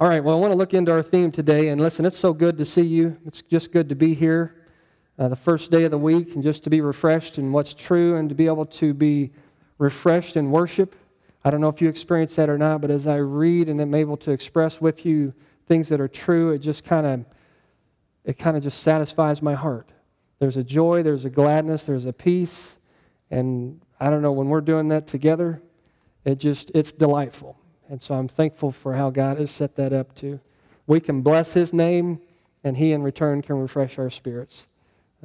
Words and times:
All 0.00 0.08
right, 0.08 0.24
well, 0.24 0.34
I 0.34 0.40
want 0.40 0.50
to 0.50 0.56
look 0.56 0.72
into 0.72 0.90
our 0.92 1.02
theme 1.02 1.30
today. 1.30 1.68
And 1.68 1.78
listen, 1.78 2.06
it's 2.06 2.16
so 2.16 2.32
good 2.32 2.56
to 2.56 2.64
see 2.64 2.80
you. 2.80 3.18
It's 3.26 3.42
just 3.42 3.70
good 3.70 3.90
to 3.90 3.94
be 3.94 4.14
here 4.14 4.54
uh, 5.18 5.28
the 5.28 5.36
first 5.36 5.70
day 5.70 5.84
of 5.84 5.90
the 5.90 5.98
week 5.98 6.34
and 6.34 6.42
just 6.42 6.64
to 6.64 6.70
be 6.70 6.80
refreshed 6.80 7.36
in 7.36 7.52
what's 7.52 7.74
true 7.74 8.16
and 8.16 8.26
to 8.30 8.34
be 8.34 8.46
able 8.46 8.64
to 8.64 8.94
be 8.94 9.30
refreshed 9.76 10.38
in 10.38 10.50
worship. 10.50 10.96
I 11.44 11.50
don't 11.50 11.60
know 11.60 11.68
if 11.68 11.82
you 11.82 11.88
experience 11.90 12.34
that 12.36 12.48
or 12.48 12.56
not, 12.56 12.80
but 12.80 12.90
as 12.90 13.06
I 13.06 13.16
read 13.16 13.68
and 13.68 13.78
am 13.78 13.94
able 13.94 14.16
to 14.18 14.30
express 14.30 14.80
with 14.80 15.04
you 15.04 15.34
things 15.66 15.90
that 15.90 16.00
are 16.00 16.08
true, 16.08 16.52
it 16.52 16.60
just 16.60 16.82
kind 16.82 17.06
of 17.06 17.24
it 18.24 18.38
kind 18.38 18.56
of 18.56 18.62
just 18.62 18.82
satisfies 18.82 19.42
my 19.42 19.54
heart. 19.54 19.90
There's 20.38 20.56
a 20.56 20.64
joy, 20.64 21.02
there's 21.02 21.26
a 21.26 21.30
gladness, 21.30 21.84
there's 21.84 22.06
a 22.06 22.12
peace, 22.14 22.76
and 23.30 23.82
I 24.00 24.08
don't 24.08 24.22
know 24.22 24.32
when 24.32 24.48
we're 24.48 24.62
doing 24.62 24.88
that 24.88 25.06
together, 25.06 25.60
it 26.24 26.38
just 26.38 26.70
it's 26.74 26.90
delightful. 26.90 27.59
And 27.90 28.00
so 28.00 28.14
I'm 28.14 28.28
thankful 28.28 28.70
for 28.70 28.94
how 28.94 29.10
God 29.10 29.38
has 29.38 29.50
set 29.50 29.74
that 29.74 29.92
up 29.92 30.14
to. 30.16 30.38
We 30.86 31.00
can 31.00 31.22
bless 31.22 31.52
His 31.52 31.72
name, 31.72 32.20
and 32.62 32.76
He 32.76 32.92
in 32.92 33.02
return 33.02 33.42
can 33.42 33.56
refresh 33.56 33.98
our 33.98 34.10
spirits 34.10 34.68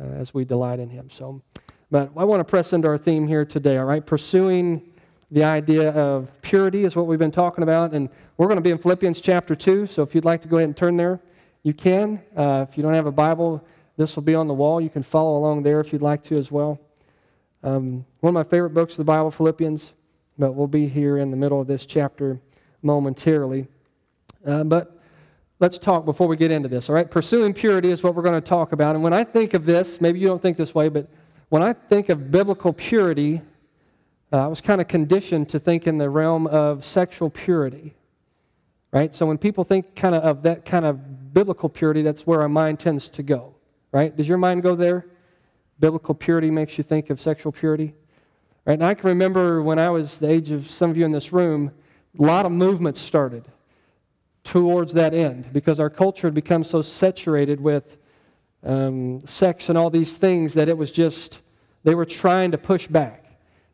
uh, 0.01 0.05
as 0.05 0.33
we 0.33 0.45
delight 0.45 0.79
in 0.79 0.89
Him. 0.89 1.11
So, 1.11 1.43
but 1.91 2.09
I 2.17 2.23
want 2.23 2.39
to 2.39 2.43
press 2.43 2.73
into 2.73 2.87
our 2.87 2.97
theme 2.97 3.27
here 3.27 3.45
today, 3.45 3.77
all 3.77 3.85
right? 3.85 4.03
Pursuing 4.03 4.81
the 5.29 5.43
idea 5.43 5.91
of 5.91 6.31
purity 6.41 6.85
is 6.85 6.95
what 6.95 7.05
we've 7.05 7.19
been 7.19 7.31
talking 7.31 7.63
about. 7.63 7.93
And 7.93 8.09
we're 8.37 8.47
going 8.47 8.57
to 8.57 8.63
be 8.63 8.71
in 8.71 8.79
Philippians 8.79 9.21
chapter 9.21 9.55
2. 9.55 9.85
So 9.85 10.01
if 10.01 10.15
you'd 10.15 10.25
like 10.25 10.41
to 10.41 10.47
go 10.47 10.57
ahead 10.57 10.69
and 10.69 10.75
turn 10.75 10.97
there, 10.97 11.19
you 11.61 11.73
can. 11.73 12.19
Uh, 12.35 12.65
if 12.67 12.77
you 12.77 12.83
don't 12.83 12.95
have 12.95 13.05
a 13.05 13.11
Bible, 13.11 13.63
this 13.95 14.15
will 14.15 14.23
be 14.23 14.33
on 14.33 14.47
the 14.47 14.53
wall. 14.55 14.81
You 14.81 14.89
can 14.89 15.03
follow 15.03 15.37
along 15.37 15.61
there 15.61 15.79
if 15.79 15.93
you'd 15.93 16.01
like 16.01 16.23
to 16.23 16.37
as 16.37 16.51
well. 16.51 16.79
Um, 17.63 18.05
one 18.21 18.29
of 18.29 18.33
my 18.33 18.43
favorite 18.43 18.71
books 18.71 18.93
of 18.93 18.97
the 18.97 19.03
Bible, 19.03 19.29
Philippians, 19.29 19.93
but 20.39 20.53
we'll 20.53 20.67
be 20.67 20.87
here 20.87 21.17
in 21.17 21.29
the 21.29 21.37
middle 21.37 21.61
of 21.61 21.67
this 21.67 21.85
chapter 21.85 22.39
momentarily. 22.85 23.67
Uh, 24.45 24.63
but 24.63 25.01
let's 25.59 25.77
talk 25.77 26.05
before 26.05 26.27
we 26.27 26.37
get 26.37 26.51
into 26.51 26.69
this, 26.69 26.87
all 26.89 26.95
right? 26.95 27.09
Pursuing 27.09 27.53
purity 27.53 27.91
is 27.91 28.03
what 28.03 28.15
we're 28.15 28.23
going 28.23 28.41
to 28.41 28.47
talk 28.47 28.71
about. 28.71 28.95
And 28.95 29.03
when 29.03 29.13
I 29.13 29.23
think 29.23 29.53
of 29.53 29.65
this, 29.65 29.99
maybe 29.99 30.19
you 30.19 30.27
don't 30.27 30.41
think 30.41 30.55
this 30.55 30.73
way, 30.75 30.87
but 30.87 31.09
when 31.49 31.63
I 31.63 31.73
think 31.73 32.09
of 32.09 32.31
biblical 32.31 32.71
purity, 32.71 33.41
uh, 34.31 34.45
I 34.45 34.47
was 34.47 34.61
kind 34.61 34.81
of 34.81 34.87
conditioned 34.87 35.49
to 35.49 35.59
think 35.59 35.87
in 35.87 35.97
the 35.97 36.09
realm 36.09 36.47
of 36.47 36.85
sexual 36.85 37.29
purity, 37.29 37.95
right? 38.91 39.13
So 39.13 39.25
when 39.25 39.37
people 39.37 39.63
think 39.63 39.95
kind 39.95 40.15
of 40.15 40.23
of 40.23 40.43
that 40.43 40.65
kind 40.65 40.85
of 40.85 41.33
biblical 41.33 41.69
purity, 41.69 42.01
that's 42.01 42.25
where 42.27 42.41
our 42.41 42.49
mind 42.49 42.79
tends 42.79 43.09
to 43.09 43.23
go, 43.23 43.55
right? 43.91 44.15
Does 44.15 44.27
your 44.27 44.37
mind 44.37 44.63
go 44.63 44.75
there? 44.75 45.07
Biblical 45.79 46.15
purity 46.15 46.49
makes 46.49 46.77
you 46.77 46.83
think 46.83 47.09
of 47.09 47.19
sexual 47.19 47.51
purity, 47.51 47.93
right? 48.65 48.73
And 48.73 48.85
I 48.85 48.93
can 48.93 49.09
remember 49.09 49.61
when 49.61 49.79
I 49.79 49.89
was 49.89 50.17
the 50.17 50.29
age 50.29 50.51
of 50.51 50.69
some 50.69 50.89
of 50.89 50.97
you 50.97 51.05
in 51.05 51.11
this 51.11 51.31
room, 51.31 51.71
a 52.17 52.21
lot 52.21 52.45
of 52.45 52.51
movements 52.51 53.01
started 53.01 53.45
towards 54.43 54.93
that 54.93 55.13
end 55.13 55.51
because 55.51 55.79
our 55.79 55.89
culture 55.89 56.27
had 56.27 56.33
become 56.33 56.63
so 56.63 56.81
saturated 56.81 57.59
with 57.59 57.97
um, 58.63 59.25
sex 59.25 59.69
and 59.69 59.77
all 59.77 59.89
these 59.89 60.13
things 60.13 60.53
that 60.53 60.69
it 60.69 60.77
was 60.77 60.91
just, 60.91 61.39
they 61.83 61.95
were 61.95 62.05
trying 62.05 62.51
to 62.51 62.57
push 62.57 62.87
back. 62.87 63.25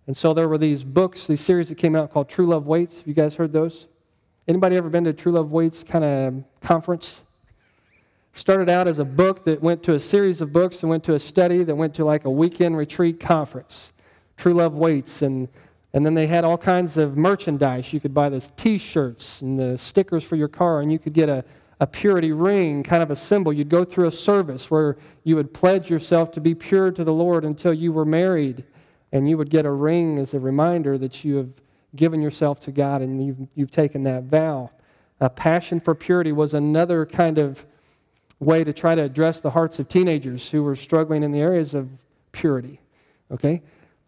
And 0.08 0.18
so 0.18 0.34
there 0.34 0.48
were 0.48 0.58
these 0.58 0.84
books, 0.84 1.28
these 1.28 1.42
series 1.42 1.70
that 1.70 1.76
came 1.76 1.96
out 1.96 2.12
called 2.12 2.28
True 2.28 2.48
Love 2.48 2.68
Waits. 2.68 2.98
Have 2.98 3.08
you 3.08 3.14
guys 3.14 3.36
heard 3.36 3.54
those? 3.54 3.86
Anybody 4.48 4.76
ever 4.76 4.90
been 4.90 5.04
to 5.04 5.14
True 5.14 5.32
Love 5.34 5.52
Waits 5.52 5.84
kind 5.84 6.04
of 6.04 6.44
conference? 6.62 7.24
Started 8.34 8.70
out 8.70 8.88
as 8.88 9.00
a 9.00 9.06
book 9.06 9.46
that 9.46 9.62
went 9.62 9.84
to 9.84 9.94
a 9.94 10.00
series 10.00 10.42
of 10.42 10.52
books 10.52 10.84
and 10.84 10.90
went 10.90 11.04
to 11.04 11.16
a 11.16 11.20
study 11.20 11.64
that 11.64 11.76
went 11.76 11.94
to 11.96 12.06
like 12.06 12.26
a 12.26 12.30
weekend 12.30 12.76
retreat 12.78 13.20
conference. 13.20 13.92
True 14.38 14.54
Love 14.54 14.74
Waits. 14.74 15.22
And 15.22 15.48
and 15.94 16.06
then 16.06 16.14
they 16.14 16.28
had 16.28 16.44
all 16.44 16.58
kinds 16.58 16.98
of 16.98 17.18
merchandise. 17.18 17.92
You 17.92 18.00
could 18.00 18.14
buy 18.14 18.30
the 18.30 18.40
t 18.58 18.78
shirts 18.78 19.42
and 19.42 19.60
the 19.60 19.78
stickers 19.78 20.24
for 20.24 20.36
your 20.36 20.48
car, 20.48 20.82
and 20.82 20.92
you 20.92 21.00
could 21.00 21.14
get 21.14 21.30
a, 21.30 21.44
a 21.80 21.88
purity 21.88 22.32
ring, 22.32 22.84
kind 22.84 23.04
of 23.04 23.12
a 23.12 23.16
symbol. 23.16 23.52
You'd 23.52 23.70
go 23.70 23.84
through 23.84 24.08
a 24.08 24.12
service 24.12 24.72
where 24.72 24.98
you 25.24 25.36
would 25.36 25.54
pledge 25.54 25.90
yourself 25.90 26.32
to 26.32 26.42
be 26.42 26.56
pure 26.56 26.92
to 26.92 27.04
the 27.04 27.14
Lord 27.14 27.44
until 27.44 27.74
you 27.74 27.92
were 27.92 28.06
married, 28.06 28.64
and 29.12 29.30
you 29.30 29.38
would 29.38 29.50
get 29.50 29.66
a 29.66 29.72
ring 29.72 30.18
as 30.18 30.34
a 30.34 30.40
reminder 30.40 30.98
that 30.98 31.24
you 31.26 31.36
have 31.38 31.50
given 31.96 32.22
yourself 32.22 32.60
to 32.62 32.72
God 32.72 33.02
and 33.02 33.26
you've, 33.26 33.48
you've 33.56 33.72
taken 33.72 34.04
that 34.04 34.24
vow. 34.24 34.72
A 35.20 35.30
passion 35.30 35.80
for 35.80 35.94
purity 35.94 36.32
was 36.32 36.54
another 36.54 37.06
kind 37.06 37.38
of 37.38 37.66
way 38.40 38.64
to 38.64 38.74
try 38.74 38.96
to 38.96 39.04
address 39.04 39.42
the 39.42 39.52
hearts 39.52 39.78
of 39.80 39.88
teenagers 39.88 40.50
who 40.50 40.64
were 40.64 40.76
struggling 40.76 41.22
in 41.22 41.32
the 41.32 41.40
areas 41.40 41.74
of 41.74 41.90
purity. 42.32 42.80
Okay? 43.30 43.62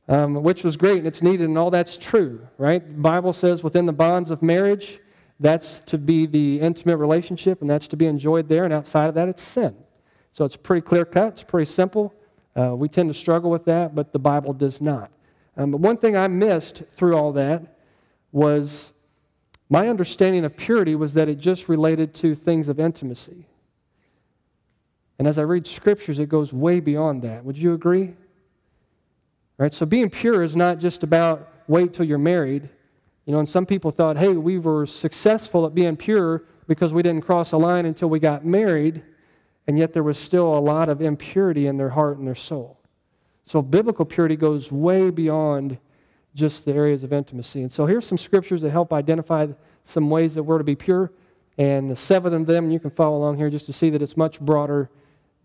Um, 0.08 0.36
which 0.44 0.64
was 0.64 0.78
great 0.78 1.00
and 1.00 1.08
it's 1.08 1.22
needed 1.22 1.48
and 1.48 1.58
all 1.58 1.72
that's 1.72 1.98
true, 1.98 2.46
right? 2.58 2.86
The 2.86 3.02
Bible 3.02 3.34
says 3.34 3.64
within 3.64 3.86
the 3.86 3.94
bonds 3.94 4.32
of 4.32 4.42
marriage, 4.42 5.00
that's 5.40 5.82
to 5.82 5.98
be 5.98 6.26
the 6.26 6.60
intimate 6.60 6.98
relationship 6.98 7.62
and 7.62 7.70
that's 7.70 7.88
to 7.90 7.98
be 7.98 8.06
enjoyed 8.06 8.48
there, 8.48 8.64
and 8.64 8.74
outside 8.74 9.08
of 9.08 9.16
that, 9.16 9.28
it's 9.28 9.42
sin. 9.42 9.76
So 10.34 10.46
it's 10.46 10.58
pretty 10.58 10.82
clear 10.82 11.06
cut, 11.06 11.34
it's 11.34 11.44
pretty 11.44 11.70
simple. 11.70 12.14
Uh, 12.56 12.76
we 12.76 12.88
tend 12.88 13.10
to 13.10 13.14
struggle 13.14 13.50
with 13.50 13.66
that, 13.66 13.96
but 13.96 14.12
the 14.12 14.20
Bible 14.20 14.54
does 14.54 14.80
not. 14.80 15.12
Um, 15.58 15.72
but 15.72 15.80
one 15.80 15.98
thing 15.98 16.16
I 16.16 16.28
missed 16.28 16.84
through 16.90 17.16
all 17.16 17.32
that 17.34 17.78
was 18.32 18.92
my 19.70 19.88
understanding 19.90 20.46
of 20.46 20.56
purity 20.56 20.96
was 20.96 21.14
that 21.14 21.30
it 21.30 21.40
just 21.40 21.70
related 21.70 22.14
to 22.16 22.36
things 22.36 22.68
of 22.68 22.80
intimacy. 22.80 23.48
And 25.20 25.28
as 25.28 25.38
I 25.38 25.44
read 25.44 25.66
scriptures, 25.66 26.20
it 26.20 26.30
goes 26.30 26.54
way 26.54 26.80
beyond 26.80 27.22
that. 27.24 27.44
Would 27.44 27.58
you 27.58 27.74
agree? 27.74 28.14
Right? 29.58 29.74
So 29.74 29.86
being 29.86 30.10
pure 30.10 30.44
is 30.44 30.56
not 30.56 30.80
just 30.80 31.04
about 31.04 31.50
wait 31.68 31.94
till 31.94 32.06
you're 32.06 32.18
married. 32.18 32.70
You 33.26 33.34
know, 33.34 33.40
and 33.40 33.48
some 33.48 33.66
people 33.66 33.92
thought, 33.92 34.18
hey, 34.18 34.34
we 34.34 34.58
were 34.60 34.86
successful 34.86 35.66
at 35.66 35.74
being 35.74 35.96
pure 35.96 36.44
because 36.68 36.94
we 36.94 37.02
didn't 37.02 37.22
cross 37.22 37.52
a 37.52 37.58
line 37.58 37.86
until 37.86 38.10
we 38.10 38.20
got 38.20 38.46
married, 38.46 39.04
and 39.68 39.78
yet 39.78 39.94
there 39.94 40.04
was 40.04 40.18
still 40.18 40.58
a 40.58 40.60
lot 40.60 40.90
of 40.90 41.02
impurity 41.02 41.68
in 41.68 41.78
their 41.78 41.90
heart 41.90 42.18
and 42.18 42.28
their 42.28 42.36
soul. 42.36 42.80
So 43.46 43.62
biblical 43.62 44.06
purity 44.06 44.36
goes 44.36 44.72
way 44.72 45.10
beyond 45.10 45.78
just 46.36 46.66
the 46.66 46.74
areas 46.74 47.04
of 47.04 47.14
intimacy. 47.14 47.62
And 47.62 47.72
so 47.72 47.86
here's 47.86 48.06
some 48.06 48.18
scriptures 48.18 48.62
that 48.62 48.72
help 48.72 48.92
identify 48.92 49.48
some 49.84 50.10
ways 50.10 50.34
that 50.36 50.44
we're 50.44 50.58
to 50.58 50.64
be 50.64 50.76
pure, 50.76 51.12
and 51.58 51.98
seven 51.98 52.34
of 52.34 52.46
them, 52.46 52.72
you 52.72 52.80
can 52.80 52.90
follow 52.90 53.18
along 53.18 53.38
here 53.38 53.50
just 53.50 53.68
to 53.68 53.74
see 53.74 53.90
that 53.92 54.02
it's 54.02 54.18
much 54.18 54.40
broader 54.40 54.90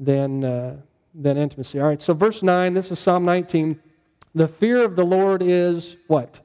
than, 0.01 0.43
uh, 0.43 0.77
than 1.15 1.37
intimacy. 1.37 1.81
All 1.81 1.87
right, 1.87 2.01
so 2.01 2.15
verse 2.15 2.43
9, 2.43 2.75
this 2.75 2.91
is 2.91 2.99
Psalm 2.99 3.25
19. 3.25 3.79
The 4.34 4.49
fear 4.49 4.84
of 4.84 4.97
the 4.97 5.05
Lord 5.05 5.43
is 5.43 5.97
what? 6.06 6.41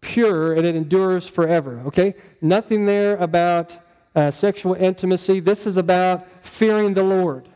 Pure 0.00 0.54
and 0.54 0.66
it 0.66 0.74
endures 0.74 1.26
forever. 1.26 1.82
Okay? 1.86 2.14
Nothing 2.40 2.86
there 2.86 3.16
about 3.16 3.78
uh, 4.14 4.30
sexual 4.30 4.74
intimacy. 4.74 5.40
This 5.40 5.66
is 5.66 5.76
about 5.76 6.26
fearing 6.42 6.94
the 6.94 7.02
Lord. 7.02 7.48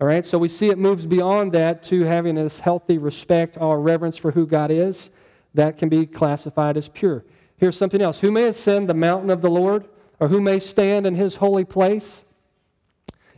All 0.00 0.06
right? 0.06 0.24
So 0.24 0.38
we 0.38 0.48
see 0.48 0.68
it 0.68 0.78
moves 0.78 1.06
beyond 1.06 1.52
that 1.52 1.82
to 1.84 2.04
having 2.04 2.34
this 2.34 2.58
healthy 2.58 2.98
respect 2.98 3.56
or 3.60 3.80
reverence 3.80 4.16
for 4.16 4.30
who 4.30 4.46
God 4.46 4.70
is. 4.70 5.10
That 5.54 5.78
can 5.78 5.88
be 5.88 6.04
classified 6.04 6.76
as 6.76 6.88
pure. 6.88 7.24
Here's 7.56 7.76
something 7.76 8.02
else. 8.02 8.20
Who 8.20 8.30
may 8.30 8.44
ascend 8.44 8.88
the 8.88 8.94
mountain 8.94 9.30
of 9.30 9.40
the 9.40 9.50
Lord, 9.50 9.88
or 10.20 10.28
who 10.28 10.40
may 10.40 10.58
stand 10.58 11.06
in 11.06 11.14
his 11.14 11.36
holy 11.36 11.64
place? 11.64 12.22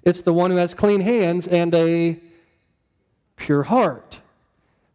It's 0.03 0.23
the 0.23 0.33
one 0.33 0.51
who 0.51 0.57
has 0.57 0.75
clean 0.75 1.01
hands 1.01 1.47
and 1.47 1.73
a 1.75 2.21
pure 3.37 3.63
heart 3.63 4.18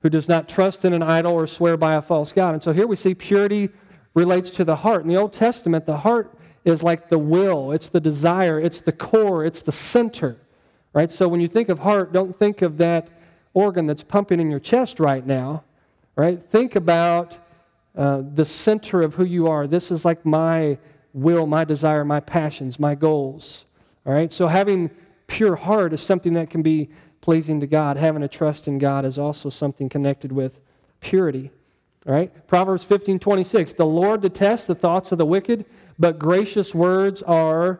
who 0.04 0.10
does 0.10 0.28
not 0.28 0.50
trust 0.50 0.84
in 0.84 0.94
an 0.94 1.02
idol 1.02 1.34
or 1.34 1.48
swear 1.48 1.78
by 1.78 1.96
a 1.96 2.02
false 2.02 2.34
God. 2.34 2.54
And 2.54 2.62
so 2.62 2.74
here 2.74 2.86
we 2.86 2.98
see 2.98 3.16
purity 3.16 3.70
relates 4.14 4.52
to 4.52 4.66
the 4.66 4.76
heart. 4.76 5.02
In 5.04 5.08
the 5.08 5.16
Old 5.16 5.32
Testament, 5.32 5.86
the 5.86 5.98
heart 5.98 6.38
is 6.66 6.84
like 6.84 7.10
the 7.10 7.18
will, 7.18 7.72
it's 7.72 7.90
the 7.90 8.02
desire, 8.02 8.60
it's 8.60 8.82
the 8.82 8.92
core, 8.92 9.46
it's 9.46 9.62
the 9.62 9.72
center. 9.72 10.38
Right? 10.94 11.10
So 11.10 11.28
when 11.28 11.40
you 11.40 11.48
think 11.48 11.70
of 11.70 11.80
heart, 11.80 12.12
don't 12.12 12.38
think 12.38 12.62
of 12.62 12.78
that 12.78 13.10
organ 13.54 13.88
that's 13.88 14.04
pumping 14.04 14.42
in 14.42 14.52
your 14.52 14.60
chest 14.60 15.00
right 15.00 15.26
now. 15.26 15.64
Right? 16.18 16.40
Think 16.52 16.76
about 16.76 17.38
uh, 17.98 18.24
the 18.36 18.46
center 18.46 19.02
of 19.02 19.16
who 19.16 19.24
you 19.24 19.48
are. 19.48 19.68
This 19.68 19.90
is 19.90 20.04
like 20.04 20.26
my 20.26 20.78
will, 21.14 21.48
my 21.48 21.64
desire, 21.64 22.04
my 22.04 22.20
passions, 22.20 22.78
my 22.78 22.94
goals. 22.94 23.64
All 24.06 24.14
right? 24.14 24.34
So 24.34 24.48
having 24.48 24.92
pure 25.28 25.56
heart 25.56 25.94
is 25.94 26.02
something 26.02 26.34
that 26.34 26.50
can 26.50 26.62
be 26.62 26.90
pleasing 27.24 27.62
to 27.62 27.68
God, 27.68 27.96
having 27.96 28.22
a 28.22 28.28
trust 28.28 28.68
in 28.68 28.78
God 28.78 29.06
is 29.06 29.18
also 29.18 29.50
something 29.50 29.88
connected 29.88 30.30
with 30.30 30.60
purity. 31.00 31.52
Right? 32.06 32.46
Proverbs 32.48 32.84
15 32.84 33.18
26. 33.18 33.74
The 33.74 33.86
Lord 33.86 34.22
detests 34.22 34.68
the 34.68 34.76
thoughts 34.76 35.14
of 35.14 35.18
the 35.18 35.26
wicked, 35.26 35.66
but 35.98 36.20
gracious 36.20 36.76
words 36.76 37.22
are 37.22 37.80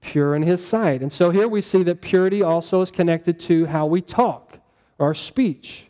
pure 0.00 0.36
in 0.36 0.42
his 0.42 0.64
sight. 0.64 1.02
And 1.02 1.12
so 1.12 1.30
here 1.30 1.48
we 1.48 1.60
see 1.60 1.82
that 1.82 2.00
purity 2.00 2.44
also 2.44 2.80
is 2.80 2.92
connected 2.92 3.40
to 3.40 3.66
how 3.66 3.86
we 3.86 4.00
talk, 4.00 4.56
our 5.00 5.14
speech. 5.14 5.88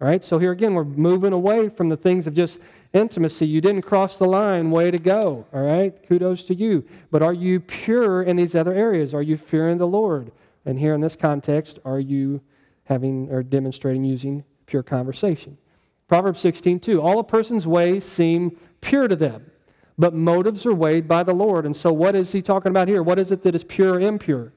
All 0.00 0.08
right? 0.08 0.24
So 0.24 0.38
here 0.38 0.52
again, 0.52 0.72
we're 0.72 0.84
moving 0.84 1.34
away 1.34 1.68
from 1.68 1.90
the 1.90 1.98
things 1.98 2.26
of 2.26 2.32
just 2.32 2.58
intimacy. 2.94 3.46
You 3.46 3.60
didn't 3.60 3.82
cross 3.82 4.16
the 4.16 4.26
line, 4.26 4.70
way 4.70 4.90
to 4.90 4.98
go. 4.98 5.44
All 5.52 5.62
right? 5.62 5.94
Kudos 6.08 6.44
to 6.44 6.54
you. 6.54 6.82
But 7.10 7.22
are 7.22 7.34
you 7.34 7.60
pure 7.60 8.22
in 8.22 8.36
these 8.36 8.54
other 8.54 8.72
areas? 8.72 9.12
Are 9.12 9.20
you 9.20 9.36
fearing 9.36 9.76
the 9.76 9.86
Lord? 9.86 10.32
And 10.66 10.78
here 10.78 10.94
in 10.94 11.00
this 11.00 11.16
context, 11.16 11.78
are 11.84 12.00
you 12.00 12.40
having 12.84 13.30
or 13.30 13.42
demonstrating 13.42 14.04
using 14.04 14.44
pure 14.66 14.82
conversation? 14.82 15.56
Proverbs 16.08 16.40
16, 16.40 16.80
2. 16.80 17.00
All 17.00 17.20
a 17.20 17.24
person's 17.24 17.66
ways 17.66 18.04
seem 18.04 18.56
pure 18.80 19.08
to 19.08 19.16
them, 19.16 19.50
but 19.96 20.12
motives 20.12 20.66
are 20.66 20.74
weighed 20.74 21.06
by 21.06 21.22
the 21.22 21.32
Lord. 21.32 21.66
And 21.66 21.76
so, 21.76 21.92
what 21.92 22.16
is 22.16 22.32
he 22.32 22.42
talking 22.42 22.70
about 22.70 22.88
here? 22.88 23.02
What 23.02 23.18
is 23.18 23.30
it 23.30 23.42
that 23.42 23.54
is 23.54 23.64
pure 23.64 23.94
or 23.94 24.00
impure? 24.00 24.52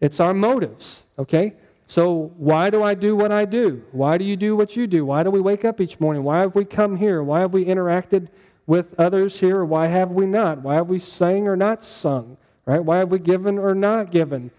It's 0.00 0.20
our 0.20 0.34
motives, 0.34 1.02
okay? 1.18 1.52
So, 1.86 2.32
why 2.36 2.70
do 2.70 2.82
I 2.82 2.94
do 2.94 3.14
what 3.14 3.32
I 3.32 3.44
do? 3.44 3.82
Why 3.92 4.16
do 4.16 4.24
you 4.24 4.36
do 4.36 4.56
what 4.56 4.76
you 4.76 4.86
do? 4.86 5.04
Why 5.04 5.22
do 5.22 5.30
we 5.30 5.40
wake 5.40 5.64
up 5.64 5.80
each 5.80 6.00
morning? 6.00 6.22
Why 6.22 6.40
have 6.40 6.54
we 6.54 6.64
come 6.64 6.96
here? 6.96 7.22
Why 7.22 7.40
have 7.40 7.52
we 7.52 7.64
interacted 7.64 8.28
with 8.66 8.98
others 8.98 9.38
here? 9.38 9.64
Why 9.64 9.86
have 9.86 10.10
we 10.10 10.26
not? 10.26 10.62
Why 10.62 10.76
have 10.76 10.88
we 10.88 10.98
sang 10.98 11.46
or 11.46 11.56
not 11.56 11.82
sung? 11.82 12.38
Right? 12.64 12.82
Why 12.82 12.98
have 12.98 13.10
we 13.10 13.18
given 13.18 13.58
or 13.58 13.74
not 13.74 14.10
given? 14.10 14.50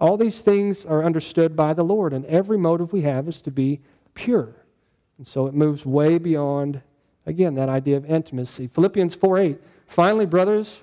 All 0.00 0.16
these 0.16 0.40
things 0.40 0.86
are 0.86 1.04
understood 1.04 1.54
by 1.54 1.74
the 1.74 1.84
Lord, 1.84 2.12
and 2.12 2.24
every 2.26 2.56
motive 2.56 2.92
we 2.92 3.02
have 3.02 3.28
is 3.28 3.40
to 3.42 3.50
be 3.50 3.80
pure. 4.14 4.54
And 5.18 5.26
so 5.26 5.46
it 5.46 5.54
moves 5.54 5.84
way 5.84 6.16
beyond, 6.16 6.80
again, 7.26 7.54
that 7.56 7.68
idea 7.68 7.98
of 7.98 8.06
intimacy. 8.06 8.68
Philippians 8.68 9.14
4 9.14 9.38
8. 9.38 9.60
Finally, 9.86 10.26
brothers, 10.26 10.80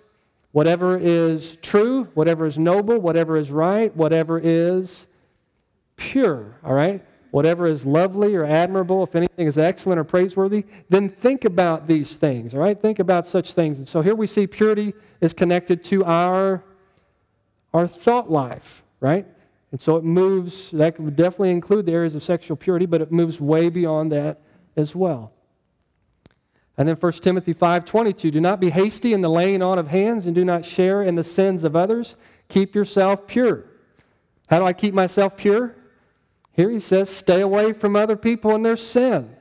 whatever 0.51 0.97
is 0.97 1.57
true, 1.57 2.05
whatever 2.13 2.45
is 2.45 2.57
noble, 2.57 2.99
whatever 2.99 3.37
is 3.37 3.51
right, 3.51 3.95
whatever 3.95 4.39
is 4.39 5.07
pure, 5.95 6.55
all 6.63 6.73
right? 6.73 7.03
Whatever 7.31 7.65
is 7.65 7.85
lovely 7.85 8.35
or 8.35 8.45
admirable, 8.45 9.03
if 9.03 9.15
anything 9.15 9.47
is 9.47 9.57
excellent 9.57 9.99
or 9.99 10.03
praiseworthy, 10.03 10.65
then 10.89 11.09
think 11.09 11.45
about 11.45 11.87
these 11.87 12.15
things, 12.15 12.53
all 12.53 12.59
right? 12.61 12.79
Think 12.79 12.99
about 12.99 13.27
such 13.27 13.53
things. 13.53 13.79
And 13.79 13.87
so 13.87 14.01
here 14.01 14.15
we 14.15 14.27
see 14.27 14.47
purity 14.47 14.93
is 15.19 15.33
connected 15.33 15.83
to 15.85 16.05
our, 16.05 16.63
our 17.73 17.87
thought 17.87 18.31
life, 18.31 18.83
right? 18.99 19.25
And 19.71 19.81
so 19.81 19.97
it 19.97 20.03
moves, 20.03 20.71
that 20.71 20.99
would 20.99 21.15
definitely 21.15 21.51
include 21.51 21.85
the 21.85 21.91
areas 21.91 22.15
of 22.15 22.23
sexual 22.23 22.55
purity, 22.55 22.85
but 22.85 23.01
it 23.01 23.11
moves 23.11 23.41
way 23.41 23.69
beyond 23.69 24.11
that 24.11 24.39
as 24.75 24.95
well. 24.95 25.31
And 26.77 26.87
then 26.87 26.95
1 26.95 27.11
Timothy 27.23 27.53
5:22, 27.53 28.31
do 28.31 28.39
not 28.39 28.59
be 28.59 28.69
hasty 28.69 29.13
in 29.13 29.21
the 29.21 29.29
laying 29.29 29.61
on 29.61 29.79
of 29.79 29.87
hands 29.87 30.25
and 30.25 30.35
do 30.35 30.45
not 30.45 30.63
share 30.63 31.01
in 31.01 31.15
the 31.15 31.23
sins 31.23 31.63
of 31.63 31.75
others. 31.75 32.15
Keep 32.49 32.75
yourself 32.75 33.27
pure. 33.27 33.65
How 34.47 34.59
do 34.59 34.65
I 34.65 34.73
keep 34.73 34.93
myself 34.93 35.35
pure? 35.35 35.75
Here 36.53 36.69
he 36.69 36.79
says, 36.79 37.09
stay 37.09 37.41
away 37.41 37.73
from 37.73 37.95
other 37.95 38.15
people 38.15 38.55
and 38.55 38.65
their 38.65 38.77
sin. 38.77 39.35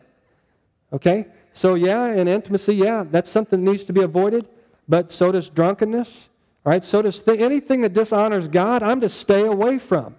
Okay? 0.92 1.26
So, 1.52 1.74
yeah, 1.74 2.14
in 2.14 2.28
intimacy, 2.28 2.74
yeah, 2.74 3.04
that's 3.10 3.30
something 3.30 3.64
that 3.64 3.70
needs 3.70 3.84
to 3.84 3.92
be 3.92 4.02
avoided, 4.02 4.46
but 4.88 5.10
so 5.10 5.32
does 5.32 5.48
drunkenness, 5.48 6.28
right? 6.66 6.84
So 6.84 7.00
does 7.00 7.22
th- 7.22 7.40
anything 7.40 7.80
that 7.82 7.92
dishonors 7.92 8.48
God, 8.48 8.82
I'm 8.82 9.00
to 9.00 9.08
stay 9.08 9.46
away 9.46 9.78
from. 9.78 10.16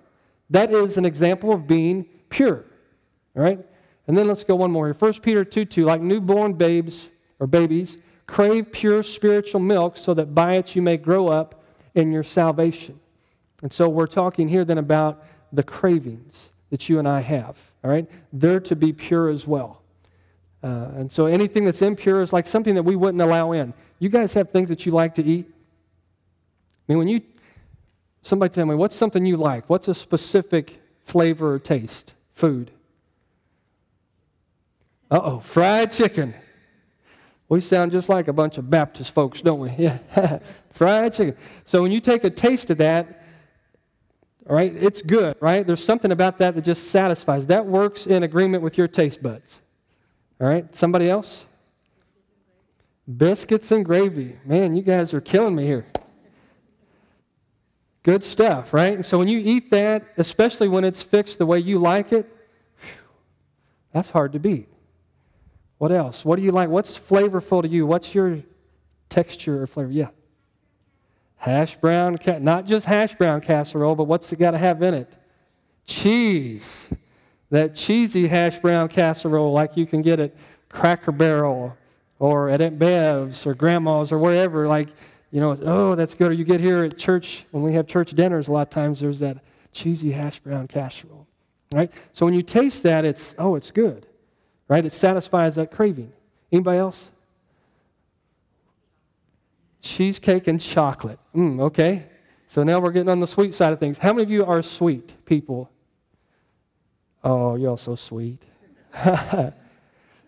That 0.49 0.71
is 0.71 0.97
an 0.97 1.05
example 1.05 1.51
of 1.51 1.67
being 1.67 2.05
pure. 2.29 2.63
All 3.35 3.43
right? 3.43 3.59
And 4.07 4.17
then 4.17 4.27
let's 4.27 4.45
go 4.45 4.55
one 4.55 4.71
more 4.71 4.87
here. 4.87 4.95
1 4.97 5.13
Peter 5.15 5.43
2 5.43 5.65
2, 5.65 5.85
like 5.85 6.01
newborn 6.01 6.53
babes 6.53 7.09
or 7.39 7.47
babies, 7.47 7.97
crave 8.25 8.71
pure 8.71 9.03
spiritual 9.03 9.59
milk 9.59 9.97
so 9.97 10.13
that 10.13 10.33
by 10.33 10.53
it 10.53 10.73
you 10.73 10.81
may 10.81 10.95
grow 10.95 11.27
up 11.27 11.63
in 11.95 12.13
your 12.13 12.23
salvation. 12.23 12.97
And 13.61 13.71
so 13.71 13.89
we're 13.89 14.07
talking 14.07 14.47
here 14.47 14.63
then 14.63 14.77
about 14.77 15.25
the 15.51 15.63
cravings 15.63 16.49
that 16.69 16.87
you 16.87 16.99
and 16.99 17.07
I 17.07 17.19
have. 17.19 17.57
All 17.83 17.91
right? 17.91 18.09
They're 18.31 18.61
to 18.61 18.75
be 18.75 18.93
pure 18.93 19.27
as 19.29 19.45
well. 19.45 19.81
Uh, 20.63 20.91
and 20.95 21.11
so 21.11 21.25
anything 21.25 21.65
that's 21.65 21.81
impure 21.81 22.21
is 22.21 22.31
like 22.31 22.47
something 22.47 22.75
that 22.75 22.83
we 22.83 22.95
wouldn't 22.95 23.21
allow 23.21 23.51
in. 23.51 23.73
You 23.99 24.07
guys 24.07 24.33
have 24.33 24.49
things 24.49 24.69
that 24.69 24.85
you 24.85 24.93
like 24.93 25.15
to 25.15 25.23
eat? 25.23 25.51
I 26.87 26.93
mean, 26.93 26.99
when 26.99 27.07
you, 27.07 27.21
somebody 28.21 28.53
tell 28.53 28.65
me, 28.65 28.75
what's 28.75 28.95
something 28.95 29.25
you 29.25 29.37
like? 29.37 29.69
What's 29.69 29.87
a 29.87 29.93
specific 29.93 30.81
flavor 31.05 31.53
or 31.53 31.59
taste? 31.59 32.13
Food. 32.31 32.71
Uh 35.09 35.19
oh, 35.23 35.39
fried 35.39 35.91
chicken. 35.91 36.33
We 37.49 37.61
sound 37.61 37.91
just 37.91 38.09
like 38.09 38.27
a 38.27 38.33
bunch 38.33 38.57
of 38.57 38.69
Baptist 38.69 39.13
folks, 39.13 39.41
don't 39.41 39.59
we? 39.59 39.69
Yeah, 39.77 39.99
fried 40.69 41.13
chicken. 41.13 41.35
So 41.65 41.81
when 41.81 41.91
you 41.91 42.01
take 42.01 42.23
a 42.23 42.29
taste 42.29 42.69
of 42.69 42.77
that, 42.79 43.23
all 44.49 44.55
right, 44.55 44.73
it's 44.75 45.01
good, 45.01 45.35
right? 45.41 45.65
There's 45.65 45.83
something 45.83 46.11
about 46.11 46.37
that 46.37 46.55
that 46.55 46.61
just 46.61 46.89
satisfies. 46.89 47.45
That 47.47 47.65
works 47.65 48.07
in 48.07 48.23
agreement 48.23 48.63
with 48.63 48.77
your 48.77 48.87
taste 48.87 49.21
buds. 49.21 49.61
All 50.39 50.47
right, 50.47 50.73
somebody 50.75 51.09
else? 51.09 51.45
Biscuits 53.17 53.71
and 53.71 53.83
gravy. 53.83 54.37
Man, 54.45 54.75
you 54.75 54.81
guys 54.81 55.13
are 55.13 55.21
killing 55.21 55.55
me 55.55 55.65
here. 55.65 55.85
Good 58.07 58.23
stuff, 58.23 58.73
right? 58.73 58.93
And 58.93 59.05
so 59.05 59.17
when 59.17 59.27
you 59.27 59.41
eat 59.43 59.69
that, 59.71 60.13
especially 60.15 60.69
when 60.69 60.85
it's 60.85 61.03
fixed 61.03 61.39
the 61.39 61.45
way 61.45 61.59
you 61.59 61.77
like 61.77 62.13
it, 62.13 62.25
that's 63.91 64.09
hard 64.09 64.31
to 64.31 64.39
beat. 64.39 64.69
What 65.77 65.91
else? 65.91 66.23
What 66.23 66.37
do 66.37 66.41
you 66.41 66.53
like? 66.53 66.69
What's 66.69 66.97
flavorful 66.97 67.63
to 67.63 67.67
you? 67.67 67.85
What's 67.85 68.15
your 68.15 68.39
texture 69.09 69.61
or 69.61 69.67
flavor? 69.67 69.91
Yeah. 69.91 70.07
Hash 71.35 71.75
brown, 71.75 72.17
not 72.39 72.65
just 72.65 72.85
hash 72.85 73.13
brown 73.15 73.41
casserole, 73.41 73.95
but 73.95 74.05
what's 74.05 74.31
it 74.31 74.39
got 74.39 74.51
to 74.51 74.57
have 74.57 74.81
in 74.83 74.93
it? 74.93 75.13
Cheese. 75.85 76.87
That 77.49 77.75
cheesy 77.75 78.25
hash 78.25 78.59
brown 78.59 78.87
casserole, 78.87 79.51
like 79.51 79.75
you 79.75 79.85
can 79.85 79.99
get 79.99 80.21
at 80.21 80.33
Cracker 80.69 81.11
Barrel 81.11 81.75
or 82.19 82.47
at 82.47 82.61
Aunt 82.61 82.79
Bev's 82.79 83.45
or 83.45 83.53
Grandma's 83.53 84.13
or 84.13 84.17
wherever. 84.17 84.65
Like, 84.65 84.87
you 85.37 85.41
know, 85.41 85.55
oh, 85.65 85.93
that's 85.93 86.15
good. 86.15 86.31
Or 86.31 86.33
you 86.33 86.43
get 86.43 86.59
here 86.59 86.83
at 86.83 86.97
church, 86.97 87.45
when 87.51 87.61
we 87.61 87.71
have 87.73 87.85
church 87.85 88.09
dinners, 88.13 88.47
a 88.47 88.51
lot 88.51 88.63
of 88.63 88.69
times 88.71 88.99
there's 88.99 89.19
that 89.19 89.37
cheesy 89.71 90.09
hash 90.09 90.39
brown 90.39 90.67
casserole. 90.67 91.27
Right? 91.71 91.91
So 92.11 92.25
when 92.25 92.33
you 92.33 92.41
taste 92.41 92.81
that, 92.81 93.05
it's, 93.05 93.35
oh, 93.37 93.53
it's 93.53 93.69
good. 93.69 94.07
Right? 94.67 94.83
It 94.83 94.93
satisfies 94.93 95.53
that 95.53 95.69
craving. 95.69 96.11
Anybody 96.51 96.79
else? 96.79 97.11
Cheesecake 99.79 100.47
and 100.47 100.59
chocolate. 100.59 101.19
Mm, 101.35 101.61
okay. 101.61 102.07
So 102.47 102.63
now 102.63 102.79
we're 102.79 102.89
getting 102.89 103.09
on 103.09 103.19
the 103.19 103.27
sweet 103.27 103.53
side 103.53 103.71
of 103.71 103.79
things. 103.79 103.99
How 103.99 104.13
many 104.13 104.23
of 104.23 104.31
you 104.31 104.43
are 104.43 104.63
sweet 104.63 105.13
people? 105.25 105.69
Oh, 107.23 107.53
you're 107.57 107.69
all 107.69 107.77
so 107.77 107.93
sweet. 107.93 108.41
All 109.05 109.53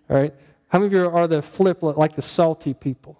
right. 0.08 0.36
How 0.68 0.78
many 0.78 0.86
of 0.86 0.94
you 0.94 1.10
are 1.10 1.28
the 1.28 1.42
flip, 1.42 1.82
like 1.82 2.16
the 2.16 2.22
salty 2.22 2.76
people? 2.76 3.19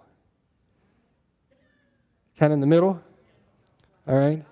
Kind 2.40 2.54
of 2.54 2.56
in 2.56 2.60
the 2.60 2.66
middle? 2.66 2.98
All 4.08 4.18
right. 4.18 4.42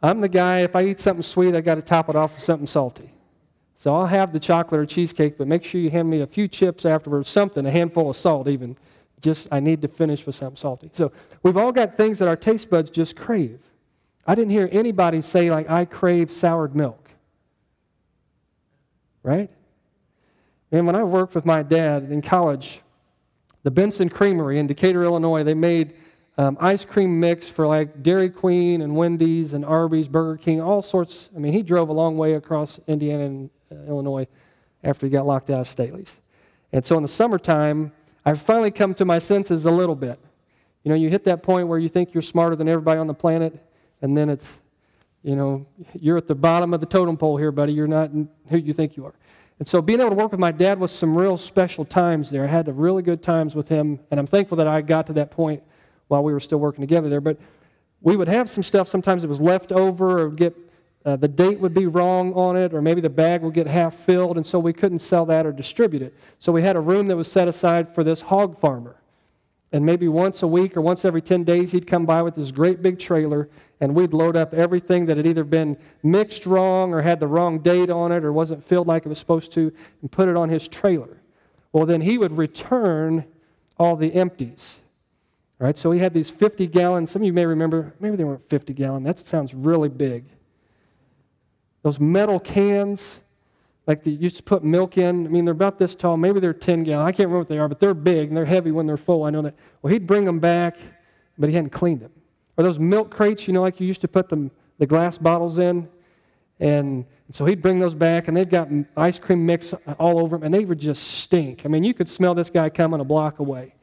I'm 0.00 0.20
the 0.20 0.28
guy, 0.28 0.60
if 0.60 0.76
I 0.76 0.84
eat 0.84 1.00
something 1.00 1.24
sweet, 1.24 1.56
I 1.56 1.60
got 1.60 1.74
to 1.74 1.82
top 1.82 2.08
it 2.08 2.14
off 2.14 2.34
with 2.34 2.44
something 2.44 2.68
salty. 2.68 3.10
So 3.76 3.92
I'll 3.96 4.06
have 4.06 4.32
the 4.32 4.38
chocolate 4.38 4.80
or 4.80 4.86
cheesecake, 4.86 5.36
but 5.36 5.48
make 5.48 5.64
sure 5.64 5.80
you 5.80 5.90
hand 5.90 6.08
me 6.08 6.20
a 6.20 6.26
few 6.26 6.46
chips 6.46 6.86
afterwards, 6.86 7.30
something, 7.30 7.66
a 7.66 7.70
handful 7.70 8.10
of 8.10 8.14
salt 8.14 8.46
even. 8.46 8.76
Just, 9.20 9.48
I 9.50 9.58
need 9.58 9.82
to 9.82 9.88
finish 9.88 10.24
with 10.24 10.36
something 10.36 10.56
salty. 10.56 10.88
So 10.94 11.10
we've 11.42 11.56
all 11.56 11.72
got 11.72 11.96
things 11.96 12.20
that 12.20 12.28
our 12.28 12.36
taste 12.36 12.70
buds 12.70 12.90
just 12.90 13.16
crave. 13.16 13.58
I 14.24 14.36
didn't 14.36 14.50
hear 14.50 14.68
anybody 14.70 15.20
say, 15.20 15.50
like, 15.50 15.68
I 15.68 15.84
crave 15.84 16.30
soured 16.30 16.76
milk. 16.76 17.10
Right? 19.24 19.50
And 20.70 20.86
when 20.86 20.94
I 20.94 21.02
worked 21.02 21.34
with 21.34 21.44
my 21.44 21.64
dad 21.64 22.12
in 22.12 22.22
college, 22.22 22.82
the 23.64 23.70
Benson 23.72 24.08
Creamery 24.08 24.60
in 24.60 24.68
Decatur, 24.68 25.02
Illinois, 25.02 25.42
they 25.42 25.54
made 25.54 25.94
um, 26.38 26.56
ice 26.60 26.84
cream 26.84 27.18
mix 27.18 27.48
for 27.48 27.66
like 27.66 28.02
Dairy 28.02 28.30
Queen 28.30 28.82
and 28.82 28.94
Wendy's 28.94 29.52
and 29.54 29.64
Arby's, 29.64 30.06
Burger 30.06 30.36
King, 30.36 30.60
all 30.60 30.80
sorts. 30.80 31.30
I 31.34 31.40
mean, 31.40 31.52
he 31.52 31.62
drove 31.62 31.88
a 31.88 31.92
long 31.92 32.16
way 32.16 32.34
across 32.34 32.78
Indiana 32.86 33.24
and 33.24 33.50
uh, 33.72 33.74
Illinois 33.88 34.26
after 34.84 35.04
he 35.04 35.10
got 35.10 35.26
locked 35.26 35.50
out 35.50 35.58
of 35.58 35.68
Staley's. 35.68 36.14
And 36.72 36.86
so 36.86 36.96
in 36.96 37.02
the 37.02 37.08
summertime, 37.08 37.92
I've 38.24 38.40
finally 38.40 38.70
come 38.70 38.94
to 38.94 39.04
my 39.04 39.18
senses 39.18 39.64
a 39.66 39.70
little 39.70 39.96
bit. 39.96 40.20
You 40.84 40.90
know, 40.90 40.94
you 40.94 41.10
hit 41.10 41.24
that 41.24 41.42
point 41.42 41.66
where 41.66 41.78
you 41.78 41.88
think 41.88 42.14
you're 42.14 42.22
smarter 42.22 42.54
than 42.54 42.68
everybody 42.68 43.00
on 43.00 43.08
the 43.08 43.14
planet, 43.14 43.58
and 44.00 44.16
then 44.16 44.30
it's, 44.30 44.46
you 45.24 45.34
know, 45.34 45.66
you're 45.94 46.16
at 46.16 46.28
the 46.28 46.36
bottom 46.36 46.72
of 46.72 46.78
the 46.78 46.86
totem 46.86 47.16
pole 47.16 47.36
here, 47.36 47.50
buddy. 47.50 47.72
You're 47.72 47.88
not 47.88 48.10
who 48.48 48.58
you 48.58 48.72
think 48.72 48.96
you 48.96 49.04
are. 49.06 49.14
And 49.58 49.66
so 49.66 49.82
being 49.82 49.98
able 50.00 50.10
to 50.10 50.16
work 50.16 50.30
with 50.30 50.38
my 50.38 50.52
dad 50.52 50.78
was 50.78 50.92
some 50.92 51.18
real 51.18 51.36
special 51.36 51.84
times 51.84 52.30
there. 52.30 52.44
I 52.44 52.46
had 52.46 52.68
really 52.78 53.02
good 53.02 53.24
times 53.24 53.56
with 53.56 53.66
him, 53.66 53.98
and 54.12 54.20
I'm 54.20 54.26
thankful 54.26 54.56
that 54.58 54.68
I 54.68 54.80
got 54.82 55.08
to 55.08 55.12
that 55.14 55.32
point 55.32 55.64
while 56.08 56.22
we 56.22 56.32
were 56.32 56.40
still 56.40 56.58
working 56.58 56.82
together 56.82 57.08
there. 57.08 57.20
But 57.20 57.38
we 58.00 58.16
would 58.16 58.28
have 58.28 58.50
some 58.50 58.62
stuff 58.62 58.88
sometimes 58.88 59.24
it 59.24 59.28
was 59.28 59.40
left 59.40 59.72
over 59.72 60.22
or 60.22 60.30
get 60.30 60.56
uh, 61.04 61.16
the 61.16 61.28
date 61.28 61.58
would 61.58 61.72
be 61.72 61.86
wrong 61.86 62.34
on 62.34 62.56
it, 62.56 62.74
or 62.74 62.82
maybe 62.82 63.00
the 63.00 63.08
bag 63.08 63.40
would 63.42 63.54
get 63.54 63.66
half 63.66 63.94
filled, 63.94 64.36
and 64.36 64.46
so 64.46 64.58
we 64.58 64.72
couldn't 64.74 64.98
sell 64.98 65.24
that 65.24 65.46
or 65.46 65.52
distribute 65.52 66.02
it. 66.02 66.12
So 66.38 66.52
we 66.52 66.60
had 66.60 66.76
a 66.76 66.80
room 66.80 67.08
that 67.08 67.16
was 67.16 67.30
set 67.30 67.48
aside 67.48 67.94
for 67.94 68.04
this 68.04 68.20
hog 68.20 68.58
farmer. 68.60 68.96
And 69.72 69.86
maybe 69.86 70.08
once 70.08 70.42
a 70.42 70.46
week 70.46 70.76
or 70.76 70.80
once 70.80 71.04
every 71.04 71.22
10 71.22 71.44
days, 71.44 71.72
he'd 71.72 71.86
come 71.86 72.04
by 72.04 72.20
with 72.20 72.34
this 72.34 72.50
great 72.50 72.82
big 72.82 72.98
trailer, 72.98 73.48
and 73.80 73.94
we'd 73.94 74.12
load 74.12 74.36
up 74.36 74.52
everything 74.52 75.06
that 75.06 75.16
had 75.16 75.26
either 75.26 75.44
been 75.44 75.76
mixed 76.02 76.46
wrong 76.46 76.92
or 76.92 77.00
had 77.00 77.20
the 77.20 77.26
wrong 77.26 77.60
date 77.60 77.90
on 77.90 78.12
it 78.12 78.24
or 78.24 78.32
wasn't 78.32 78.64
filled 78.64 78.86
like 78.86 79.06
it 79.06 79.08
was 79.08 79.18
supposed 79.18 79.52
to, 79.52 79.72
and 80.02 80.10
put 80.10 80.28
it 80.28 80.36
on 80.36 80.48
his 80.48 80.68
trailer. 80.68 81.22
Well, 81.72 81.86
then 81.86 82.00
he 82.00 82.18
would 82.18 82.36
return 82.36 83.24
all 83.78 83.94
the 83.94 84.12
empties. 84.12 84.80
Right? 85.58 85.76
So 85.76 85.90
he 85.90 85.98
had 85.98 86.14
these 86.14 86.30
50 86.30 86.66
gallon, 86.68 87.06
some 87.06 87.22
of 87.22 87.26
you 87.26 87.32
may 87.32 87.44
remember, 87.44 87.92
maybe 87.98 88.16
they 88.16 88.24
weren't 88.24 88.48
50 88.48 88.72
gallon, 88.74 89.02
that 89.02 89.18
sounds 89.18 89.54
really 89.54 89.88
big. 89.88 90.24
Those 91.82 91.98
metal 91.98 92.38
cans 92.38 93.20
like 93.88 94.04
they 94.04 94.10
used 94.10 94.36
to 94.36 94.42
put 94.42 94.62
milk 94.62 94.98
in. 94.98 95.26
I 95.26 95.30
mean, 95.30 95.46
they're 95.46 95.52
about 95.52 95.78
this 95.78 95.94
tall. 95.94 96.18
Maybe 96.18 96.40
they're 96.40 96.52
10 96.52 96.84
gallon. 96.84 97.06
I 97.06 97.10
can't 97.10 97.20
remember 97.20 97.38
what 97.38 97.48
they 97.48 97.58
are, 97.58 97.68
but 97.68 97.80
they're 97.80 97.94
big 97.94 98.28
and 98.28 98.36
they're 98.36 98.44
heavy 98.44 98.70
when 98.70 98.86
they're 98.86 98.98
full. 98.98 99.24
I 99.24 99.30
know 99.30 99.40
that. 99.40 99.54
Well, 99.80 99.90
he'd 99.90 100.06
bring 100.06 100.26
them 100.26 100.38
back, 100.38 100.76
but 101.38 101.48
he 101.48 101.54
hadn't 101.54 101.70
cleaned 101.70 102.00
them. 102.00 102.12
Or 102.58 102.64
those 102.64 102.78
milk 102.78 103.10
crates, 103.10 103.46
you 103.46 103.54
know, 103.54 103.62
like 103.62 103.80
you 103.80 103.86
used 103.86 104.02
to 104.02 104.08
put 104.08 104.28
them, 104.28 104.50
the 104.76 104.86
glass 104.86 105.16
bottles 105.16 105.58
in. 105.58 105.88
And 106.60 107.06
so 107.30 107.46
he'd 107.46 107.62
bring 107.62 107.78
those 107.78 107.94
back, 107.94 108.28
and 108.28 108.36
they've 108.36 108.48
got 108.48 108.68
ice 108.96 109.18
cream 109.18 109.46
mix 109.46 109.72
uh, 109.72 109.78
all 109.98 110.20
over 110.20 110.36
them, 110.36 110.44
and 110.44 110.52
they 110.52 110.66
would 110.66 110.78
just 110.78 111.02
stink. 111.02 111.64
I 111.64 111.68
mean, 111.68 111.82
you 111.82 111.94
could 111.94 112.08
smell 112.10 112.34
this 112.34 112.50
guy 112.50 112.68
coming 112.68 113.00
a 113.00 113.04
block 113.04 113.38
away. 113.38 113.74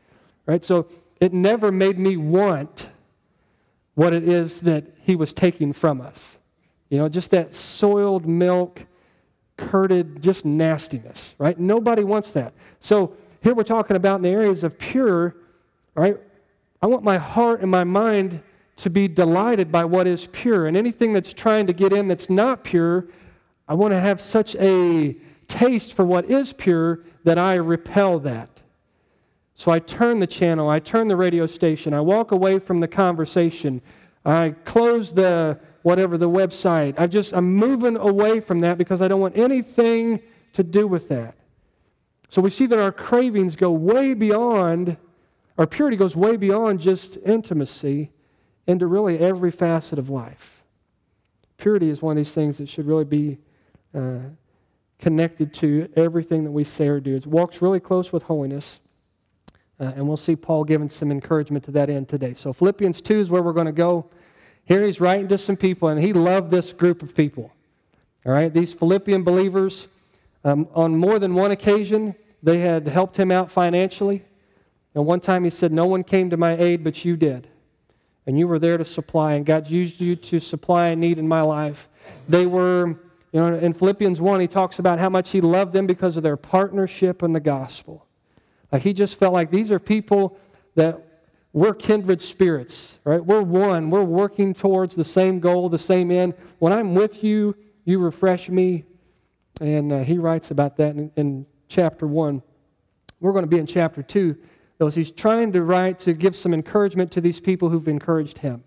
Right? 0.46 0.64
So 0.64 0.88
it 1.26 1.34
never 1.34 1.72
made 1.72 1.98
me 1.98 2.18
want 2.18 2.88
what 3.96 4.14
it 4.14 4.28
is 4.28 4.62
that 4.62 4.86
he 5.02 5.16
was 5.16 5.34
taking 5.34 5.74
from 5.74 6.00
us. 6.00 6.38
You 6.90 7.00
know, 7.00 7.10
just 7.10 7.32
that 7.32 7.56
soiled 7.56 8.28
milk, 8.28 8.86
curded, 9.58 10.22
just 10.22 10.46
nastiness, 10.46 11.34
right? 11.40 11.58
Nobody 11.60 12.04
wants 12.04 12.32
that. 12.32 12.54
So 12.80 13.16
here 13.42 13.56
we're 13.56 13.64
talking 13.64 13.96
about 13.96 14.18
in 14.18 14.22
the 14.22 14.30
areas 14.30 14.64
of 14.64 14.78
pure, 14.78 15.36
right? 15.96 16.18
I 16.82 16.88
want 16.88 17.04
my 17.04 17.18
heart 17.18 17.62
and 17.62 17.72
my 17.72 17.84
mind 17.84 18.42
to 18.78 18.90
be 18.90 19.08
delighted 19.08 19.72
by 19.72 19.86
what 19.86 20.06
is 20.06 20.28
pure. 20.28 20.68
And 20.68 20.78
anything 20.78 21.12
that's 21.12 21.34
trying 21.34 21.66
to 21.68 21.74
get 21.74 21.92
in 21.92 22.08
that's 22.08 22.30
not 22.30 22.64
pure, 22.64 23.08
I 23.68 23.74
want 23.74 23.94
to 23.94 24.00
have 24.00 24.22
such 24.22 24.56
a 24.58 25.16
taste 25.48 25.94
for 25.94 26.06
what 26.06 26.30
is 26.30 26.54
pure 26.54 27.00
that 27.24 27.40
I 27.40 27.56
repel 27.56 28.20
that. 28.20 28.55
So 29.56 29.72
I 29.72 29.80
turn 29.80 30.20
the 30.20 30.28
channel, 30.28 30.70
I 30.70 30.80
turn 30.80 31.08
the 31.08 31.16
radio 31.16 31.48
station, 31.48 31.94
I 31.94 32.02
walk 32.02 32.32
away 32.32 32.60
from 32.60 32.80
the 32.80 32.88
conversation, 32.88 33.82
I 34.26 34.52
close 34.66 35.14
the 35.14 35.60
whatever 35.84 36.18
the 36.18 36.30
website. 36.30 36.96
I 36.98 37.08
just 37.08 37.34
I'm 37.34 37.56
moving 37.56 37.96
away 37.96 38.40
from 38.40 38.60
that 38.62 38.78
because 38.78 39.02
I 39.02 39.08
don't 39.08 39.22
want 39.22 39.38
anything 39.38 40.20
to 40.54 40.64
do 40.64 40.88
with 40.88 41.08
that. 41.10 41.36
So 42.30 42.42
we 42.42 42.50
see 42.50 42.66
that 42.66 42.80
our 42.80 42.92
cravings 42.92 43.56
go 43.56 43.72
way 43.72 44.14
beyond 44.14 44.98
our 45.58 45.68
purity 45.68 45.96
goes 45.96 46.16
way 46.16 46.36
beyond 46.36 46.82
just 46.82 47.18
intimacy 47.26 48.12
into 48.68 48.88
really 48.88 49.20
every 49.20 49.52
facet 49.52 50.00
of 50.00 50.10
life. 50.10 50.64
Purity 51.58 51.90
is 51.90 52.02
one 52.02 52.18
of 52.18 52.18
these 52.18 52.34
things 52.34 52.58
that 52.58 52.68
should 52.68 52.86
really 52.86 53.06
be 53.06 53.38
uh, 53.94 54.20
connected 55.00 55.54
to 55.54 55.90
everything 55.96 56.44
that 56.44 56.52
we 56.52 56.64
say 56.64 56.88
or 56.88 57.00
do. 57.00 57.16
It 57.16 57.26
walks 57.26 57.62
really 57.62 57.80
close 57.80 58.12
with 58.12 58.24
holiness. 58.24 58.80
Uh, 59.80 59.92
and 59.96 60.08
we'll 60.08 60.18
see 60.18 60.36
Paul 60.36 60.64
giving 60.64 60.90
some 60.90 61.12
encouragement 61.12 61.66
to 61.66 61.72
that 61.72 61.90
end 61.90 62.08
today. 62.08 62.34
So, 62.34 62.54
Philippians 62.54 63.02
2 63.02 63.20
is 63.20 63.30
where 63.30 63.44
we're 63.44 63.54
going 63.54 63.66
to 63.66 63.74
go. 63.74 64.10
Here 64.64 64.82
he's 64.84 65.00
writing 65.00 65.28
to 65.28 65.38
some 65.38 65.58
people, 65.58 65.90
and 65.90 66.02
he 66.02 66.14
loved 66.14 66.50
this 66.50 66.74
group 66.74 67.04
of 67.04 67.16
people. 67.16 67.52
All 68.26 68.32
right, 68.32 68.52
these 68.52 68.74
Philippian 68.74 69.24
believers, 69.24 69.88
um, 70.44 70.68
on 70.74 70.96
more 70.96 71.20
than 71.20 71.36
one 71.36 71.52
occasion, 71.52 72.16
they 72.42 72.60
had 72.60 72.88
helped 72.88 73.18
him 73.18 73.32
out 73.32 73.52
financially. 73.52 74.24
And 74.96 75.06
one 75.06 75.20
time 75.20 75.44
he 75.44 75.50
said, 75.50 75.72
No 75.72 75.86
one 75.86 76.04
came 76.04 76.30
to 76.30 76.38
my 76.38 76.58
aid, 76.58 76.84
but 76.84 77.04
you 77.04 77.18
did. 77.18 77.48
And 78.26 78.40
you 78.40 78.48
were 78.48 78.58
there 78.58 78.78
to 78.78 78.86
supply, 78.86 79.34
and 79.34 79.46
God 79.46 79.70
used 79.70 80.02
you 80.02 80.16
to 80.16 80.40
supply 80.40 80.88
a 80.88 80.96
need 80.96 81.20
in 81.20 81.28
my 81.28 81.42
life. 81.42 81.90
They 82.28 82.46
were, 82.46 82.88
you 83.32 83.40
know, 83.40 83.56
in 83.56 83.74
Philippians 83.74 84.20
1, 84.22 84.40
he 84.40 84.48
talks 84.48 84.80
about 84.80 84.98
how 84.98 85.10
much 85.10 85.30
he 85.30 85.42
loved 85.42 85.74
them 85.74 85.86
because 85.86 86.18
of 86.18 86.24
their 86.24 86.38
partnership 86.38 87.22
in 87.22 87.34
the 87.34 87.40
gospel. 87.40 88.05
He 88.80 88.94
just 88.94 89.18
felt 89.18 89.34
like 89.34 89.52
these 89.52 89.72
are 89.72 89.80
people 89.80 90.38
that 90.76 91.02
we're 91.54 91.74
kindred 91.74 92.22
spirits, 92.22 93.00
right? 93.06 93.26
We're 93.26 93.42
one. 93.42 93.90
We're 93.90 94.04
working 94.04 94.54
towards 94.54 94.96
the 94.96 95.06
same 95.06 95.40
goal, 95.40 95.70
the 95.70 95.78
same 95.78 96.12
end. 96.12 96.34
When 96.60 96.74
I'm 96.74 96.94
with 96.94 97.24
you, 97.24 97.56
you 97.86 98.00
refresh 98.00 98.50
me. 98.50 98.84
And 99.62 99.94
uh, 99.94 100.00
he 100.00 100.18
writes 100.18 100.52
about 100.52 100.76
that 100.78 100.96
in, 100.96 101.12
in 101.16 101.46
chapter 101.70 102.08
1. 102.08 102.44
We're 103.22 103.32
going 103.32 103.46
to 103.46 103.50
be 103.50 103.58
in 103.58 103.66
chapter 103.66 104.04
2, 104.04 104.36
though, 104.78 104.90
he's 104.90 105.12
trying 105.12 105.54
to 105.54 105.64
write 105.64 106.00
to 106.00 106.14
give 106.14 106.36
some 106.36 106.54
encouragement 106.54 107.12
to 107.14 107.22
these 107.22 107.40
people 107.40 107.70
who've 107.70 107.88
encouraged 107.88 108.38
him. 108.38 108.64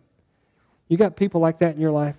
You 0.88 0.96
got 0.96 1.14
people 1.14 1.42
like 1.42 1.58
that 1.58 1.74
in 1.74 1.80
your 1.82 1.92
life? 1.92 2.16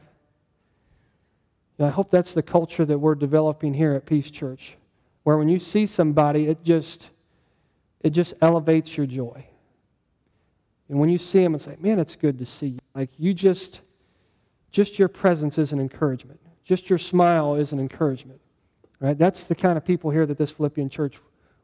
And 1.80 1.88
I 1.88 1.90
hope 1.90 2.12
that's 2.12 2.36
the 2.36 2.44
culture 2.44 2.86
that 2.86 3.00
we're 3.00 3.16
developing 3.16 3.74
here 3.74 3.94
at 3.94 4.06
Peace 4.06 4.30
Church, 4.30 4.78
where 5.24 5.38
when 5.38 5.50
you 5.50 5.58
see 5.58 5.88
somebody, 5.88 6.46
it 6.46 6.64
just 6.64 7.10
it 8.02 8.12
just 8.12 8.34
elevates 8.42 8.96
your 8.96 9.06
joy. 9.06 9.46
And 10.90 11.00
when 11.00 11.10
you 11.10 11.18
see 11.18 11.44
them, 11.44 11.56
it's 11.56 11.68
like, 11.68 11.82
man, 11.82 12.00
it's 12.00 12.16
good 12.16 12.40
to 12.40 12.46
see 12.46 12.68
you. 12.68 12.80
Like 12.96 13.10
you 13.18 13.34
just, 13.34 13.82
just 14.72 14.98
your 14.98 15.08
presence 15.08 15.58
is 15.58 15.72
an 15.72 15.80
encouragement. 15.80 16.40
Just 16.64 16.90
your 16.90 17.00
smile 17.00 17.56
is 17.56 17.72
an 17.72 17.80
encouragement. 17.80 18.40
Right? 19.00 19.18
That's 19.18 19.46
the 19.46 19.56
kind 19.56 19.78
of 19.78 19.86
people 19.86 20.12
here 20.12 20.26
that 20.26 20.38
this 20.38 20.52
Philippian 20.52 20.90
church 20.90 21.20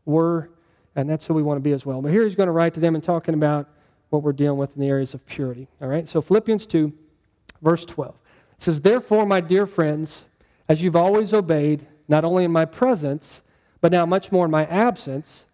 were, 0.05 0.51
and 0.95 1.09
that's 1.09 1.25
who 1.25 1.33
we 1.33 1.43
want 1.43 1.57
to 1.57 1.61
be 1.61 1.73
as 1.73 1.85
well. 1.85 2.01
But 2.01 2.11
here 2.11 2.23
he's 2.23 2.35
going 2.35 2.47
to 2.47 2.53
write 2.53 2.73
to 2.75 2.79
them 2.79 2.95
and 2.95 3.03
talking 3.03 3.33
about 3.33 3.67
what 4.09 4.23
we're 4.23 4.33
dealing 4.33 4.57
with 4.57 4.73
in 4.75 4.81
the 4.81 4.87
areas 4.87 5.13
of 5.13 5.25
purity. 5.25 5.67
All 5.81 5.87
right? 5.87 6.07
So 6.07 6.21
Philippians 6.21 6.65
2, 6.67 6.93
verse 7.61 7.83
12. 7.85 8.15
It 8.57 8.63
says, 8.63 8.81
Therefore, 8.81 9.25
my 9.25 9.41
dear 9.41 9.67
friends, 9.67 10.25
as 10.69 10.81
you've 10.81 10.95
always 10.95 11.33
obeyed, 11.33 11.85
not 12.07 12.23
only 12.23 12.43
in 12.43 12.51
my 12.51 12.65
presence, 12.65 13.41
but 13.81 13.91
now 13.91 14.05
much 14.05 14.31
more 14.31 14.45
in 14.45 14.51
my 14.51 14.65
absence, 14.67 15.45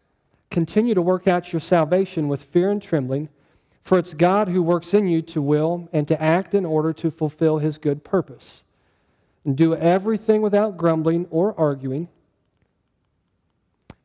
Continue 0.52 0.94
to 0.94 1.02
work 1.02 1.28
out 1.28 1.52
your 1.52 1.62
salvation 1.62 2.28
with 2.28 2.44
fear 2.44 2.70
and 2.70 2.82
trembling, 2.82 3.30
for 3.84 3.98
it's 3.98 4.14
God 4.14 4.50
who 4.50 4.62
works 4.62 4.94
in 4.94 5.08
you 5.08 5.22
to 5.24 5.42
will 5.42 5.90
and 5.94 6.08
to 6.10 6.22
act 6.22 6.54
in 6.54 6.66
order 6.66 6.94
to 6.94 7.10
fulfill 7.10 7.58
his 7.58 7.78
good 7.78 8.04
purpose. 8.04 8.64
And 9.46 9.58
do 9.58 9.74
everything 9.76 10.42
without 10.42 10.78
grumbling 10.78 11.26
or 11.32 11.58
arguing, 11.58 12.10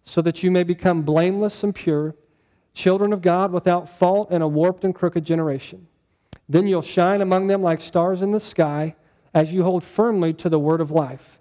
so 0.05 0.23
that 0.23 0.43
you 0.43 0.51
may 0.51 0.63
become 0.63 1.03
blameless 1.03 1.65
and 1.65 1.75
pure, 1.75 2.15
children 2.73 3.13
of 3.13 3.21
God 3.23 3.51
without 3.51 3.91
fault 3.91 4.31
in 4.31 4.41
a 4.41 4.49
warped 4.49 4.85
and 4.85 4.95
crooked 4.95 5.25
generation. 5.25 5.89
Then 6.49 6.69
you'll 6.69 6.81
shine 6.81 7.23
among 7.23 7.49
them 7.49 7.61
like 7.61 7.81
stars 7.81 8.23
in 8.23 8.31
the 8.31 8.41
sky 8.41 8.95
as 9.35 9.53
you 9.53 9.65
hold 9.65 9.83
firmly 9.83 10.33
to 10.35 10.49
the 10.49 10.61
word 10.61 10.81
of 10.81 10.93
life. 10.93 11.39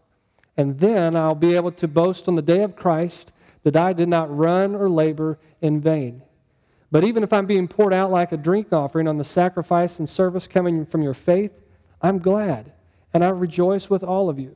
And 0.58 0.80
then 0.80 1.16
I'll 1.16 1.36
be 1.36 1.56
able 1.56 1.72
to 1.74 1.88
boast 1.88 2.28
on 2.28 2.36
the 2.36 2.42
day 2.42 2.64
of 2.64 2.76
Christ 2.76 3.32
that 3.66 3.76
I 3.76 3.94
did 3.94 4.08
not 4.08 4.36
run 4.36 4.76
or 4.76 4.88
labor 4.88 5.40
in 5.60 5.82
vain. 5.82 6.22
But 6.92 7.04
even 7.04 7.24
if 7.24 7.34
I'm 7.34 7.48
being 7.48 7.68
poured 7.68 7.96
out 7.96 8.12
like 8.12 8.32
a 8.32 8.38
drink 8.38 8.72
offering 8.72 9.08
on 9.08 9.18
the 9.18 9.24
sacrifice 9.24 9.98
and 9.98 10.08
service 10.08 10.48
coming 10.48 10.86
from 10.86 11.02
your 11.02 11.16
faith, 11.16 11.52
I'm 12.00 12.20
glad, 12.20 12.72
and 13.12 13.26
I 13.26 13.30
rejoice 13.30 13.90
with 13.90 14.04
all 14.04 14.30
of 14.30 14.40
you. 14.40 14.56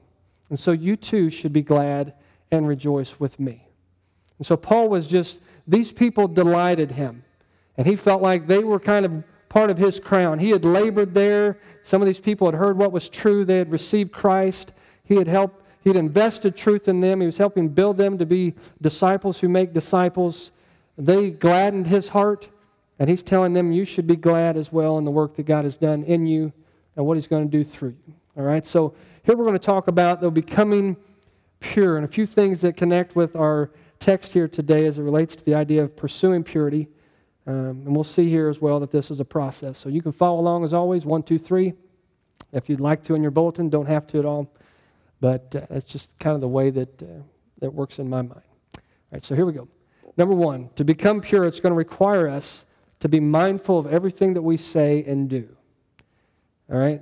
And 0.52 0.60
so 0.60 0.72
you 0.72 0.96
too 0.96 1.32
should 1.32 1.52
be 1.52 1.64
glad 1.64 2.14
and 2.52 2.68
rejoice 2.68 3.20
with 3.20 3.40
me. 3.40 3.66
And 4.38 4.46
so 4.46 4.56
Paul 4.56 4.90
was 4.90 5.08
just, 5.08 5.42
these 5.68 5.92
people 5.92 6.28
delighted 6.28 6.92
him. 6.92 7.24
And 7.78 7.88
he 7.88 7.96
felt 7.96 8.22
like 8.22 8.46
they 8.46 8.64
were 8.64 8.80
kind 8.80 9.08
of 9.08 9.24
part 9.50 9.72
of 9.72 9.78
his 9.80 10.00
crown. 10.00 10.38
He 10.38 10.52
had 10.52 10.66
labored 10.66 11.16
there. 11.16 11.58
Some 11.82 12.00
of 12.02 12.06
these 12.06 12.20
people 12.20 12.46
had 12.46 12.54
heard 12.56 12.78
what 12.78 12.92
was 12.92 13.10
true. 13.10 13.44
They 13.44 13.58
had 13.58 13.72
received 13.72 14.12
Christ. 14.12 14.72
He 15.04 15.16
had 15.16 15.28
helped 15.28 15.59
He'd 15.84 15.96
invested 15.96 16.56
truth 16.56 16.88
in 16.88 17.00
them. 17.00 17.22
He 17.22 17.26
was 17.26 17.38
helping 17.38 17.70
build 17.70 17.98
them 17.98 18.18
to 18.18 18.26
be 18.26 18.54
disciples 18.82 19.40
who 19.40 19.50
make 19.50 19.74
disciples. 19.74 20.52
They 20.98 21.30
gladdened 21.30 21.88
his 21.88 22.10
heart, 22.10 22.50
and 23.00 23.10
he's 23.10 23.24
telling 23.24 23.54
them 23.54 23.72
you 23.72 23.86
should 23.86 24.06
be 24.08 24.18
glad 24.18 24.58
as 24.58 24.72
well 24.72 24.98
in 24.98 25.06
the 25.06 25.12
work 25.12 25.36
that 25.38 25.44
God 25.44 25.64
has 25.64 25.78
done 25.78 26.04
in 26.04 26.26
you 26.26 26.52
and 26.96 27.06
what 27.06 27.16
he's 27.16 27.28
going 27.28 27.50
to 27.50 27.58
do 27.58 27.64
through 27.64 27.96
you. 28.08 28.14
All 28.38 28.44
right, 28.44 28.66
so 28.66 28.94
here 29.24 29.38
we're 29.38 29.46
going 29.46 29.54
to 29.54 29.60
talk 29.60 29.88
about 29.88 30.22
they'll 30.22 30.32
becoming 30.32 30.98
pure 31.60 31.98
and 31.98 32.06
a 32.06 32.08
few 32.08 32.26
things 32.26 32.62
that 32.62 32.76
connect 32.78 33.16
with 33.16 33.36
our 33.36 33.72
text 34.00 34.34
here 34.34 34.48
today 34.48 34.86
as 34.86 34.98
it 34.98 35.02
relates 35.02 35.36
to 35.36 35.46
the 35.46 35.54
idea 35.54 35.84
of 35.84 35.96
pursuing 35.96 36.44
purity. 36.44 36.88
Um, 37.48 37.84
and 37.86 37.96
we'll 37.96 38.04
see 38.04 38.30
here 38.30 38.50
as 38.50 38.62
well 38.62 38.80
that 38.80 38.92
this 38.92 39.12
is 39.12 39.20
a 39.20 39.26
process. 39.26 39.78
So 39.78 39.90
you 39.90 40.02
can 40.02 40.12
follow 40.12 40.40
along 40.40 40.64
as 40.64 40.74
always, 40.74 41.06
one, 41.06 41.24
two, 41.24 41.38
three. 41.38 41.74
If 42.54 42.70
you'd 42.70 42.80
like 42.80 43.04
to 43.06 43.16
in 43.16 43.22
your 43.22 43.32
bulletin, 43.32 43.70
don't 43.70 43.88
have 43.88 44.08
to 44.08 44.20
at 44.20 44.26
all. 44.26 44.52
But 45.22 45.54
uh, 45.56 45.62
that's 45.70 45.86
just 45.86 46.18
kind 46.20 46.36
of 46.36 46.42
the 46.42 46.48
way 46.48 46.70
that, 46.70 47.02
uh, 47.02 47.06
that 47.60 47.74
works 47.74 48.00
in 48.00 48.10
my 48.10 48.22
mind. 48.22 48.42
All 48.76 48.82
right, 49.12 49.24
so 49.24 49.36
here 49.36 49.46
we 49.46 49.54
go. 49.54 49.68
Number 50.18 50.36
one, 50.36 50.70
to 50.76 50.84
become 50.84 51.22
pure, 51.22 51.46
it's 51.46 51.60
going 51.60 51.72
to 51.72 51.78
require 51.78 52.28
us 52.28 52.66
to 53.00 53.10
be 53.10 53.20
mindful 53.20 53.80
of 53.80 53.88
everything 53.88 54.34
that 54.34 54.42
we 54.42 54.58
say 54.58 55.04
and 55.06 55.30
do. 55.30 55.48
All 56.72 56.78
right? 56.78 57.02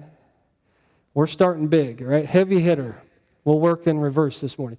We're 1.14 1.28
starting 1.28 1.68
big, 1.68 2.02
all 2.02 2.10
right? 2.10 2.26
Heavy 2.26 2.60
hitter. 2.60 3.02
We'll 3.44 3.60
work 3.60 3.88
in 3.88 4.00
reverse 4.00 4.40
this 4.40 4.60
morning. 4.60 4.78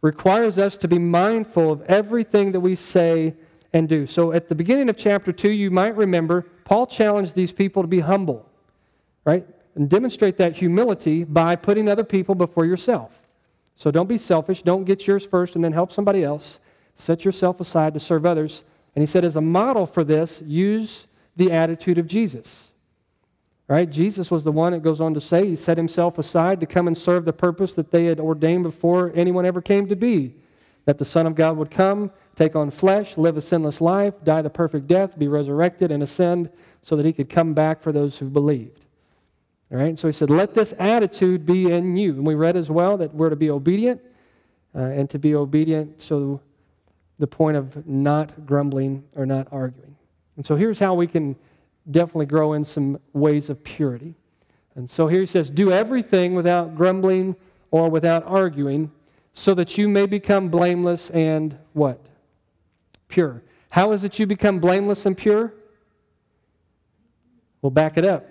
Requires 0.00 0.58
us 0.58 0.76
to 0.78 0.88
be 0.88 0.98
mindful 0.98 1.72
of 1.72 1.82
everything 1.82 2.52
that 2.52 2.60
we 2.60 2.74
say 2.74 3.34
and 3.72 3.88
do. 3.88 4.06
So 4.06 4.32
at 4.32 4.48
the 4.48 4.54
beginning 4.54 4.88
of 4.88 4.96
chapter 4.96 5.32
2, 5.32 5.50
you 5.50 5.70
might 5.70 5.96
remember 5.96 6.46
Paul 6.64 6.86
challenged 6.86 7.34
these 7.34 7.52
people 7.52 7.82
to 7.82 7.88
be 7.88 8.00
humble, 8.00 8.48
right? 9.24 9.46
And 9.76 9.88
demonstrate 9.88 10.36
that 10.38 10.56
humility 10.56 11.22
by 11.22 11.54
putting 11.54 11.88
other 11.88 12.04
people 12.04 12.34
before 12.34 12.66
yourself. 12.66 13.22
So 13.76 13.90
don't 13.90 14.08
be 14.08 14.18
selfish. 14.18 14.62
Don't 14.62 14.84
get 14.84 15.06
yours 15.06 15.26
first 15.26 15.54
and 15.54 15.62
then 15.62 15.72
help 15.72 15.92
somebody 15.92 16.24
else. 16.24 16.58
Set 16.94 17.24
yourself 17.24 17.60
aside 17.60 17.94
to 17.94 18.00
serve 18.00 18.24
others. 18.24 18.64
And 18.94 19.02
he 19.02 19.06
said, 19.06 19.24
as 19.24 19.36
a 19.36 19.40
model 19.40 19.86
for 19.86 20.02
this, 20.02 20.42
use 20.46 21.06
the 21.36 21.52
attitude 21.52 21.98
of 21.98 22.06
Jesus. 22.06 22.68
Right? 23.68 23.90
Jesus 23.90 24.30
was 24.30 24.44
the 24.44 24.52
one 24.52 24.72
that 24.72 24.82
goes 24.82 25.00
on 25.00 25.12
to 25.14 25.20
say, 25.20 25.48
He 25.48 25.56
set 25.56 25.76
Himself 25.76 26.18
aside 26.18 26.60
to 26.60 26.66
come 26.66 26.86
and 26.86 26.96
serve 26.96 27.24
the 27.24 27.32
purpose 27.32 27.74
that 27.74 27.90
they 27.90 28.04
had 28.04 28.20
ordained 28.20 28.62
before 28.62 29.10
anyone 29.14 29.44
ever 29.44 29.60
came 29.60 29.88
to 29.88 29.96
be. 29.96 30.36
That 30.84 30.98
the 30.98 31.04
Son 31.04 31.26
of 31.26 31.34
God 31.34 31.56
would 31.56 31.72
come, 31.72 32.12
take 32.36 32.54
on 32.54 32.70
flesh, 32.70 33.18
live 33.18 33.36
a 33.36 33.40
sinless 33.40 33.80
life, 33.80 34.14
die 34.22 34.40
the 34.40 34.50
perfect 34.50 34.86
death, 34.86 35.18
be 35.18 35.26
resurrected, 35.26 35.90
and 35.90 36.00
ascend 36.00 36.48
so 36.82 36.94
that 36.94 37.04
He 37.04 37.12
could 37.12 37.28
come 37.28 37.54
back 37.54 37.82
for 37.82 37.90
those 37.90 38.16
who 38.16 38.30
believed. 38.30 38.85
All 39.72 39.78
right? 39.78 39.98
So 39.98 40.08
He 40.08 40.12
said, 40.12 40.30
Let 40.30 40.54
this 40.54 40.74
attitude 40.78 41.44
be 41.44 41.70
in 41.72 41.96
you. 41.96 42.12
And 42.12 42.26
we 42.26 42.34
read 42.34 42.56
as 42.56 42.70
well 42.70 42.96
that 42.98 43.12
we're 43.14 43.30
to 43.30 43.36
be 43.36 43.50
obedient, 43.50 44.00
uh, 44.74 44.80
and 44.80 45.08
to 45.10 45.18
be 45.18 45.34
obedient 45.34 46.00
so 46.00 46.40
the 47.18 47.26
point 47.26 47.56
of 47.56 47.86
not 47.86 48.46
grumbling 48.46 49.02
or 49.14 49.24
not 49.26 49.48
arguing. 49.50 49.96
And 50.36 50.44
so 50.44 50.54
here's 50.54 50.78
how 50.78 50.94
we 50.94 51.06
can 51.06 51.34
definitely 51.90 52.26
grow 52.26 52.52
in 52.54 52.64
some 52.64 52.98
ways 53.12 53.48
of 53.48 53.62
purity. 53.64 54.14
And 54.74 54.88
so 54.88 55.06
here 55.06 55.20
he 55.20 55.26
says, 55.26 55.50
Do 55.50 55.72
everything 55.72 56.34
without 56.34 56.76
grumbling 56.76 57.34
or 57.70 57.88
without 57.88 58.24
arguing, 58.26 58.90
so 59.32 59.54
that 59.54 59.76
you 59.76 59.88
may 59.88 60.06
become 60.06 60.48
blameless 60.48 61.10
and 61.10 61.56
what? 61.72 62.00
Pure. 63.08 63.42
How 63.70 63.92
is 63.92 64.04
it 64.04 64.18
you 64.18 64.26
become 64.26 64.58
blameless 64.58 65.06
and 65.06 65.16
pure? 65.16 65.52
We'll 67.62 67.70
back 67.70 67.96
it 67.96 68.04
up. 68.04 68.26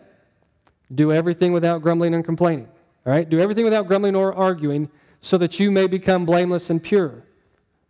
Do 0.93 1.11
everything 1.11 1.51
without 1.51 1.81
grumbling 1.81 2.13
and 2.13 2.23
complaining. 2.23 2.67
All 3.05 3.13
right? 3.13 3.27
Do 3.27 3.39
everything 3.39 3.63
without 3.63 3.87
grumbling 3.87 4.15
or 4.15 4.33
arguing, 4.33 4.89
so 5.21 5.37
that 5.39 5.59
you 5.59 5.71
may 5.71 5.87
become 5.87 6.25
blameless 6.25 6.69
and 6.69 6.81
pure. 6.81 7.23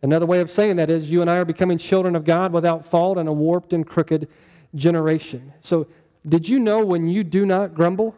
Another 0.02 0.26
way 0.26 0.40
of 0.40 0.52
saying 0.52 0.76
that 0.76 0.90
is 0.90 1.10
you 1.10 1.22
and 1.22 1.30
I 1.30 1.38
are 1.38 1.46
becoming 1.46 1.78
children 1.78 2.16
of 2.16 2.24
God 2.24 2.54
without 2.54 2.86
fault 2.86 3.18
in 3.18 3.28
a 3.28 3.34
warped 3.34 3.74
and 3.74 3.86
crooked 3.86 4.28
generation. 4.76 5.52
So, 5.62 5.88
did 6.28 6.48
you 6.48 6.60
know 6.60 6.84
when 6.86 7.08
you 7.08 7.24
do 7.24 7.46
not 7.46 7.74
grumble 7.74 8.16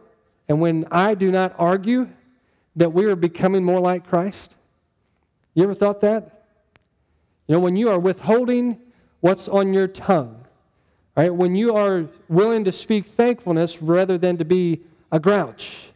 and 0.48 0.60
when 0.60 0.86
I 0.90 1.14
do 1.14 1.30
not 1.30 1.54
argue 1.58 2.08
that 2.76 2.92
we 2.92 3.06
are 3.06 3.16
becoming 3.16 3.64
more 3.64 3.80
like 3.80 4.06
Christ? 4.06 4.54
You 5.54 5.64
ever 5.64 5.74
thought 5.74 6.00
that? 6.02 6.44
You 7.46 7.54
know, 7.54 7.60
when 7.60 7.76
you 7.76 7.90
are 7.90 7.98
withholding 7.98 8.78
what's 9.20 9.48
on 9.48 9.74
your 9.74 9.88
tongue, 9.88 10.44
right? 11.18 11.34
When 11.34 11.56
you 11.56 11.74
are 11.74 12.04
willing 12.28 12.62
to 12.62 12.70
speak 12.70 13.04
thankfulness 13.04 13.82
rather 13.82 14.18
than 14.18 14.38
to 14.38 14.44
be 14.44 14.82
a 15.10 15.18
grouch, 15.18 15.90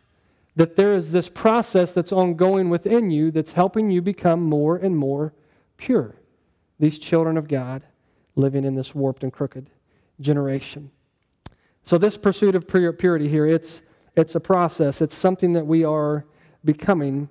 that 0.57 0.75
there 0.75 0.97
is 0.97 1.13
this 1.13 1.29
process 1.29 1.95
that's 1.95 2.11
ongoing 2.11 2.69
within 2.69 3.09
you 3.09 3.31
that's 3.31 3.53
helping 3.53 3.89
you 3.89 4.03
become 4.03 4.43
more 4.43 4.79
and 4.79 4.97
more 4.97 5.33
pure. 5.77 6.17
These 6.81 6.99
children 6.99 7.37
of 7.37 7.47
God 7.47 7.85
living 8.35 8.65
in 8.65 8.75
this 8.75 8.97
warped 8.97 9.23
and 9.23 9.33
crooked 9.33 9.71
generation. 10.21 10.91
So, 11.85 11.99
this 11.99 12.17
pursuit 12.17 12.57
of 12.57 12.67
purity 12.67 13.29
here, 13.29 13.47
it's, 13.47 13.83
it's 14.17 14.35
a 14.35 14.41
process. 14.41 15.01
It's 15.01 15.15
something 15.15 15.53
that 15.53 15.65
we 15.65 15.85
are 15.85 16.25
becoming, 16.65 17.29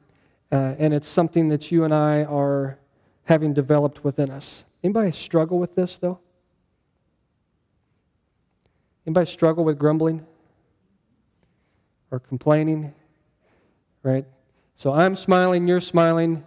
uh, 0.49 0.75
and 0.79 0.93
it's 0.93 1.09
something 1.09 1.49
that 1.49 1.73
you 1.73 1.83
and 1.83 1.93
I 1.93 2.23
are 2.23 2.77
having 3.25 3.53
developed 3.53 4.05
within 4.05 4.29
us. 4.29 4.63
Anybody 4.81 5.11
struggle 5.11 5.59
with 5.59 5.75
this, 5.75 5.97
though? 5.97 6.19
Anybody 9.05 9.29
struggle 9.29 9.63
with 9.63 9.79
grumbling 9.79 10.25
or 12.11 12.19
complaining? 12.19 12.93
Right? 14.03 14.25
So 14.75 14.93
I'm 14.93 15.15
smiling, 15.15 15.67
you're 15.67 15.81
smiling. 15.81 16.43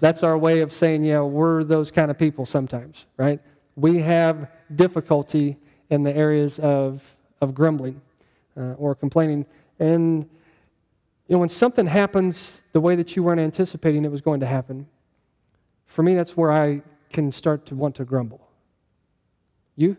That's 0.00 0.22
our 0.22 0.36
way 0.36 0.60
of 0.60 0.72
saying, 0.72 1.04
yeah, 1.04 1.20
we're 1.20 1.64
those 1.64 1.90
kind 1.90 2.10
of 2.10 2.18
people 2.18 2.46
sometimes, 2.46 3.06
right? 3.16 3.40
We 3.76 3.98
have 3.98 4.50
difficulty 4.74 5.56
in 5.90 6.02
the 6.02 6.14
areas 6.14 6.58
of, 6.58 7.02
of 7.40 7.54
grumbling 7.54 8.00
uh, 8.56 8.74
or 8.74 8.94
complaining. 8.94 9.46
And 9.78 10.28
you 11.28 11.34
know, 11.34 11.38
when 11.38 11.48
something 11.48 11.86
happens 11.86 12.60
the 12.72 12.80
way 12.80 12.96
that 12.96 13.16
you 13.16 13.22
weren't 13.22 13.40
anticipating 13.40 14.04
it 14.04 14.10
was 14.10 14.20
going 14.20 14.40
to 14.40 14.46
happen, 14.46 14.86
for 15.86 16.02
me, 16.02 16.14
that's 16.14 16.36
where 16.36 16.52
I 16.52 16.80
can 17.10 17.30
start 17.32 17.66
to 17.66 17.74
want 17.74 17.94
to 17.96 18.04
grumble. 18.04 18.46
You? 19.76 19.96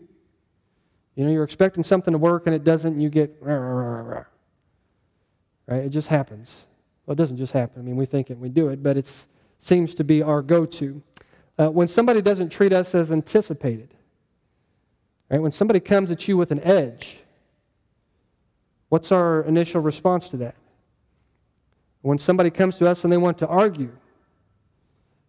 You 1.16 1.26
know, 1.26 1.32
you're 1.32 1.44
expecting 1.44 1.84
something 1.84 2.12
to 2.12 2.18
work 2.18 2.44
and 2.46 2.56
it 2.56 2.64
doesn't, 2.64 2.94
and 2.94 3.02
you 3.02 3.10
get 3.10 3.36
rah, 3.40 3.56
rah, 3.56 4.02
rah, 4.02 4.24
right? 5.68 5.84
It 5.84 5.90
just 5.90 6.08
happens. 6.08 6.66
Well, 7.06 7.14
it 7.14 7.18
doesn't 7.18 7.38
just 7.38 7.54
happen. 7.54 7.82
I 7.82 7.86
mean, 7.86 7.96
we 7.96 8.06
think 8.06 8.30
it, 8.30 8.38
we 8.38 8.50
do 8.50 8.70
it, 8.70 8.84
but 8.84 8.98
it 8.98 9.12
seems 9.60 9.96
to 9.96 10.04
be 10.04 10.22
our 10.22 10.42
go-to. 10.42 11.02
Uh, 11.58 11.70
when 11.72 11.88
somebody 11.88 12.22
doesn't 12.22 12.50
treat 12.50 12.74
us 12.74 12.94
as 12.94 13.12
anticipated, 13.12 13.96
Right? 15.30 15.42
When 15.42 15.52
somebody 15.52 15.80
comes 15.80 16.12
at 16.12 16.28
you 16.28 16.38
with 16.38 16.52
an 16.52 16.62
edge, 16.62 17.22
what's 18.90 19.12
our 19.12 19.42
initial 19.44 19.82
response 19.82 20.28
to 20.30 20.38
that? 20.38 20.56
When 22.02 22.20
somebody 22.20 22.52
comes 22.52 22.76
to 22.78 22.90
us 22.90 23.04
and 23.04 23.12
they 23.12 23.18
want 23.18 23.40
to 23.40 23.48
argue, 23.48 23.92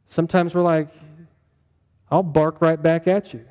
sometimes 0.07 0.55
we're 0.55 0.63
like, 0.63 0.89
I'll 2.11 2.23
bark 2.23 2.61
right 2.61 2.81
back 2.81 3.09
at 3.09 3.33
you. 3.33 3.45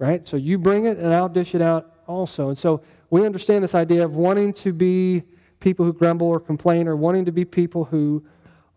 Right? 0.00 0.26
So 0.26 0.36
you 0.36 0.58
bring 0.58 0.86
it 0.86 0.98
and 0.98 1.14
I'll 1.14 1.28
dish 1.28 1.54
it 1.54 1.62
out 1.62 1.94
also. 2.08 2.48
And 2.48 2.58
so 2.58 2.82
we 3.10 3.24
understand 3.24 3.62
this 3.62 3.76
idea 3.76 4.04
of 4.04 4.16
wanting 4.16 4.52
to 4.54 4.72
be 4.72 5.22
people 5.60 5.84
who 5.84 5.92
grumble 5.92 6.26
or 6.26 6.40
complain 6.40 6.88
or 6.88 6.96
wanting 6.96 7.26
to 7.26 7.32
be 7.32 7.44
people 7.44 7.84
who 7.84 8.24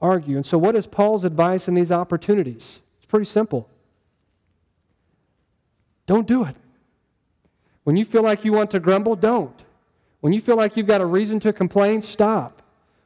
argue. 0.01 0.35
And 0.35 0.45
so, 0.45 0.57
what 0.57 0.75
is 0.75 0.85
Paul's 0.85 1.23
advice 1.23 1.67
in 1.67 1.73
these 1.73 1.91
opportunities? 1.91 2.81
It's 2.97 3.05
pretty 3.07 3.25
simple. 3.25 3.69
Don't 6.05 6.27
do 6.27 6.43
it. 6.43 6.55
When 7.85 7.95
you 7.95 8.05
feel 8.05 8.21
like 8.21 8.43
you 8.43 8.51
want 8.51 8.71
to 8.71 8.79
grumble, 8.79 9.15
don't. 9.15 9.57
When 10.19 10.33
you 10.33 10.41
feel 10.41 10.57
like 10.57 10.77
you've 10.77 10.87
got 10.87 11.01
a 11.01 11.05
reason 11.05 11.39
to 11.41 11.53
complain, 11.53 12.01
stop. 12.01 12.61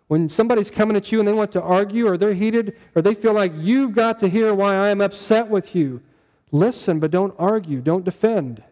When 0.07 0.29
somebody's 0.29 0.71
coming 0.71 0.95
at 0.95 1.11
you 1.11 1.19
and 1.19 1.27
they 1.27 1.33
want 1.33 1.51
to 1.51 1.61
argue 1.61 2.07
or 2.07 2.17
they're 2.17 2.33
heated 2.33 2.77
or 2.95 3.01
they 3.01 3.13
feel 3.13 3.33
like 3.33 3.51
you've 3.55 3.93
got 3.93 4.19
to 4.19 4.29
hear 4.29 4.53
why 4.53 4.75
I 4.75 4.89
am 4.89 5.01
upset 5.01 5.47
with 5.47 5.75
you, 5.75 6.01
listen, 6.51 6.99
but 6.99 7.11
don't 7.11 7.33
argue. 7.37 7.81
Don't 7.81 8.05
defend. 8.05 8.63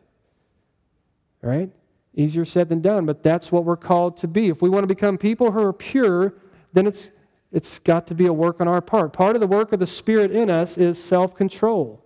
All 1.43 1.49
right? 1.49 1.69
Easier 2.15 2.45
said 2.45 2.69
than 2.69 2.81
done, 2.81 3.05
but 3.05 3.23
that's 3.23 3.51
what 3.51 3.65
we're 3.65 3.75
called 3.75 4.17
to 4.17 4.27
be. 4.27 4.47
If 4.47 4.61
we 4.61 4.69
want 4.69 4.83
to 4.83 4.87
become 4.87 5.17
people 5.17 5.51
who 5.51 5.61
are 5.61 5.73
pure, 5.73 6.33
then 6.73 6.87
it's, 6.87 7.11
it's 7.51 7.79
got 7.79 8.07
to 8.07 8.15
be 8.15 8.25
a 8.25 8.33
work 8.33 8.61
on 8.61 8.67
our 8.67 8.81
part. 8.81 9.13
Part 9.13 9.35
of 9.35 9.41
the 9.41 9.47
work 9.47 9.73
of 9.73 9.79
the 9.79 9.87
Spirit 9.87 10.31
in 10.31 10.49
us 10.49 10.77
is 10.77 11.01
self 11.01 11.35
control. 11.35 12.01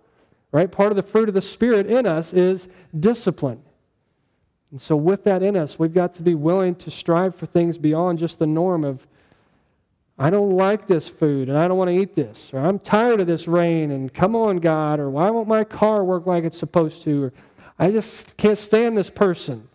Right? 0.52 0.70
Part 0.70 0.90
of 0.90 0.96
the 0.96 1.02
fruit 1.02 1.28
of 1.28 1.34
the 1.34 1.42
Spirit 1.42 1.86
in 1.86 2.06
us 2.06 2.32
is 2.32 2.68
discipline. 2.98 3.62
And 4.72 4.80
so, 4.80 4.96
with 4.96 5.24
that 5.24 5.42
in 5.42 5.56
us, 5.56 5.78
we've 5.78 5.94
got 5.94 6.14
to 6.14 6.22
be 6.22 6.34
willing 6.34 6.74
to 6.76 6.90
strive 6.90 7.34
for 7.34 7.46
things 7.46 7.78
beyond 7.78 8.18
just 8.18 8.38
the 8.38 8.46
norm 8.46 8.84
of, 8.84 9.06
I 10.20 10.28
don't 10.28 10.50
like 10.50 10.86
this 10.86 11.08
food 11.08 11.48
and 11.48 11.56
I 11.56 11.66
don't 11.66 11.78
want 11.78 11.88
to 11.88 11.96
eat 11.96 12.14
this, 12.14 12.50
or 12.52 12.60
I'm 12.60 12.78
tired 12.78 13.20
of 13.20 13.26
this 13.26 13.48
rain 13.48 13.90
and 13.90 14.12
come 14.12 14.36
on, 14.36 14.58
God, 14.58 15.00
or 15.00 15.08
why 15.08 15.30
won't 15.30 15.48
my 15.48 15.64
car 15.64 16.04
work 16.04 16.26
like 16.26 16.44
it's 16.44 16.58
supposed 16.58 17.02
to, 17.04 17.24
or 17.24 17.32
I 17.78 17.90
just 17.90 18.36
can't 18.36 18.58
stand 18.58 18.98
this 18.98 19.08
person. 19.08 19.66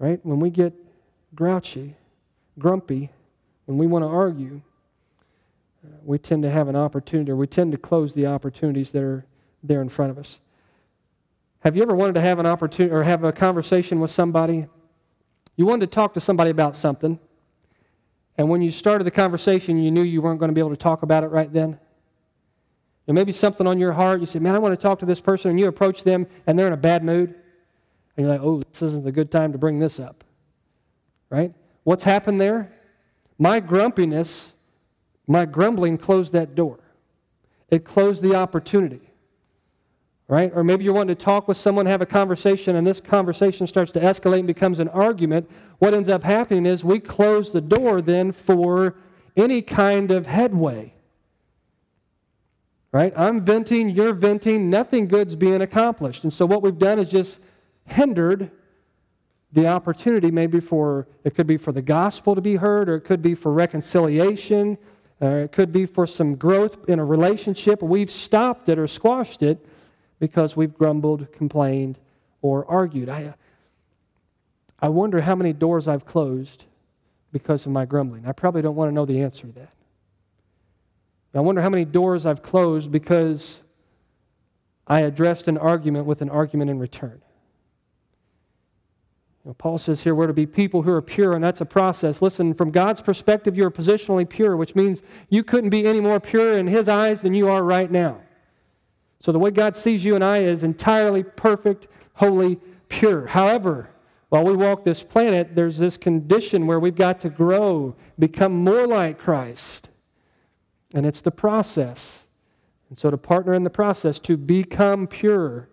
Right? 0.00 0.18
When 0.24 0.40
we 0.40 0.50
get 0.50 0.74
grouchy, 1.32 1.94
grumpy, 2.58 3.10
when 3.66 3.78
we 3.78 3.86
want 3.86 4.02
to 4.02 4.08
argue, 4.08 4.62
we 6.04 6.18
tend 6.18 6.42
to 6.42 6.50
have 6.50 6.66
an 6.66 6.74
opportunity, 6.74 7.30
or 7.30 7.36
we 7.36 7.46
tend 7.46 7.70
to 7.70 7.78
close 7.78 8.14
the 8.14 8.26
opportunities 8.26 8.90
that 8.90 9.02
are 9.02 9.24
there 9.62 9.80
in 9.80 9.88
front 9.88 10.10
of 10.10 10.18
us. 10.18 10.40
Have 11.60 11.76
you 11.76 11.82
ever 11.82 11.94
wanted 11.94 12.16
to 12.16 12.20
have 12.20 12.40
an 12.40 12.46
opportunity 12.46 12.92
or 12.92 13.04
have 13.04 13.22
a 13.22 13.30
conversation 13.30 14.00
with 14.00 14.10
somebody? 14.10 14.66
You 15.54 15.66
wanted 15.66 15.90
to 15.90 15.94
talk 15.94 16.14
to 16.14 16.20
somebody 16.20 16.50
about 16.50 16.74
something, 16.74 17.20
and 18.38 18.48
when 18.48 18.62
you 18.62 18.70
started 18.70 19.04
the 19.04 19.10
conversation, 19.10 19.82
you 19.82 19.90
knew 19.90 20.02
you 20.02 20.22
weren't 20.22 20.38
going 20.38 20.48
to 20.48 20.54
be 20.54 20.60
able 20.60 20.70
to 20.70 20.76
talk 20.76 21.02
about 21.02 21.24
it 21.24 21.26
right 21.26 21.52
then? 21.52 21.78
And 23.08 23.14
maybe 23.14 23.32
something 23.32 23.66
on 23.66 23.80
your 23.80 23.92
heart, 23.92 24.20
you 24.20 24.26
say, 24.26 24.38
Man, 24.38 24.54
I 24.54 24.60
want 24.60 24.78
to 24.78 24.82
talk 24.82 25.00
to 25.00 25.06
this 25.06 25.20
person, 25.20 25.50
and 25.50 25.58
you 25.58 25.66
approach 25.66 26.04
them, 26.04 26.26
and 26.46 26.56
they're 26.56 26.68
in 26.68 26.72
a 26.72 26.76
bad 26.76 27.02
mood. 27.02 27.30
And 28.16 28.26
you're 28.26 28.28
like, 28.28 28.40
Oh, 28.40 28.62
this 28.70 28.82
isn't 28.82 29.06
a 29.06 29.12
good 29.12 29.32
time 29.32 29.50
to 29.52 29.58
bring 29.58 29.80
this 29.80 29.98
up. 29.98 30.22
Right? 31.30 31.52
What's 31.82 32.04
happened 32.04 32.40
there? 32.40 32.72
My 33.38 33.60
grumpiness, 33.60 34.52
my 35.26 35.44
grumbling 35.44 35.98
closed 35.98 36.32
that 36.32 36.54
door. 36.54 36.78
It 37.70 37.84
closed 37.84 38.22
the 38.22 38.36
opportunity 38.36 39.07
right? 40.28 40.52
Or 40.54 40.62
maybe 40.62 40.84
you're 40.84 40.92
wanting 40.92 41.16
to 41.16 41.24
talk 41.24 41.48
with 41.48 41.56
someone, 41.56 41.86
have 41.86 42.02
a 42.02 42.06
conversation, 42.06 42.76
and 42.76 42.86
this 42.86 43.00
conversation 43.00 43.66
starts 43.66 43.90
to 43.92 44.00
escalate 44.00 44.40
and 44.40 44.46
becomes 44.46 44.78
an 44.78 44.88
argument. 44.88 45.50
What 45.78 45.94
ends 45.94 46.10
up 46.10 46.22
happening 46.22 46.66
is 46.66 46.84
we 46.84 47.00
close 47.00 47.50
the 47.50 47.62
door 47.62 48.02
then 48.02 48.32
for 48.32 48.94
any 49.36 49.62
kind 49.62 50.10
of 50.10 50.26
headway. 50.26 50.92
Right? 52.92 53.12
I'm 53.16 53.44
venting, 53.44 53.90
you're 53.90 54.14
venting, 54.14 54.70
nothing 54.70 55.08
good's 55.08 55.36
being 55.36 55.62
accomplished. 55.62 56.24
And 56.24 56.32
so 56.32 56.46
what 56.46 56.62
we've 56.62 56.78
done 56.78 56.98
is 56.98 57.08
just 57.08 57.40
hindered 57.84 58.50
the 59.52 59.66
opportunity 59.66 60.30
maybe 60.30 60.60
for 60.60 61.06
it 61.24 61.34
could 61.34 61.46
be 61.46 61.56
for 61.56 61.72
the 61.72 61.80
gospel 61.80 62.34
to 62.34 62.40
be 62.40 62.56
heard 62.56 62.88
or 62.88 62.96
it 62.96 63.00
could 63.00 63.22
be 63.22 63.34
for 63.34 63.50
reconciliation 63.50 64.76
or 65.20 65.38
it 65.38 65.52
could 65.52 65.72
be 65.72 65.86
for 65.86 66.06
some 66.06 66.34
growth 66.34 66.86
in 66.86 66.98
a 66.98 67.04
relationship 67.04 67.82
we've 67.82 68.10
stopped 68.10 68.68
it 68.68 68.78
or 68.78 68.86
squashed 68.86 69.42
it 69.42 69.66
because 70.18 70.56
we've 70.56 70.76
grumbled, 70.76 71.30
complained, 71.32 71.98
or 72.42 72.64
argued. 72.70 73.08
I, 73.08 73.34
I 74.80 74.88
wonder 74.88 75.20
how 75.20 75.34
many 75.34 75.52
doors 75.52 75.88
I've 75.88 76.04
closed 76.04 76.64
because 77.32 77.66
of 77.66 77.72
my 77.72 77.84
grumbling. 77.84 78.26
I 78.26 78.32
probably 78.32 78.62
don't 78.62 78.76
want 78.76 78.90
to 78.90 78.94
know 78.94 79.04
the 79.04 79.20
answer 79.22 79.46
to 79.46 79.52
that. 79.54 79.72
I 81.34 81.40
wonder 81.40 81.60
how 81.60 81.70
many 81.70 81.84
doors 81.84 82.26
I've 82.26 82.42
closed 82.42 82.90
because 82.90 83.60
I 84.86 85.00
addressed 85.00 85.46
an 85.46 85.58
argument 85.58 86.06
with 86.06 86.22
an 86.22 86.30
argument 86.30 86.70
in 86.70 86.78
return. 86.78 87.20
Paul 89.56 89.78
says 89.78 90.02
here 90.02 90.14
we're 90.14 90.26
to 90.26 90.34
be 90.34 90.46
people 90.46 90.82
who 90.82 90.90
are 90.90 91.00
pure, 91.00 91.32
and 91.34 91.42
that's 91.42 91.60
a 91.60 91.66
process. 91.66 92.20
Listen, 92.20 92.52
from 92.52 92.70
God's 92.70 93.00
perspective, 93.00 93.56
you're 93.56 93.70
positionally 93.70 94.28
pure, 94.28 94.56
which 94.56 94.74
means 94.74 95.02
you 95.30 95.42
couldn't 95.42 95.70
be 95.70 95.86
any 95.86 96.00
more 96.00 96.20
pure 96.20 96.58
in 96.58 96.66
His 96.66 96.88
eyes 96.88 97.22
than 97.22 97.32
you 97.32 97.48
are 97.48 97.62
right 97.62 97.90
now. 97.90 98.20
So 99.20 99.32
the 99.32 99.38
way 99.38 99.50
God 99.50 99.76
sees 99.76 100.04
you 100.04 100.14
and 100.14 100.24
I 100.24 100.38
is 100.38 100.62
entirely 100.62 101.22
perfect, 101.22 101.88
holy, 102.14 102.60
pure. 102.88 103.26
However, 103.26 103.90
while 104.28 104.44
we 104.44 104.54
walk 104.54 104.84
this 104.84 105.02
planet, 105.02 105.54
there's 105.54 105.78
this 105.78 105.96
condition 105.96 106.66
where 106.66 106.80
we've 106.80 106.94
got 106.94 107.20
to 107.20 107.30
grow, 107.30 107.96
become 108.18 108.52
more 108.52 108.86
like 108.86 109.18
Christ. 109.18 109.88
And 110.94 111.06
it's 111.06 111.20
the 111.20 111.30
process. 111.30 112.24
And 112.88 112.98
so 112.98 113.10
to 113.10 113.18
partner 113.18 113.54
in 113.54 113.64
the 113.64 113.70
process, 113.70 114.18
to 114.20 114.36
become 114.36 115.06
pure, 115.06 115.68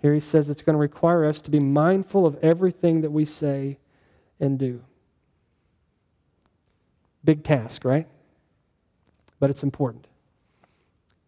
here 0.00 0.14
he 0.14 0.20
says 0.20 0.50
it's 0.50 0.62
going 0.62 0.74
to 0.74 0.80
require 0.80 1.24
us 1.24 1.40
to 1.42 1.50
be 1.50 1.60
mindful 1.60 2.26
of 2.26 2.36
everything 2.42 3.00
that 3.02 3.10
we 3.10 3.24
say 3.24 3.78
and 4.40 4.58
do. 4.58 4.82
Big 7.24 7.44
task, 7.44 7.84
right? 7.84 8.08
But 9.38 9.50
it's 9.50 9.62
important. 9.62 10.06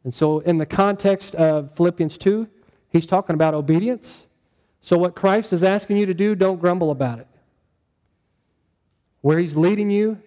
And 0.05 0.13
so, 0.13 0.41
in 0.41 0.59
the 0.59 0.67
context 0.67 1.35
of 1.35 1.75
Philippians 1.75 2.19
2, 2.19 2.47
he's 2.91 3.07
talking 3.07 3.35
about 3.35 3.55
obedience. 3.55 4.27
So, 4.81 4.99
what 4.99 5.15
Christ 5.15 5.53
is 5.53 5.65
asking 5.65 5.97
you 5.97 6.07
to 6.07 6.15
do, 6.15 6.35
don't 6.35 6.61
grumble 6.61 6.91
about 6.91 7.19
it. 7.19 7.27
Where 9.23 9.39
He's 9.39 9.57
leading 9.57 9.91
you, 9.91 10.21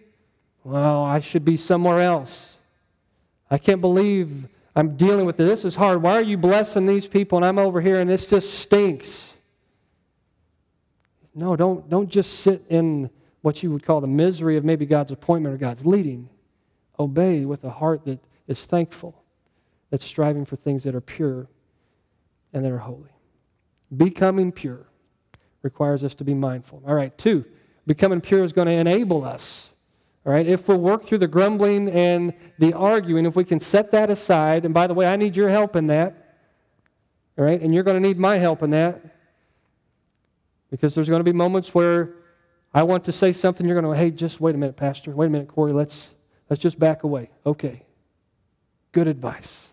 well, 0.63 1.03
I 1.03 1.19
should 1.19 1.45
be 1.45 1.55
somewhere 1.55 2.01
else. 2.01 2.55
I 3.51 3.59
can't 3.59 3.79
believe 3.79 4.47
I'm 4.75 4.97
dealing 4.97 5.25
with 5.25 5.37
this. 5.37 5.49
This 5.49 5.65
is 5.65 5.75
hard. 5.75 6.01
Why 6.01 6.13
are 6.13 6.23
you 6.23 6.37
blessing 6.37 6.87
these 6.87 7.07
people 7.07 7.37
and 7.37 7.45
I'm 7.45 7.59
over 7.59 7.79
here 7.79 7.99
and 7.99 8.09
this 8.09 8.29
just 8.29 8.55
stinks? 8.55 9.35
No, 11.33 11.55
don't, 11.55 11.87
don't 11.89 12.09
just 12.09 12.39
sit 12.39 12.65
in 12.69 13.11
what 13.41 13.61
you 13.61 13.71
would 13.71 13.83
call 13.83 14.01
the 14.01 14.07
misery 14.07 14.57
of 14.57 14.65
maybe 14.65 14.87
God's 14.87 15.11
appointment 15.11 15.53
or 15.53 15.57
God's 15.57 15.85
leading. 15.85 16.27
Obey 16.99 17.45
with 17.45 17.63
a 17.63 17.69
heart 17.69 18.03
that 18.05 18.19
is 18.47 18.65
thankful, 18.65 19.23
that's 19.89 20.05
striving 20.05 20.45
for 20.45 20.55
things 20.55 20.83
that 20.83 20.95
are 20.95 21.01
pure 21.01 21.47
and 22.53 22.63
that 22.63 22.71
are 22.71 22.79
holy. 22.79 23.11
Becoming 23.95 24.51
pure 24.51 24.85
requires 25.61 26.03
us 26.03 26.15
to 26.15 26.23
be 26.23 26.33
mindful. 26.33 26.81
All 26.85 26.93
right, 26.93 27.15
two, 27.17 27.45
becoming 27.85 28.21
pure 28.21 28.43
is 28.43 28.53
going 28.53 28.67
to 28.67 28.73
enable 28.73 29.23
us. 29.23 29.69
All 30.25 30.33
right, 30.33 30.45
if 30.45 30.67
we'll 30.67 30.77
work 30.77 31.03
through 31.03 31.19
the 31.19 31.27
grumbling 31.27 31.89
and 31.89 32.33
the 32.59 32.73
arguing, 32.73 33.25
if 33.25 33.35
we 33.35 33.45
can 33.45 33.61
set 33.61 33.91
that 33.91 34.09
aside, 34.09 34.65
and 34.65 34.73
by 34.73 34.85
the 34.87 34.93
way, 34.93 35.05
I 35.05 35.15
need 35.15 35.37
your 35.37 35.47
help 35.47 35.77
in 35.77 35.87
that. 35.87 36.35
All 37.37 37.45
right, 37.45 37.61
and 37.61 37.73
you're 37.73 37.83
going 37.83 38.01
to 38.01 38.05
need 38.05 38.19
my 38.19 38.37
help 38.37 38.61
in 38.61 38.71
that. 38.71 39.01
Because 40.69 40.93
there's 40.93 41.07
going 41.07 41.21
to 41.21 41.23
be 41.23 41.31
moments 41.31 41.73
where 41.73 42.15
I 42.73 42.83
want 42.83 43.05
to 43.05 43.13
say 43.13 43.31
something, 43.31 43.65
you're 43.65 43.79
going 43.79 43.93
to, 43.95 43.97
hey, 43.97 44.11
just 44.11 44.41
wait 44.41 44.53
a 44.53 44.57
minute, 44.57 44.75
Pastor. 44.75 45.11
Wait 45.11 45.27
a 45.27 45.29
minute, 45.29 45.47
Corey. 45.47 45.71
Let's 45.71 46.11
let's 46.49 46.61
just 46.61 46.77
back 46.77 47.03
away. 47.03 47.29
Okay. 47.45 47.83
Good 48.91 49.07
advice. 49.07 49.69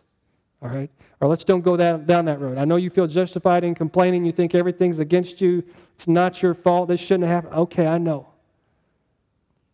All 0.64 0.70
right? 0.70 0.90
Or 1.20 1.28
let's 1.28 1.44
don't 1.44 1.60
go 1.60 1.76
down, 1.76 2.06
down 2.06 2.24
that 2.24 2.40
road. 2.40 2.56
I 2.56 2.64
know 2.64 2.76
you 2.76 2.88
feel 2.88 3.06
justified 3.06 3.64
in 3.64 3.74
complaining. 3.74 4.24
You 4.24 4.32
think 4.32 4.54
everything's 4.54 4.98
against 4.98 5.40
you. 5.40 5.62
It's 5.94 6.08
not 6.08 6.42
your 6.42 6.54
fault. 6.54 6.88
This 6.88 7.00
shouldn't 7.00 7.28
have 7.28 7.44
happened. 7.44 7.60
Okay, 7.62 7.86
I 7.86 7.98
know. 7.98 8.26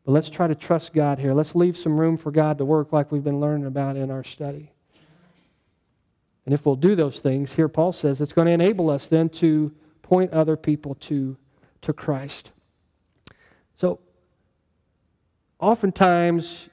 But 0.05 0.13
let's 0.13 0.29
try 0.29 0.49
to 0.49 0.55
trust 0.55 0.93
God 0.93 1.19
here. 1.19 1.33
Let's 1.33 1.55
leave 1.55 1.77
some 1.77 1.99
room 1.99 2.17
for 2.17 2.33
God 2.33 2.59
to 2.59 2.65
work 2.65 2.93
like 2.93 3.13
we've 3.13 3.23
been 3.23 3.41
learning 3.41 3.67
about 3.67 3.97
in 3.97 4.11
our 4.11 4.25
study. 4.25 4.73
And 6.45 6.53
if 6.53 6.67
we'll 6.67 6.75
do 6.75 6.97
those 6.97 7.21
things, 7.21 7.55
here 7.55 7.69
Paul 7.69 7.93
says 7.93 8.21
it's 8.21 8.33
going 8.33 8.47
to 8.47 8.53
enable 8.53 8.91
us 8.91 9.07
then 9.07 9.29
to 9.29 9.73
point 10.03 10.33
other 10.33 10.57
people 10.57 10.97
to, 10.97 11.37
to 11.83 11.93
Christ. 11.93 12.51
So, 13.77 14.01
oftentimes, 15.61 16.69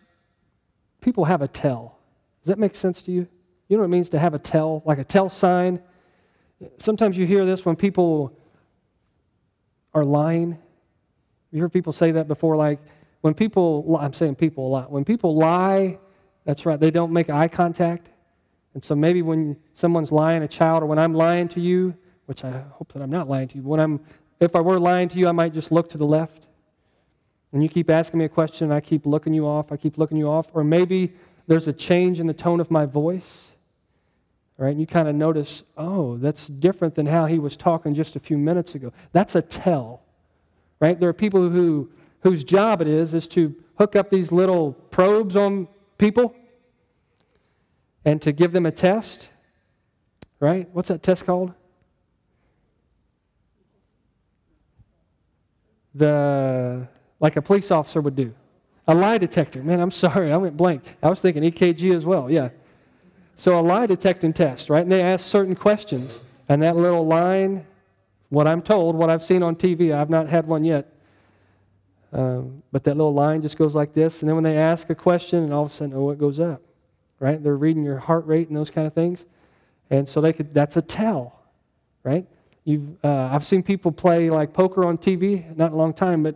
people 1.02 1.26
have 1.26 1.44
a 1.44 1.48
tell. 1.48 2.00
Does 2.42 2.48
that 2.48 2.58
make 2.58 2.74
sense 2.74 3.04
to 3.04 3.12
you? 3.12 3.28
You 3.68 3.76
know 3.76 3.82
what 3.82 3.88
it 3.88 3.90
means 3.90 4.10
to 4.10 4.20
have 4.20 4.34
a 4.34 4.40
tell, 4.40 4.82
like 4.86 4.98
a 4.98 5.04
tell 5.04 5.30
sign? 5.30 5.82
Sometimes 6.78 7.18
you 7.18 7.26
hear 7.26 7.46
this 7.46 7.66
when 7.66 7.76
people 7.76 8.38
are 9.94 10.06
lying. 10.06 10.58
You 11.52 11.62
heard 11.62 11.74
people 11.74 11.94
say 11.94 12.12
that 12.12 12.28
before, 12.28 12.56
like 12.56 12.80
when 13.22 13.34
people, 13.34 13.98
I'm 14.00 14.14
saying 14.14 14.36
people 14.36 14.68
a 14.68 14.70
lot, 14.70 14.92
when 14.92 15.04
people 15.04 15.36
lie, 15.36 15.98
that's 16.46 16.66
right, 16.66 16.80
they 16.80 16.92
don't 16.92 17.12
make 17.12 17.30
eye 17.30 17.48
contact. 17.48 18.10
And 18.74 18.84
so 18.84 18.96
maybe 18.96 19.22
when 19.22 19.58
someone's 19.74 20.12
lying, 20.12 20.44
a 20.44 20.48
child, 20.48 20.84
or 20.84 20.86
when 20.86 21.00
I'm 21.00 21.14
lying 21.14 21.48
to 21.50 21.60
you, 21.60 21.96
which 22.26 22.44
I 22.44 22.64
hope 22.72 22.94
that 22.94 23.02
I'm 23.02 23.10
not 23.10 23.28
lying 23.28 23.48
to 23.50 23.58
you, 23.58 23.64
when 23.64 23.80
I'm, 23.80 24.00
if 24.40 24.56
I 24.56 24.62
were 24.62 24.80
lying 24.80 25.10
to 25.10 25.18
you, 25.18 25.28
I 25.28 25.32
might 25.32 25.54
just 25.54 25.72
look 25.72 25.90
to 25.90 25.98
the 25.98 26.06
left. 26.06 26.46
And 27.52 27.64
you 27.64 27.70
keep 27.70 27.90
asking 27.90 28.20
me 28.20 28.26
a 28.26 28.30
question, 28.30 28.72
I 28.72 28.80
keep 28.80 29.06
looking 29.06 29.34
you 29.34 29.48
off, 29.48 29.72
I 29.72 29.78
keep 29.78 29.98
looking 29.98 30.18
you 30.18 30.30
off. 30.30 30.48
Or 30.54 30.64
maybe 30.64 31.14
there's 31.48 31.68
a 31.68 31.74
change 31.74 32.20
in 32.20 32.28
the 32.28 32.34
tone 32.34 32.60
of 32.60 32.70
my 32.70 32.86
voice 32.86 33.54
right? 34.58 34.72
And 34.72 34.80
you 34.80 34.88
kind 34.88 35.08
of 35.08 35.16
notice, 35.16 35.64
oh, 35.78 36.18
that's 36.18 36.48
different 36.48 36.96
than 36.96 37.06
how 37.06 37.26
he 37.26 37.40
was 37.40 37.56
talking 37.56 37.94
just 37.94 38.16
a 38.16 38.20
few 38.20 38.38
minutes 38.38 38.76
ago. 38.76 38.92
That's 39.12 39.36
a 39.36 39.42
tell, 39.42 40.02
right? 40.80 41.00
There 41.00 41.10
are 41.10 41.14
people 41.14 41.48
who, 41.50 41.90
whose 42.22 42.44
job 42.44 42.82
it 42.82 42.88
is 42.88 43.14
is 43.14 43.28
to 43.30 43.56
hook 43.78 43.96
up 43.96 44.10
these 44.10 44.32
little 44.32 44.74
probes 44.74 45.36
on 45.36 45.68
people 45.98 46.36
and 48.04 48.22
to 48.24 48.32
give 48.32 48.52
them 48.52 48.66
a 48.66 48.72
test, 48.72 49.30
right? 50.40 50.68
What's 50.74 50.88
that 50.90 51.04
test 51.04 51.26
called? 51.26 51.54
The 55.94 56.88
like 57.20 57.36
a 57.36 57.42
police 57.42 57.72
officer 57.72 58.02
would 58.02 58.16
do. 58.16 58.34
A 58.88 58.96
lie 58.96 59.18
detector. 59.18 59.62
Man, 59.64 59.80
I'm 59.80 59.92
sorry, 59.92 60.32
I 60.32 60.38
went 60.38 60.56
blank. 60.56 60.84
I 61.02 61.10
was 61.10 61.20
thinking 61.20 61.44
EKG 61.44 61.94
as 61.94 62.06
well. 62.06 62.30
Yeah. 62.30 62.50
So 63.38 63.60
a 63.60 63.62
lie 63.62 63.86
detecting 63.86 64.34
test, 64.34 64.70
right? 64.70 64.82
And 64.82 64.92
they 64.92 65.02
ask 65.02 65.26
certain 65.26 65.56
questions. 65.56 66.20
And 66.50 66.64
that 66.64 66.76
little 66.76 67.06
line, 67.06 67.66
what 68.30 68.48
I'm 68.48 68.64
told, 68.64 68.96
what 68.96 69.12
I've 69.12 69.24
seen 69.24 69.44
on 69.44 69.56
TV, 69.56 69.92
I've 69.92 70.10
not 70.10 70.28
had 70.28 70.48
one 70.48 70.64
yet. 70.64 70.92
Um, 72.12 72.64
but 72.72 72.84
that 72.86 72.98
little 72.98 73.14
line 73.14 73.44
just 73.44 73.58
goes 73.58 73.76
like 73.76 73.94
this. 73.94 74.22
And 74.22 74.30
then 74.30 74.36
when 74.36 74.44
they 74.44 74.58
ask 74.58 74.90
a 74.90 74.96
question, 74.96 75.44
and 75.44 75.54
all 75.54 75.66
of 75.66 75.72
a 75.72 75.74
sudden, 75.74 75.94
oh, 75.96 76.10
it 76.10 76.18
goes 76.18 76.40
up, 76.40 76.62
right? 77.20 77.42
They're 77.42 77.58
reading 77.58 77.84
your 77.84 78.00
heart 78.00 78.26
rate 78.26 78.48
and 78.48 78.58
those 78.58 78.72
kind 78.72 78.88
of 78.88 78.94
things. 78.94 79.24
And 79.92 80.10
so 80.10 80.20
they 80.20 80.34
could, 80.34 80.52
that's 80.52 80.76
a 80.76 80.82
tell, 80.82 81.40
right? 82.04 82.26
You've, 82.64 83.04
uh, 83.06 83.30
I've 83.32 83.44
seen 83.44 83.62
people 83.62 83.92
play 83.92 84.32
like 84.32 84.52
poker 84.52 84.84
on 84.84 84.98
TV, 84.98 85.56
not 85.56 85.74
a 85.74 85.76
long 85.76 85.94
time, 85.94 86.24
but 86.24 86.36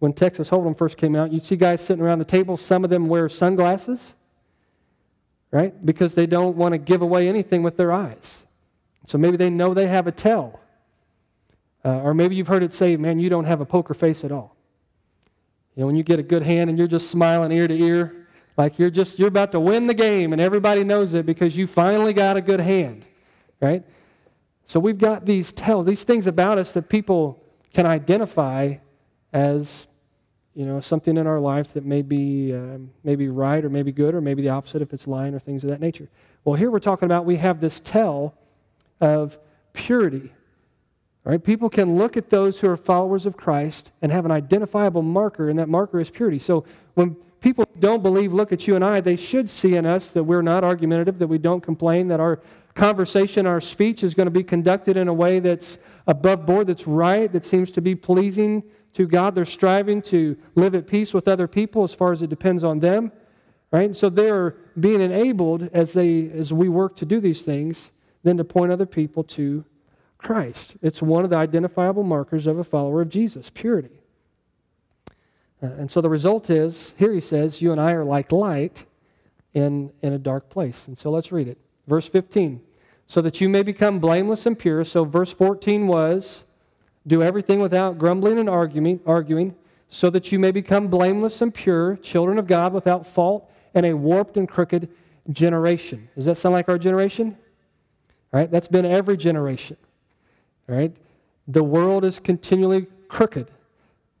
when 0.00 0.12
Texas 0.12 0.50
Hold'em 0.50 0.76
first 0.76 0.98
came 0.98 1.16
out, 1.16 1.32
you'd 1.32 1.44
see 1.44 1.56
guys 1.56 1.80
sitting 1.80 2.04
around 2.04 2.18
the 2.18 2.26
table. 2.26 2.58
Some 2.58 2.84
of 2.84 2.90
them 2.90 3.08
wear 3.08 3.30
sunglasses 3.30 4.12
right? 5.56 5.86
Because 5.86 6.12
they 6.12 6.26
don't 6.26 6.54
want 6.54 6.72
to 6.72 6.78
give 6.78 7.00
away 7.00 7.26
anything 7.26 7.62
with 7.62 7.78
their 7.78 7.90
eyes. 7.90 8.42
So 9.06 9.16
maybe 9.16 9.38
they 9.38 9.48
know 9.48 9.72
they 9.72 9.86
have 9.86 10.06
a 10.06 10.12
tell. 10.12 10.60
Uh, 11.82 12.00
or 12.00 12.12
maybe 12.12 12.34
you've 12.36 12.46
heard 12.46 12.62
it 12.62 12.74
say, 12.74 12.94
man, 12.98 13.18
you 13.18 13.30
don't 13.30 13.46
have 13.46 13.62
a 13.62 13.64
poker 13.64 13.94
face 13.94 14.22
at 14.22 14.30
all. 14.30 14.54
You 15.74 15.80
know, 15.80 15.86
when 15.86 15.96
you 15.96 16.02
get 16.02 16.18
a 16.18 16.22
good 16.22 16.42
hand 16.42 16.68
and 16.68 16.78
you're 16.78 16.86
just 16.86 17.10
smiling 17.10 17.52
ear 17.52 17.66
to 17.66 17.74
ear, 17.74 18.26
like 18.58 18.78
you're 18.78 18.90
just, 18.90 19.18
you're 19.18 19.28
about 19.28 19.50
to 19.52 19.60
win 19.60 19.86
the 19.86 19.94
game 19.94 20.34
and 20.34 20.42
everybody 20.42 20.84
knows 20.84 21.14
it 21.14 21.24
because 21.24 21.56
you 21.56 21.66
finally 21.66 22.12
got 22.12 22.36
a 22.36 22.42
good 22.42 22.60
hand, 22.60 23.06
right? 23.58 23.82
So 24.66 24.78
we've 24.78 24.98
got 24.98 25.24
these 25.24 25.52
tells, 25.52 25.86
these 25.86 26.02
things 26.02 26.26
about 26.26 26.58
us 26.58 26.72
that 26.72 26.90
people 26.90 27.42
can 27.72 27.86
identify 27.86 28.74
as 29.32 29.86
you 30.56 30.64
know, 30.64 30.80
something 30.80 31.18
in 31.18 31.26
our 31.26 31.38
life 31.38 31.74
that 31.74 31.84
may 31.84 32.00
be, 32.00 32.54
um, 32.54 32.90
maybe 33.04 33.28
right 33.28 33.62
or 33.62 33.68
maybe 33.68 33.92
good 33.92 34.14
or 34.14 34.22
maybe 34.22 34.40
the 34.40 34.48
opposite 34.48 34.80
if 34.80 34.94
it's 34.94 35.06
lying 35.06 35.34
or 35.34 35.38
things 35.38 35.62
of 35.62 35.70
that 35.70 35.80
nature. 35.80 36.08
Well, 36.44 36.54
here 36.54 36.70
we're 36.70 36.78
talking 36.78 37.04
about 37.04 37.26
we 37.26 37.36
have 37.36 37.60
this 37.60 37.78
tell 37.80 38.34
of 38.98 39.38
purity. 39.74 40.32
Right? 41.24 41.42
People 41.42 41.68
can 41.68 41.98
look 41.98 42.16
at 42.16 42.30
those 42.30 42.58
who 42.58 42.70
are 42.70 42.76
followers 42.76 43.26
of 43.26 43.36
Christ 43.36 43.92
and 44.00 44.10
have 44.10 44.24
an 44.24 44.30
identifiable 44.30 45.02
marker, 45.02 45.50
and 45.50 45.58
that 45.58 45.68
marker 45.68 46.00
is 46.00 46.08
purity. 46.08 46.38
So 46.38 46.64
when 46.94 47.16
people 47.40 47.64
don't 47.78 48.02
believe 48.02 48.32
look 48.32 48.50
at 48.50 48.66
you 48.66 48.76
and 48.76 48.84
I, 48.84 49.00
they 49.00 49.16
should 49.16 49.50
see 49.50 49.74
in 49.74 49.84
us 49.84 50.10
that 50.12 50.24
we're 50.24 50.40
not 50.40 50.64
argumentative, 50.64 51.18
that 51.18 51.26
we 51.26 51.36
don't 51.36 51.60
complain, 51.60 52.08
that 52.08 52.20
our 52.20 52.40
conversation, 52.74 53.44
our 53.44 53.60
speech 53.60 54.02
is 54.02 54.14
going 54.14 54.26
to 54.26 54.30
be 54.30 54.44
conducted 54.44 54.96
in 54.96 55.08
a 55.08 55.14
way 55.14 55.38
that's 55.38 55.76
above 56.06 56.46
board, 56.46 56.68
that's 56.68 56.86
right, 56.86 57.30
that 57.32 57.44
seems 57.44 57.70
to 57.72 57.82
be 57.82 57.94
pleasing 57.94 58.62
to 58.96 59.06
God. 59.06 59.34
They're 59.34 59.44
striving 59.44 60.02
to 60.02 60.36
live 60.54 60.74
at 60.74 60.86
peace 60.86 61.14
with 61.14 61.28
other 61.28 61.46
people 61.46 61.84
as 61.84 61.94
far 61.94 62.12
as 62.12 62.22
it 62.22 62.30
depends 62.30 62.64
on 62.64 62.80
them. 62.80 63.12
Right? 63.70 63.96
So 63.96 64.08
they're 64.08 64.56
being 64.78 65.00
enabled 65.00 65.70
as 65.72 65.92
they 65.92 66.30
as 66.30 66.52
we 66.52 66.68
work 66.68 66.96
to 66.96 67.06
do 67.06 67.20
these 67.20 67.42
things, 67.42 67.90
then 68.22 68.36
to 68.36 68.44
point 68.44 68.72
other 68.72 68.86
people 68.86 69.24
to 69.24 69.64
Christ. 70.18 70.76
It's 70.82 71.02
one 71.02 71.24
of 71.24 71.30
the 71.30 71.36
identifiable 71.36 72.04
markers 72.04 72.46
of 72.46 72.58
a 72.58 72.64
follower 72.64 73.02
of 73.02 73.08
Jesus 73.08 73.50
purity. 73.50 74.02
Uh, 75.62 75.66
and 75.78 75.90
so 75.90 76.00
the 76.00 76.10
result 76.10 76.50
is 76.50 76.94
here 76.96 77.12
he 77.12 77.20
says, 77.20 77.60
You 77.60 77.72
and 77.72 77.80
I 77.80 77.92
are 77.92 78.04
like 78.04 78.32
light 78.32 78.84
in, 79.54 79.92
in 80.02 80.12
a 80.12 80.18
dark 80.18 80.48
place. 80.48 80.86
And 80.86 80.98
so 80.98 81.10
let's 81.10 81.32
read 81.32 81.48
it. 81.48 81.58
Verse 81.86 82.08
15 82.08 82.60
so 83.06 83.20
that 83.22 83.40
you 83.40 83.48
may 83.48 83.62
become 83.62 83.98
blameless 83.98 84.46
and 84.46 84.58
pure. 84.58 84.84
So 84.84 85.04
verse 85.04 85.32
14 85.32 85.86
was, 85.86 86.44
do 87.06 87.22
everything 87.22 87.60
without 87.60 87.98
grumbling 87.98 88.38
and 88.38 88.48
arguing, 88.48 89.00
arguing, 89.06 89.54
so 89.88 90.10
that 90.10 90.32
you 90.32 90.38
may 90.38 90.50
become 90.50 90.88
blameless 90.88 91.40
and 91.42 91.54
pure, 91.54 91.96
children 91.96 92.38
of 92.38 92.46
God 92.46 92.72
without 92.72 93.06
fault, 93.06 93.50
in 93.74 93.84
a 93.84 93.92
warped 93.94 94.36
and 94.36 94.48
crooked 94.48 94.88
generation. 95.30 96.08
Does 96.16 96.24
that 96.24 96.36
sound 96.36 96.54
like 96.54 96.68
our 96.68 96.78
generation? 96.78 97.36
All 98.32 98.40
right, 98.40 98.50
that's 98.50 98.68
been 98.68 98.84
every 98.84 99.16
generation. 99.16 99.76
All 100.68 100.74
right, 100.74 100.94
the 101.46 101.62
world 101.62 102.04
is 102.04 102.18
continually 102.18 102.86
crooked. 103.08 103.50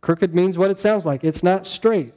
Crooked 0.00 0.34
means 0.34 0.56
what 0.56 0.70
it 0.70 0.78
sounds 0.78 1.04
like. 1.04 1.24
It's 1.24 1.42
not 1.42 1.66
straight. 1.66 2.14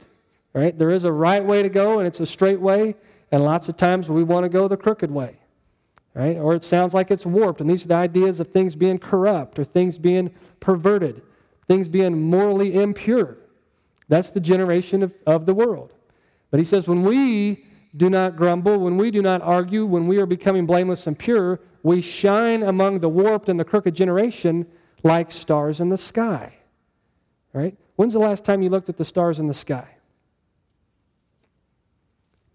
All 0.54 0.62
right, 0.62 0.78
there 0.78 0.90
is 0.90 1.04
a 1.04 1.12
right 1.12 1.44
way 1.44 1.62
to 1.62 1.68
go, 1.68 1.98
and 1.98 2.06
it's 2.06 2.20
a 2.20 2.26
straight 2.26 2.60
way, 2.60 2.94
and 3.32 3.42
lots 3.42 3.68
of 3.68 3.76
times 3.76 4.08
we 4.08 4.22
want 4.22 4.44
to 4.44 4.48
go 4.48 4.68
the 4.68 4.76
crooked 4.76 5.10
way 5.10 5.39
right? 6.14 6.36
Or 6.36 6.54
it 6.54 6.64
sounds 6.64 6.94
like 6.94 7.10
it's 7.10 7.26
warped. 7.26 7.60
And 7.60 7.70
these 7.70 7.84
are 7.84 7.88
the 7.88 7.94
ideas 7.94 8.40
of 8.40 8.48
things 8.48 8.74
being 8.74 8.98
corrupt 8.98 9.58
or 9.58 9.64
things 9.64 9.98
being 9.98 10.30
perverted, 10.58 11.22
things 11.68 11.88
being 11.88 12.20
morally 12.20 12.74
impure. 12.74 13.36
That's 14.08 14.30
the 14.30 14.40
generation 14.40 15.02
of, 15.02 15.14
of 15.26 15.46
the 15.46 15.54
world. 15.54 15.92
But 16.50 16.58
he 16.58 16.64
says, 16.64 16.88
when 16.88 17.02
we 17.02 17.64
do 17.96 18.10
not 18.10 18.36
grumble, 18.36 18.78
when 18.78 18.96
we 18.96 19.10
do 19.10 19.22
not 19.22 19.42
argue, 19.42 19.86
when 19.86 20.06
we 20.06 20.18
are 20.18 20.26
becoming 20.26 20.66
blameless 20.66 21.06
and 21.06 21.18
pure, 21.18 21.60
we 21.82 22.00
shine 22.00 22.64
among 22.64 23.00
the 23.00 23.08
warped 23.08 23.48
and 23.48 23.58
the 23.58 23.64
crooked 23.64 23.94
generation 23.94 24.66
like 25.02 25.30
stars 25.30 25.80
in 25.80 25.88
the 25.88 25.98
sky. 25.98 26.54
Right? 27.52 27.76
When's 27.96 28.12
the 28.12 28.18
last 28.18 28.44
time 28.44 28.62
you 28.62 28.68
looked 28.68 28.88
at 28.88 28.96
the 28.96 29.04
stars 29.04 29.38
in 29.38 29.46
the 29.46 29.54
sky? 29.54 29.88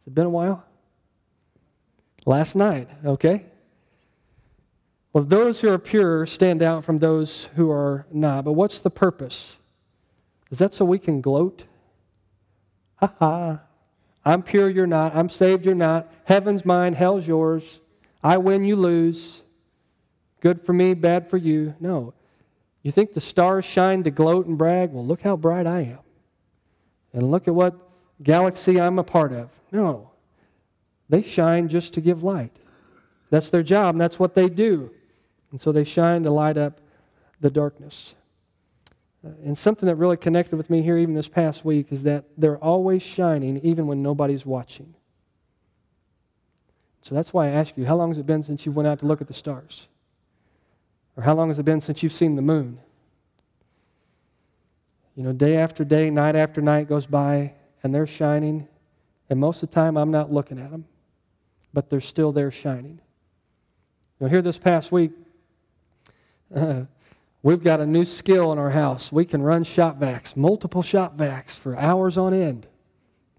Has 0.04 0.08
it 0.08 0.16
been 0.16 0.26
a 0.26 0.30
while? 0.30 0.64
Last 2.26 2.56
night, 2.56 2.90
okay? 3.06 3.46
Well, 5.14 5.24
those 5.24 5.62
who 5.62 5.70
are 5.70 5.78
pure 5.78 6.26
stand 6.26 6.62
out 6.62 6.84
from 6.84 6.98
those 6.98 7.48
who 7.56 7.72
are 7.72 8.06
not. 8.12 8.44
But 8.44 8.54
what's 8.54 8.80
the 8.82 8.90
purpose? 8.90 9.56
Is 10.52 10.60
that 10.60 10.74
so 10.74 10.84
we 10.84 11.00
can 11.00 11.22
gloat? 11.22 11.64
Ha 12.98 13.14
ha. 13.20 13.60
I'm 14.26 14.42
pure, 14.42 14.70
you're 14.70 14.88
not. 14.88 15.16
I'm 15.16 15.30
saved, 15.30 15.66
you're 15.66 15.76
not. 15.76 16.12
Heaven's 16.24 16.66
mine, 16.66 16.94
hell's 16.94 17.28
yours. 17.28 17.80
I 18.24 18.38
win, 18.38 18.66
you 18.66 18.76
lose. 18.76 19.42
Good 20.42 20.62
for 20.62 20.74
me, 20.74 20.96
bad 20.96 21.30
for 21.30 21.38
you. 21.38 21.76
No. 21.80 22.14
You 22.82 22.92
think 22.92 23.14
the 23.14 23.22
stars 23.22 23.66
shine 23.66 24.04
to 24.04 24.12
gloat 24.12 24.48
and 24.48 24.58
brag? 24.58 24.92
Well, 24.92 25.06
look 25.06 25.22
how 25.22 25.36
bright 25.38 25.68
I 25.68 25.82
am. 25.82 26.00
And 27.14 27.32
look 27.32 27.48
at 27.48 27.56
what 27.56 27.76
galaxy 28.22 28.82
I'm 28.82 29.00
a 29.00 29.04
part 29.04 29.32
of. 29.32 29.50
No. 29.72 30.12
They 31.10 31.22
shine 31.22 31.68
just 31.68 31.94
to 31.96 32.02
give 32.02 32.24
light. 32.24 32.56
That's 33.30 33.50
their 33.50 33.64
job, 33.64 33.96
and 33.96 34.02
that's 34.02 34.20
what 34.20 34.36
they 34.36 34.50
do. 34.50 34.92
And 35.52 35.62
so 35.62 35.72
they 35.72 35.84
shine 35.84 36.24
to 36.24 36.32
light 36.32 36.58
up 36.58 36.80
the 37.42 37.50
darkness. 37.50 38.16
Uh, 39.26 39.30
and 39.44 39.58
something 39.58 39.88
that 39.88 39.96
really 39.96 40.18
connected 40.18 40.56
with 40.56 40.70
me 40.70 40.82
here, 40.82 40.98
even 40.98 41.16
this 41.16 41.28
past 41.28 41.66
week, 41.66 41.92
is 41.92 42.04
that 42.04 42.26
they're 42.38 42.58
always 42.58 43.02
shining 43.02 43.60
even 43.60 43.88
when 43.88 44.02
nobody's 44.02 44.46
watching. 44.46 44.94
So 47.02 47.14
that's 47.14 47.34
why 47.34 47.48
I 47.48 47.52
ask 47.52 47.78
you, 47.78 47.86
how 47.86 47.96
long 47.96 48.10
has 48.10 48.18
it 48.18 48.26
been 48.26 48.42
since 48.42 48.66
you 48.66 48.72
went 48.72 48.88
out 48.88 49.00
to 49.00 49.06
look 49.06 49.22
at 49.22 49.28
the 49.28 49.34
stars? 49.34 49.88
Or 51.16 51.24
how 51.24 51.36
long 51.36 51.50
has 51.50 51.60
it 51.60 51.64
been 51.64 51.82
since 51.82 52.02
you've 52.02 52.14
seen 52.14 52.36
the 52.36 52.42
moon? 52.42 52.80
You 55.16 55.24
know, 55.24 55.34
day 55.34 55.58
after 55.58 55.86
day, 55.86 56.10
night 56.10 56.36
after 56.36 56.62
night 56.62 56.90
goes 56.90 57.06
by, 57.06 57.54
and 57.84 57.94
they're 57.94 58.08
shining, 58.08 58.68
and 59.30 59.40
most 59.40 59.64
of 59.64 59.70
the 59.70 59.76
time 59.76 59.98
I'm 59.98 60.12
not 60.12 60.34
looking 60.34 60.60
at 60.60 60.72
them 60.72 60.86
but 61.76 61.90
they're 61.90 62.00
still 62.00 62.32
there 62.32 62.50
shining. 62.52 63.00
Now, 64.22 64.28
here 64.28 64.42
this 64.42 64.58
past 64.58 64.94
week, 64.94 65.12
uh, 66.56 66.84
we've 67.44 67.62
got 67.62 67.82
a 67.82 67.86
new 67.86 68.06
skill 68.06 68.54
in 68.54 68.58
our 68.58 68.70
house. 68.70 69.12
We 69.12 69.26
can 69.26 69.44
run 69.44 69.66
shop 69.66 70.00
vacs, 70.00 70.38
multiple 70.38 70.82
shop 70.82 71.18
vacs 71.18 71.52
for 71.52 71.78
hours 71.78 72.18
on 72.18 72.34
end. 72.34 72.66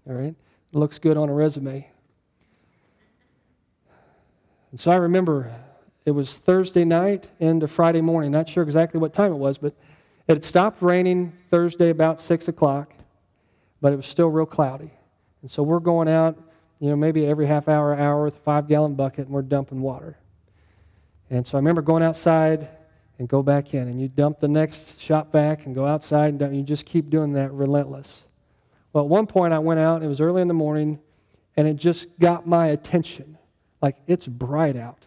All 0.07 0.15
right? 0.15 0.35
It 0.73 0.77
looks 0.77 0.99
good 0.99 1.17
on 1.17 1.29
a 1.29 1.33
resume. 1.33 1.89
And 4.69 4.79
so 4.79 4.91
I 4.91 4.97
remember 4.97 5.51
it 6.05 6.11
was 6.11 6.37
Thursday 6.37 6.85
night 6.85 7.27
into 7.39 7.67
Friday 7.67 8.01
morning. 8.01 8.29
Not 8.31 8.47
sure 8.47 8.61
exactly 8.61 8.99
what 8.99 9.13
time 9.13 9.31
it 9.31 9.37
was, 9.37 9.57
but 9.57 9.73
it 10.27 10.33
had 10.33 10.45
stopped 10.45 10.83
raining 10.83 11.33
Thursday 11.49 11.89
about 11.89 12.19
6 12.19 12.49
o'clock, 12.49 12.93
but 13.81 13.93
it 13.93 13.95
was 13.95 14.05
still 14.05 14.29
real 14.29 14.45
cloudy. 14.45 14.91
And 15.41 15.49
so 15.49 15.63
we're 15.63 15.79
going 15.79 16.07
out 16.07 16.37
you 16.79 16.89
know, 16.89 16.95
maybe 16.95 17.25
every 17.25 17.47
half 17.47 17.67
hour, 17.67 17.95
hour 17.95 18.25
with 18.25 18.35
a 18.35 18.39
five 18.39 18.67
gallon 18.67 18.95
bucket, 18.95 19.25
and 19.25 19.29
we're 19.29 19.41
dumping 19.41 19.81
water. 19.81 20.17
And 21.29 21.45
so 21.45 21.57
I 21.57 21.59
remember 21.59 21.81
going 21.81 22.03
outside 22.03 22.67
and 23.19 23.27
go 23.27 23.41
back 23.41 23.73
in, 23.73 23.87
and 23.87 23.99
you 23.99 24.07
dump 24.07 24.39
the 24.39 24.47
next 24.47 24.99
shop 24.99 25.31
vac 25.31 25.65
and 25.65 25.73
go 25.73 25.85
outside, 25.85 26.29
and 26.29 26.39
dump, 26.39 26.53
you 26.53 26.61
just 26.61 26.85
keep 26.85 27.09
doing 27.09 27.33
that 27.33 27.51
relentless. 27.51 28.25
Well, 28.93 29.03
at 29.03 29.09
one 29.09 29.27
point 29.27 29.53
I 29.53 29.59
went 29.59 29.79
out, 29.79 30.03
it 30.03 30.07
was 30.07 30.21
early 30.21 30.41
in 30.41 30.47
the 30.47 30.53
morning, 30.53 30.99
and 31.55 31.67
it 31.67 31.75
just 31.75 32.07
got 32.19 32.47
my 32.47 32.67
attention. 32.67 33.37
Like, 33.81 33.97
it's 34.05 34.27
bright 34.27 34.77
out. 34.77 35.03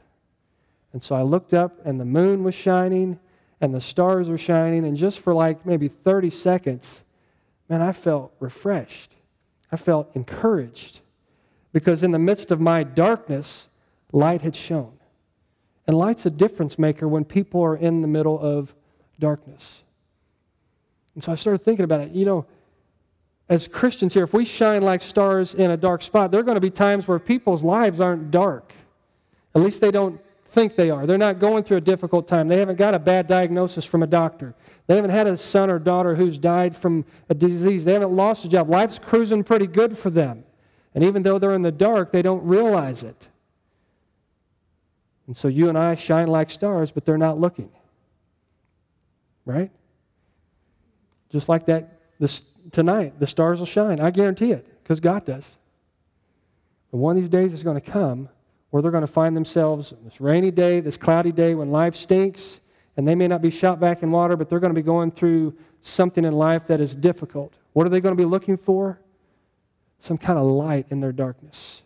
And 0.92 1.02
so 1.02 1.14
I 1.14 1.22
looked 1.22 1.54
up, 1.54 1.84
and 1.86 2.00
the 2.00 2.04
moon 2.04 2.42
was 2.42 2.54
shining, 2.54 3.18
and 3.60 3.72
the 3.72 3.80
stars 3.80 4.28
were 4.28 4.38
shining, 4.38 4.84
and 4.84 4.96
just 4.96 5.20
for 5.20 5.32
like 5.32 5.64
maybe 5.64 5.86
30 5.88 6.30
seconds, 6.30 7.04
man, 7.68 7.80
I 7.80 7.92
felt 7.92 8.32
refreshed. 8.40 9.12
I 9.70 9.76
felt 9.76 10.10
encouraged 10.14 11.00
because 11.72 12.02
in 12.02 12.10
the 12.10 12.18
midst 12.18 12.50
of 12.50 12.60
my 12.60 12.82
darkness, 12.82 13.68
light 14.12 14.42
had 14.42 14.56
shone. 14.56 14.92
And 15.86 15.96
light's 15.96 16.26
a 16.26 16.30
difference 16.30 16.78
maker 16.78 17.08
when 17.08 17.24
people 17.24 17.62
are 17.62 17.76
in 17.76 18.02
the 18.02 18.08
middle 18.08 18.38
of 18.38 18.74
darkness. 19.18 19.82
And 21.14 21.24
so 21.24 21.32
I 21.32 21.34
started 21.34 21.64
thinking 21.64 21.84
about 21.84 22.00
it. 22.00 22.12
You 22.12 22.24
know, 22.24 22.46
as 23.48 23.66
Christians 23.66 24.14
here, 24.14 24.24
if 24.24 24.32
we 24.32 24.44
shine 24.44 24.82
like 24.82 25.02
stars 25.02 25.54
in 25.54 25.72
a 25.72 25.76
dark 25.76 26.02
spot, 26.02 26.30
there 26.30 26.40
are 26.40 26.44
going 26.44 26.56
to 26.56 26.60
be 26.60 26.70
times 26.70 27.08
where 27.08 27.18
people's 27.18 27.64
lives 27.64 28.00
aren't 28.00 28.30
dark. 28.30 28.72
At 29.54 29.62
least 29.62 29.80
they 29.80 29.90
don't 29.90 30.20
think 30.46 30.76
they 30.76 30.90
are. 30.90 31.06
They're 31.06 31.18
not 31.18 31.38
going 31.38 31.64
through 31.64 31.78
a 31.78 31.82
difficult 31.82 32.28
time. 32.28 32.48
They 32.48 32.58
haven't 32.58 32.76
got 32.76 32.94
a 32.94 32.98
bad 32.98 33.26
diagnosis 33.26 33.84
from 33.84 34.02
a 34.02 34.06
doctor. 34.06 34.54
They 34.86 34.96
haven't 34.96 35.10
had 35.10 35.26
a 35.26 35.36
son 35.36 35.70
or 35.70 35.78
daughter 35.78 36.14
who's 36.14 36.38
died 36.38 36.76
from 36.76 37.04
a 37.28 37.34
disease. 37.34 37.84
They 37.84 37.92
haven't 37.92 38.14
lost 38.14 38.44
a 38.44 38.48
job. 38.48 38.68
Life's 38.68 38.98
cruising 38.98 39.44
pretty 39.44 39.66
good 39.66 39.96
for 39.96 40.10
them. 40.10 40.44
And 40.94 41.04
even 41.04 41.22
though 41.22 41.38
they're 41.38 41.54
in 41.54 41.62
the 41.62 41.72
dark, 41.72 42.12
they 42.12 42.22
don't 42.22 42.44
realize 42.44 43.02
it. 43.02 43.28
And 45.26 45.36
so 45.36 45.48
you 45.48 45.68
and 45.68 45.78
I 45.78 45.94
shine 45.94 46.26
like 46.26 46.50
stars, 46.50 46.90
but 46.90 47.04
they're 47.04 47.18
not 47.18 47.38
looking. 47.38 47.70
Right? 49.44 49.70
Just 51.30 51.48
like 51.48 51.66
that 51.66 52.00
this, 52.18 52.42
tonight, 52.72 53.18
the 53.20 53.26
stars 53.26 53.60
will 53.60 53.66
shine. 53.66 54.00
I 54.00 54.10
guarantee 54.10 54.52
it, 54.52 54.66
because 54.82 55.00
God 55.00 55.24
does. 55.24 55.48
But 56.90 56.98
one 56.98 57.16
of 57.16 57.22
these 57.22 57.30
days 57.30 57.52
is 57.52 57.62
going 57.62 57.80
to 57.80 57.90
come 57.90 58.28
where 58.70 58.82
they're 58.82 58.90
going 58.90 59.06
to 59.06 59.12
find 59.12 59.36
themselves 59.36 59.94
this 60.04 60.20
rainy 60.20 60.50
day, 60.50 60.80
this 60.80 60.96
cloudy 60.96 61.32
day 61.32 61.54
when 61.54 61.70
life 61.70 61.94
stinks, 61.94 62.60
and 62.96 63.06
they 63.06 63.14
may 63.14 63.28
not 63.28 63.42
be 63.42 63.50
shot 63.50 63.80
back 63.80 64.02
in 64.02 64.10
water, 64.10 64.36
but 64.36 64.48
they're 64.48 64.60
going 64.60 64.74
to 64.74 64.78
be 64.78 64.84
going 64.84 65.10
through 65.10 65.54
something 65.82 66.24
in 66.24 66.32
life 66.32 66.66
that 66.66 66.80
is 66.80 66.94
difficult. 66.94 67.54
What 67.72 67.86
are 67.86 67.90
they 67.90 68.00
going 68.00 68.16
to 68.16 68.20
be 68.20 68.28
looking 68.28 68.56
for? 68.56 69.00
Some 70.00 70.18
kind 70.18 70.38
of 70.38 70.44
light 70.44 70.86
in 70.90 71.00
their 71.00 71.12
darkness. 71.12 71.82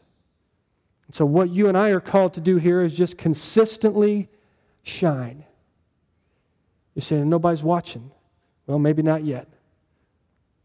So, 1.12 1.24
what 1.24 1.50
you 1.50 1.68
and 1.68 1.76
I 1.78 1.90
are 1.90 2.00
called 2.00 2.34
to 2.34 2.40
do 2.40 2.56
here 2.56 2.82
is 2.82 2.92
just 2.92 3.18
consistently 3.18 4.28
shine. 4.82 5.44
You're 6.94 7.02
saying 7.02 7.28
nobody's 7.28 7.62
watching. 7.62 8.10
Well, 8.66 8.78
maybe 8.78 9.02
not 9.02 9.24
yet. 9.24 9.48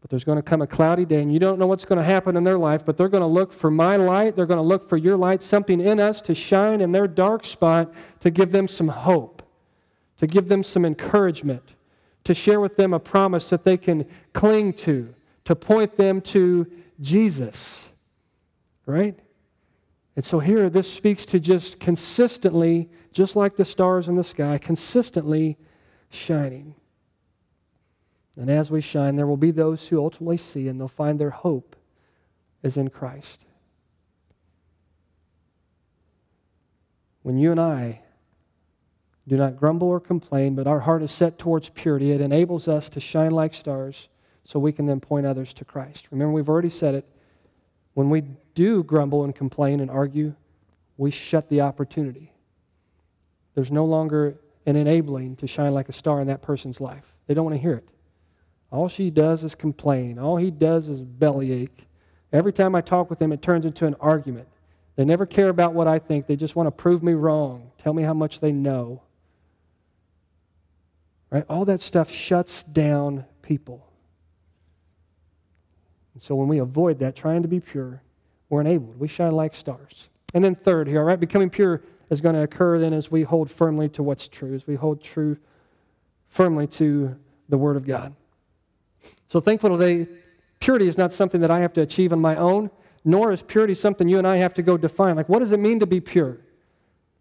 But 0.00 0.10
there's 0.10 0.24
going 0.24 0.36
to 0.36 0.42
come 0.42 0.62
a 0.62 0.66
cloudy 0.66 1.04
day, 1.04 1.20
and 1.20 1.32
you 1.32 1.38
don't 1.38 1.58
know 1.58 1.66
what's 1.66 1.84
going 1.84 1.98
to 1.98 2.04
happen 2.04 2.36
in 2.36 2.44
their 2.44 2.58
life, 2.58 2.86
but 2.86 2.96
they're 2.96 3.08
going 3.08 3.20
to 3.20 3.26
look 3.26 3.52
for 3.52 3.70
my 3.70 3.96
light. 3.96 4.34
They're 4.34 4.46
going 4.46 4.58
to 4.58 4.62
look 4.62 4.88
for 4.88 4.96
your 4.96 5.16
light, 5.16 5.42
something 5.42 5.80
in 5.80 6.00
us 6.00 6.22
to 6.22 6.34
shine 6.34 6.80
in 6.80 6.92
their 6.92 7.06
dark 7.06 7.44
spot 7.44 7.92
to 8.20 8.30
give 8.30 8.50
them 8.50 8.66
some 8.66 8.88
hope, 8.88 9.42
to 10.18 10.26
give 10.26 10.48
them 10.48 10.62
some 10.62 10.86
encouragement, 10.86 11.74
to 12.24 12.32
share 12.32 12.60
with 12.60 12.76
them 12.76 12.94
a 12.94 12.98
promise 12.98 13.50
that 13.50 13.64
they 13.64 13.76
can 13.76 14.06
cling 14.32 14.72
to, 14.72 15.14
to 15.44 15.54
point 15.54 15.96
them 15.96 16.20
to 16.22 16.66
Jesus. 17.00 17.88
Right? 18.86 19.18
And 20.16 20.24
so 20.24 20.40
here, 20.40 20.68
this 20.68 20.92
speaks 20.92 21.24
to 21.26 21.40
just 21.40 21.80
consistently, 21.80 22.90
just 23.12 23.36
like 23.36 23.56
the 23.56 23.64
stars 23.64 24.08
in 24.08 24.16
the 24.16 24.24
sky, 24.24 24.58
consistently 24.58 25.56
shining. 26.10 26.74
And 28.36 28.50
as 28.50 28.70
we 28.70 28.80
shine, 28.80 29.16
there 29.16 29.26
will 29.26 29.36
be 29.36 29.50
those 29.50 29.88
who 29.88 30.02
ultimately 30.02 30.36
see 30.36 30.68
and 30.68 30.80
they'll 30.80 30.88
find 30.88 31.18
their 31.18 31.30
hope 31.30 31.76
is 32.62 32.76
in 32.76 32.88
Christ. 32.88 33.40
When 37.22 37.38
you 37.38 37.50
and 37.50 37.60
I 37.60 38.00
Do 39.30 39.36
not 39.36 39.56
grumble 39.56 39.86
or 39.86 40.00
complain, 40.00 40.56
but 40.56 40.66
our 40.66 40.80
heart 40.80 41.02
is 41.02 41.12
set 41.12 41.38
towards 41.38 41.68
purity. 41.68 42.10
It 42.10 42.20
enables 42.20 42.66
us 42.66 42.88
to 42.90 42.98
shine 43.00 43.30
like 43.30 43.54
stars 43.54 44.08
so 44.50 44.58
we 44.58 44.72
can 44.72 44.84
then 44.84 44.98
point 44.98 45.26
others 45.26 45.54
to 45.54 45.64
Christ. 45.64 46.08
Remember, 46.10 46.32
we've 46.32 46.48
already 46.48 46.70
said 46.70 46.96
it. 46.96 47.04
When 47.94 48.10
we 48.10 48.24
do 48.56 48.82
grumble 48.82 49.22
and 49.22 49.32
complain 49.32 49.78
and 49.78 49.88
argue, 49.88 50.34
we 50.96 51.12
shut 51.12 51.48
the 51.48 51.60
opportunity. 51.60 52.32
There's 53.54 53.70
no 53.70 53.84
longer 53.84 54.34
an 54.66 54.74
enabling 54.74 55.36
to 55.36 55.46
shine 55.46 55.72
like 55.72 55.88
a 55.88 55.92
star 55.92 56.20
in 56.20 56.26
that 56.26 56.42
person's 56.42 56.80
life. 56.80 57.04
They 57.28 57.34
don't 57.34 57.44
want 57.44 57.54
to 57.54 57.62
hear 57.62 57.74
it. 57.74 57.88
All 58.72 58.88
she 58.88 59.10
does 59.10 59.44
is 59.44 59.54
complain. 59.54 60.18
All 60.18 60.36
he 60.36 60.50
does 60.50 60.88
is 60.88 61.00
bellyache. 61.00 61.86
Every 62.32 62.52
time 62.52 62.74
I 62.74 62.80
talk 62.80 63.08
with 63.08 63.22
him, 63.22 63.30
it 63.30 63.42
turns 63.42 63.64
into 63.64 63.86
an 63.86 63.94
argument. 64.00 64.48
They 64.96 65.04
never 65.04 65.26
care 65.26 65.48
about 65.48 65.74
what 65.74 65.86
I 65.86 66.00
think. 66.00 66.26
They 66.26 66.34
just 66.34 66.56
want 66.56 66.66
to 66.66 66.72
prove 66.72 67.04
me 67.04 67.12
wrong, 67.12 67.70
tell 67.78 67.92
me 67.92 68.02
how 68.02 68.14
much 68.14 68.40
they 68.40 68.50
know. 68.50 69.02
Right? 71.30 71.44
All 71.48 71.64
that 71.66 71.82
stuff 71.82 72.10
shuts 72.10 72.64
down 72.64 73.26
people. 73.42 73.86
And 76.14 76.22
so 76.22 76.34
when 76.34 76.48
we 76.48 76.58
avoid 76.58 76.98
that, 77.00 77.16
trying 77.16 77.42
to 77.42 77.48
be 77.48 77.60
pure, 77.60 78.02
we're 78.48 78.60
enabled. 78.60 78.98
We 78.98 79.08
shine 79.08 79.32
like 79.32 79.54
stars. 79.54 80.08
And 80.34 80.44
then 80.44 80.54
third 80.54 80.88
here, 80.88 81.00
all 81.00 81.06
right, 81.06 81.18
becoming 81.18 81.50
pure 81.50 81.82
is 82.10 82.20
going 82.20 82.34
to 82.34 82.42
occur 82.42 82.78
then 82.78 82.92
as 82.92 83.10
we 83.10 83.22
hold 83.22 83.50
firmly 83.50 83.88
to 83.90 84.02
what's 84.02 84.28
true, 84.28 84.54
as 84.54 84.66
we 84.66 84.74
hold 84.74 85.02
true 85.02 85.36
firmly 86.28 86.66
to 86.66 87.16
the 87.48 87.58
Word 87.58 87.76
of 87.76 87.86
God. 87.86 88.14
So 89.28 89.40
thankful 89.40 89.76
today, 89.78 90.10
purity 90.58 90.88
is 90.88 90.98
not 90.98 91.12
something 91.12 91.40
that 91.40 91.50
I 91.50 91.60
have 91.60 91.72
to 91.74 91.80
achieve 91.80 92.12
on 92.12 92.20
my 92.20 92.36
own, 92.36 92.70
nor 93.04 93.32
is 93.32 93.42
purity 93.42 93.74
something 93.74 94.08
you 94.08 94.18
and 94.18 94.26
I 94.26 94.36
have 94.36 94.54
to 94.54 94.62
go 94.62 94.76
define. 94.76 95.16
Like, 95.16 95.28
what 95.28 95.38
does 95.38 95.52
it 95.52 95.60
mean 95.60 95.80
to 95.80 95.86
be 95.86 96.00
pure? 96.00 96.38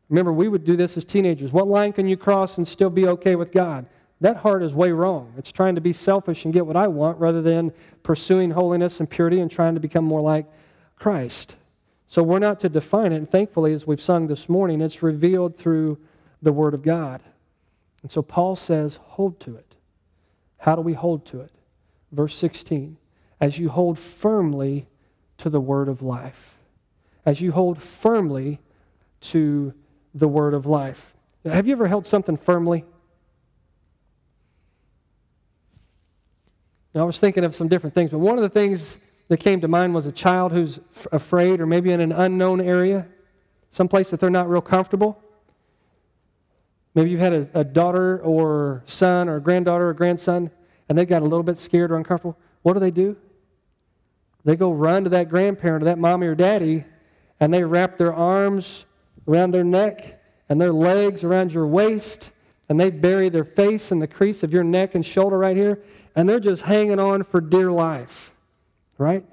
Remember, 0.10 0.34
we 0.34 0.48
would 0.48 0.64
do 0.64 0.76
this 0.76 0.98
as 0.98 1.06
teenagers. 1.06 1.52
What 1.52 1.68
line 1.68 1.94
can 1.94 2.08
you 2.08 2.18
cross 2.18 2.58
and 2.58 2.68
still 2.68 2.90
be 2.90 3.08
okay 3.08 3.36
with 3.36 3.52
God? 3.52 3.86
That 4.22 4.38
heart 4.38 4.64
is 4.64 4.74
way 4.74 4.92
wrong. 4.92 5.34
It's 5.38 5.52
trying 5.52 5.76
to 5.76 5.82
be 5.82 5.94
selfish 5.94 6.44
and 6.44 6.54
get 6.54 6.66
what 6.66 6.76
I 6.76 6.88
want 6.88 7.20
rather 7.20 7.42
than 7.42 7.72
pursuing 8.04 8.52
holiness 8.52 9.00
and 9.00 9.10
purity 9.10 9.40
and 9.40 9.50
trying 9.50 9.76
to 9.76 9.80
become 9.80 10.04
more 10.04 10.22
like 10.22 10.46
Christ. 10.98 11.56
So 12.08 12.22
we're 12.24 12.40
not 12.40 12.60
to 12.62 12.70
define 12.70 13.14
it. 13.14 13.18
And 13.18 13.30
thankfully, 13.30 13.72
as 13.72 13.88
we've 13.88 14.02
sung 14.02 14.28
this 14.28 14.50
morning, 14.50 14.82
it's 14.82 15.02
revealed 15.02 15.58
through 15.58 15.98
the 16.42 16.52
Word 16.52 16.74
of 16.74 16.82
God. 16.82 17.22
And 18.02 18.12
so 18.12 18.22
Paul 18.22 18.56
says, 18.56 19.00
hold 19.04 19.40
to 19.42 19.56
it. 19.56 19.76
How 20.58 20.76
do 20.76 20.82
we 20.82 20.94
hold 20.94 21.26
to 21.28 21.42
it? 21.42 21.52
Verse 22.12 22.36
16 22.36 22.98
As 23.40 23.58
you 23.58 23.70
hold 23.70 23.98
firmly 23.98 24.88
to 25.38 25.50
the 25.50 25.62
Word 25.62 25.88
of 25.88 26.02
life. 26.02 26.58
As 27.26 27.40
you 27.40 27.52
hold 27.52 27.82
firmly 27.82 28.60
to 29.22 29.74
the 30.14 30.28
Word 30.28 30.54
of 30.54 30.66
life. 30.66 31.14
Now, 31.46 31.54
have 31.54 31.68
you 31.68 31.74
ever 31.74 31.88
held 31.88 32.06
something 32.06 32.36
firmly? 32.36 32.84
I 36.96 37.04
was 37.04 37.20
thinking 37.20 37.44
of 37.44 37.54
some 37.54 37.68
different 37.68 37.94
things, 37.94 38.12
but 38.12 38.18
one 38.18 38.38
of 38.38 38.42
the 38.42 38.50
things 38.50 38.98
that 39.28 39.38
came 39.38 39.62
to 39.62 39.68
mind 39.68 39.94
was 39.94 40.08
a 40.08 40.12
child 40.12 40.52
who's 40.52 40.80
f- 40.96 41.08
afraid 41.12 41.62
or 41.62 41.68
maybe 41.68 41.92
in 41.92 42.00
an 42.00 42.12
unknown 42.12 42.60
area, 42.60 43.06
someplace 43.70 44.10
that 44.10 44.20
they're 44.20 44.32
not 44.32 44.50
real 44.50 44.62
comfortable. 44.62 45.22
Maybe 46.96 47.12
you've 47.12 47.20
had 47.20 47.34
a, 47.34 47.50
a 47.54 47.64
daughter 47.64 48.20
or 48.22 48.82
son 48.86 49.30
or 49.30 49.40
granddaughter 49.40 49.90
or 49.90 49.94
grandson, 49.94 50.50
and 50.90 50.98
they 50.98 51.06
got 51.06 51.22
a 51.22 51.26
little 51.26 51.44
bit 51.44 51.60
scared 51.60 51.92
or 51.92 51.98
uncomfortable. 51.98 52.38
What 52.64 52.74
do 52.74 52.80
they 52.80 52.92
do? 52.92 53.16
They 54.44 54.56
go 54.56 54.72
run 54.72 55.04
to 55.04 55.12
that 55.12 55.30
grandparent 55.30 55.84
or 55.84 55.86
that 55.86 56.00
mommy 56.00 56.26
or 56.26 56.34
daddy, 56.34 56.86
and 57.40 57.54
they 57.54 57.64
wrap 57.64 58.00
their 58.00 58.14
arms 58.14 58.86
around 59.28 59.52
their 59.52 59.64
neck 59.64 60.20
and 60.50 60.60
their 60.60 60.74
legs 60.74 61.24
around 61.24 61.54
your 61.54 61.68
waist, 61.68 62.32
and 62.68 62.80
they 62.80 62.90
bury 62.90 63.30
their 63.30 63.46
face 63.46 63.92
in 63.92 64.00
the 64.00 64.08
crease 64.08 64.42
of 64.42 64.52
your 64.52 64.64
neck 64.64 64.96
and 64.96 65.06
shoulder 65.06 65.38
right 65.38 65.56
here, 65.56 65.84
and 66.16 66.28
they're 66.28 66.40
just 66.40 66.64
hanging 66.64 67.00
on 67.00 67.24
for 67.24 67.42
dear 67.42 67.72
life, 67.72 68.32
right? 68.98 69.24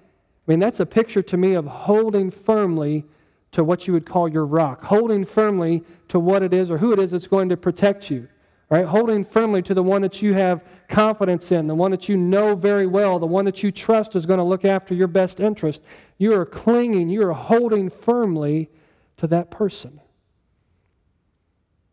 I 0.47 0.51
mean, 0.51 0.61
that's 0.61 0.81
a 0.81 0.87
picture 0.87 1.23
to 1.23 1.37
me 1.37 1.55
of 1.55 1.67
holding 1.67 2.31
firmly 2.31 3.05
to 3.53 3.65
what 3.65 3.87
you 3.87 3.93
would 3.95 4.07
call 4.07 4.29
your 4.29 4.47
rock, 4.47 4.85
holding 4.85 5.25
firmly 5.25 5.83
to 6.09 6.21
what 6.21 6.43
it 6.43 6.53
is 6.53 6.71
or 6.71 6.79
who 6.79 6.93
it 6.93 6.99
is 6.99 7.11
that's 7.11 7.27
going 7.27 7.49
to 7.49 7.57
protect 7.57 8.11
you, 8.11 8.29
right? 8.69 8.85
Holding 8.85 9.25
firmly 9.25 9.62
to 9.62 9.75
the 9.75 9.83
one 9.83 10.03
that 10.03 10.21
you 10.21 10.35
have 10.35 10.62
confidence 10.89 11.51
in, 11.53 11.67
the 11.67 11.75
one 11.75 11.91
that 11.91 12.09
you 12.09 12.17
know 12.17 12.55
very 12.55 12.87
well, 12.87 13.19
the 13.19 13.27
one 13.27 13.45
that 13.47 13.62
you 13.62 13.73
trust 13.73 14.15
is 14.15 14.27
going 14.27 14.39
to 14.39 14.45
look 14.45 14.65
after 14.65 14.95
your 14.95 15.09
best 15.09 15.41
interest. 15.41 15.81
You 16.19 16.39
are 16.39 16.45
clinging, 16.45 17.09
you 17.09 17.27
are 17.27 17.33
holding 17.33 17.89
firmly 17.89 18.69
to 19.17 19.27
that 19.29 19.51
person. 19.51 20.01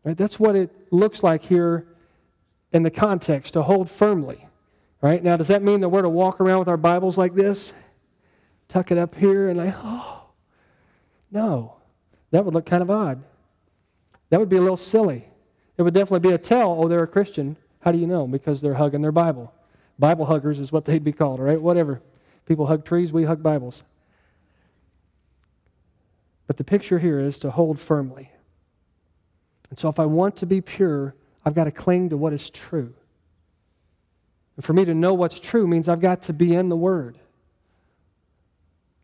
Right? 0.04 0.18
That's 0.18 0.40
what 0.40 0.56
it 0.56 0.70
looks 0.92 1.24
like 1.24 1.44
here 1.44 1.88
in 2.74 2.84
the 2.84 2.92
context 2.92 3.54
to 3.54 3.64
hold 3.64 3.90
firmly. 3.90 4.46
Right? 5.04 5.22
Now, 5.22 5.36
does 5.36 5.50
that 5.50 5.62
mean 5.62 5.82
that 5.82 5.90
we're 5.90 6.02
to 6.02 6.10
walk 6.10 6.40
around 6.40 6.60
with 6.60 6.70
our 6.70 6.78
Bibles 6.78 7.18
like 7.18 7.36
this? 7.36 7.74
Tuck 8.70 8.90
it 8.90 8.98
up 8.98 9.16
here 9.16 9.50
and 9.50 9.60
like, 9.60 9.76
oh. 9.84 10.30
No. 11.30 11.76
That 12.32 12.46
would 12.46 12.54
look 12.54 12.66
kind 12.66 12.82
of 12.82 12.90
odd. 12.90 13.22
That 14.30 14.40
would 14.40 14.48
be 14.48 14.56
a 14.56 14.62
little 14.62 14.78
silly. 14.78 15.28
It 15.78 15.82
would 15.82 15.94
definitely 15.94 16.30
be 16.30 16.34
a 16.34 16.38
tell, 16.38 16.72
oh, 16.72 16.88
they're 16.88 17.04
a 17.04 17.08
Christian. 17.08 17.58
How 17.82 17.92
do 17.92 17.98
you 17.98 18.08
know? 18.08 18.26
Because 18.28 18.62
they're 18.62 18.76
hugging 18.76 19.02
their 19.02 19.12
Bible. 19.12 19.54
Bible 20.00 20.26
huggers 20.26 20.62
is 20.62 20.72
what 20.72 20.86
they'd 20.86 21.04
be 21.04 21.12
called, 21.12 21.42
right? 21.42 21.62
Whatever. 21.62 22.02
People 22.46 22.66
hug 22.66 22.86
trees, 22.86 23.12
we 23.12 23.26
hug 23.26 23.44
Bibles. 23.44 23.84
But 26.48 26.56
the 26.56 26.64
picture 26.64 26.98
here 26.98 27.20
is 27.20 27.38
to 27.40 27.52
hold 27.52 27.78
firmly. 27.78 28.32
And 29.70 29.78
so 29.78 29.90
if 29.90 30.00
I 30.00 30.06
want 30.06 30.38
to 30.38 30.46
be 30.46 30.62
pure, 30.62 31.14
I've 31.46 31.56
got 31.56 31.66
to 31.66 31.72
cling 31.72 32.10
to 32.12 32.18
what 32.18 32.32
is 32.32 32.50
true. 32.50 32.94
And 34.56 34.66
for 34.66 34.74
me 34.74 34.86
to 34.86 34.94
know 34.94 35.14
what's 35.14 35.40
true 35.40 35.68
means 35.68 35.90
I've 35.90 36.02
got 36.02 36.24
to 36.24 36.34
be 36.34 36.56
in 36.56 36.70
the 36.70 36.76
Word. 36.76 37.18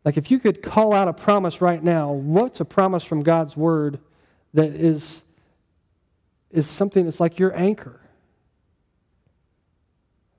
Like 0.05 0.17
if 0.17 0.31
you 0.31 0.39
could 0.39 0.61
call 0.61 0.93
out 0.93 1.07
a 1.07 1.13
promise 1.13 1.61
right 1.61 1.83
now, 1.83 2.11
what's 2.11 2.59
a 2.59 2.65
promise 2.65 3.03
from 3.03 3.23
God's 3.23 3.57
Word 3.57 3.99
that 4.53 4.71
is, 4.71 5.23
is 6.51 6.67
something 6.67 7.05
that's 7.05 7.19
like 7.19 7.39
your 7.39 7.55
anchor? 7.55 7.99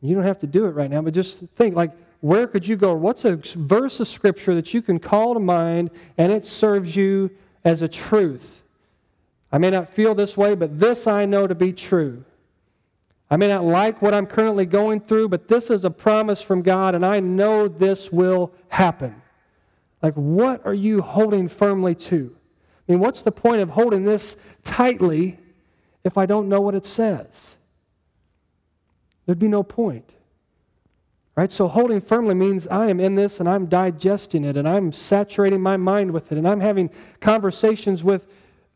You 0.01 0.15
don't 0.15 0.25
have 0.25 0.39
to 0.41 0.47
do 0.47 0.67
it 0.67 0.71
right 0.71 0.91
now, 0.91 1.03
but 1.03 1.13
just 1.13 1.41
think 1.57 1.75
like, 1.75 1.93
where 2.21 2.47
could 2.47 2.67
you 2.67 2.77
go? 2.77 2.95
What's 2.95 3.25
a 3.25 3.37
verse 3.37 4.01
of 4.01 4.09
Scripture 4.09 4.55
that 4.55 4.73
you 4.73 4.83
can 4.83 4.99
call 4.99 5.35
to 5.35 5.41
mind 5.41 5.91
and 6.19 6.33
it 6.33 6.45
serves 6.45 6.95
you 6.95 7.31
as 7.65 7.83
a 7.83 7.89
truth? 7.89 8.63
I 9.53 9.59
may 9.59 9.71
not 9.71 9.91
feel 9.91 10.15
this 10.15 10.37
way, 10.37 10.55
but 10.55 10.79
this 10.79 11.07
I 11.07 11.27
know 11.27 11.47
to 11.47 11.55
be 11.55 11.73
true. 11.73 12.25
I 13.31 13.37
may 13.37 13.47
not 13.47 13.65
like 13.65 14.03
what 14.03 14.13
I'm 14.13 14.27
currently 14.27 14.67
going 14.67 15.01
through, 15.01 15.29
but 15.29 15.47
this 15.47 15.71
is 15.71 15.85
a 15.85 15.91
promise 15.91 16.43
from 16.43 16.63
God, 16.63 16.95
and 16.95 17.07
I 17.07 17.21
know 17.21 17.69
this 17.69 18.11
will 18.11 18.53
happen. 18.69 19.23
Like, 20.03 20.15
what 20.15 20.67
are 20.67 20.75
you 20.75 21.01
holding 21.01 21.47
firmly 21.47 21.95
to? 21.95 22.35
I 22.89 22.93
mean, 22.93 23.01
what's 23.01 23.23
the 23.23 23.31
point 23.31 23.61
of 23.61 23.71
holding 23.71 24.05
this 24.05 24.37
tightly 24.65 25.39
if 26.03 26.19
I 26.19 26.27
don't 26.27 26.49
know 26.49 26.61
what 26.61 26.75
it 26.75 26.87
says? 26.87 27.57
There'd 29.27 29.39
be 29.39 29.47
no 29.47 29.63
point. 29.63 30.11
Right? 31.37 31.53
So 31.53 31.69
holding 31.69 32.01
firmly 32.01 32.35
means 32.35 32.67
I 32.67 32.89
am 32.89 32.99
in 32.99 33.15
this 33.15 33.39
and 33.39 33.49
I'm 33.49 33.67
digesting 33.67 34.45
it 34.45 34.57
and 34.57 34.69
I'm 34.69 34.93
saturating 34.93 35.61
my 35.61 35.77
mind 35.77 36.11
with 36.11 36.33
it 36.33 36.39
and 36.39 36.49
I'm 36.49 36.61
having 36.61 36.91
conversations 37.21 38.03
with 38.03 38.27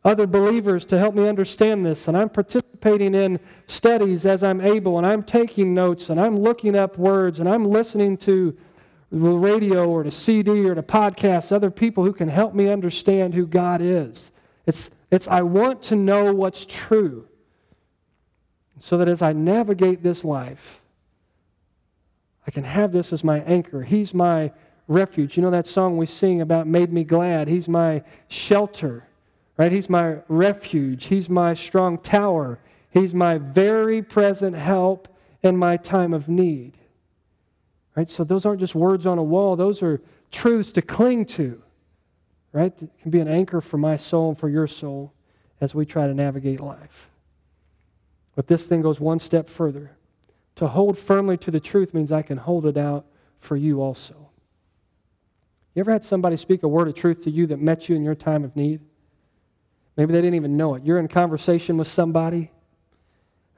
other 0.05 0.27
believers 0.27 0.85
to 0.85 0.99
help 0.99 1.15
me 1.15 1.27
understand 1.27 1.85
this, 1.85 2.09
and 2.09 2.17
I'm 2.17 2.29
participating 2.29 3.15
in 3.15 3.41
studies 3.67 4.27
as 4.27 4.43
I'm 4.43 4.61
able, 4.61 4.99
and 4.99 5.07
I'm 5.07 5.23
taking 5.23 5.73
notes, 5.73 6.11
and 6.11 6.21
I'm 6.21 6.39
looking 6.39 6.77
up 6.77 6.99
words, 6.99 7.41
and 7.41 7.49
I'm 7.49 7.65
listening 7.65 8.17
to 8.19 8.57
the 9.11 9.31
radio 9.31 9.89
or 9.89 10.03
to 10.03 10.11
CD 10.11 10.69
or 10.69 10.75
to 10.75 10.83
podcasts, 10.83 11.53
other 11.53 11.71
people 11.71 12.05
who 12.05 12.13
can 12.13 12.29
help 12.29 12.55
me 12.55 12.69
understand 12.69 13.33
who 13.33 13.47
God 13.47 13.81
is. 13.81 14.31
It's, 14.67 14.91
it's 15.11 15.29
I 15.29 15.43
want 15.43 15.83
to 15.85 15.97
know 15.97 16.35
what's 16.35 16.67
true 16.67 17.27
so 18.81 18.99
that 18.99 19.09
as 19.09 19.23
I 19.23 19.33
navigate 19.33 20.03
this 20.03 20.25
life, 20.25 20.83
I 22.47 22.51
can 22.51 22.65
have 22.65 22.93
this 22.93 23.13
as 23.13 23.25
my 23.25 23.41
anchor. 23.41 23.83
He's 23.83 24.13
my 24.13 24.53
refuge. 24.89 25.37
You 25.37 25.43
know 25.43 25.51
that 25.51 25.67
song 25.67 25.97
we 25.97 26.07
sing 26.07 26.41
about 26.41 26.67
made 26.67 26.93
me 26.93 27.05
glad? 27.05 27.49
He's 27.49 27.69
my 27.69 28.03
shelter. 28.29 29.07
Right? 29.57 29.71
He's 29.71 29.89
my 29.89 30.17
refuge. 30.29 31.07
He's 31.07 31.31
my 31.31 31.55
strong 31.55 31.99
tower. 31.99 32.59
He's 32.91 33.15
my 33.15 33.39
very 33.39 34.03
present 34.03 34.57
help 34.57 35.09
in 35.43 35.57
my 35.57 35.77
time 35.77 36.13
of 36.13 36.29
need. 36.29 36.79
Right? 37.97 38.11
So 38.11 38.25
those 38.25 38.45
aren't 38.45 38.61
just 38.61 38.75
words 38.75 39.07
on 39.07 39.19
a 39.19 39.23
wall, 39.23 39.57
those 39.57 39.83
are 39.83 40.01
truths 40.31 40.73
to 40.73 40.83
cling 40.83 41.27
to. 41.27 41.63
Right? 42.53 42.73
It 42.81 42.91
can 43.01 43.11
be 43.11 43.21
an 43.21 43.29
anchor 43.29 43.61
for 43.61 43.79
my 43.79 43.97
soul 43.97 44.31
and 44.31 44.39
for 44.39 44.49
your 44.49 44.67
soul 44.67 45.13
as 45.61 45.75
we 45.75 45.87
try 45.87 46.07
to 46.07 46.15
navigate 46.15 46.61
life. 46.61 47.11
But 48.35 48.49
this 48.49 48.67
thing 48.67 48.83
goes 48.83 49.01
one 49.01 49.19
step 49.19 49.49
further. 49.49 49.93
To 50.57 50.69
hold 50.69 50.99
firmly 50.99 51.37
to 51.39 51.51
the 51.51 51.61
truth 51.61 51.95
means 51.95 52.13
I 52.13 52.23
can 52.23 52.39
hold 52.39 52.67
it 52.67 52.77
out 52.77 53.07
for 53.39 53.57
you 53.57 53.81
also. 53.81 54.15
You 55.75 55.81
ever 55.81 55.93
had 55.93 56.05
somebody 56.05 56.37
speak 56.37 56.63
a 56.63 56.69
word 56.69 56.87
of 56.87 56.95
truth 56.95 57.25
to 57.25 57.31
you 57.31 57.47
that 57.49 57.61
met 57.61 57.89
you 57.89 57.97
in 57.97 58.05
your 58.05 58.15
time 58.15 58.45
of 58.45 58.55
need? 58.55 58.81
Maybe 59.97 60.13
they 60.13 60.21
didn't 60.21 60.35
even 60.35 60.57
know 60.57 60.75
it. 60.75 60.85
You're 60.85 60.99
in 60.99 61.09
conversation 61.09 61.77
with 61.77 61.87
somebody, 61.87 62.51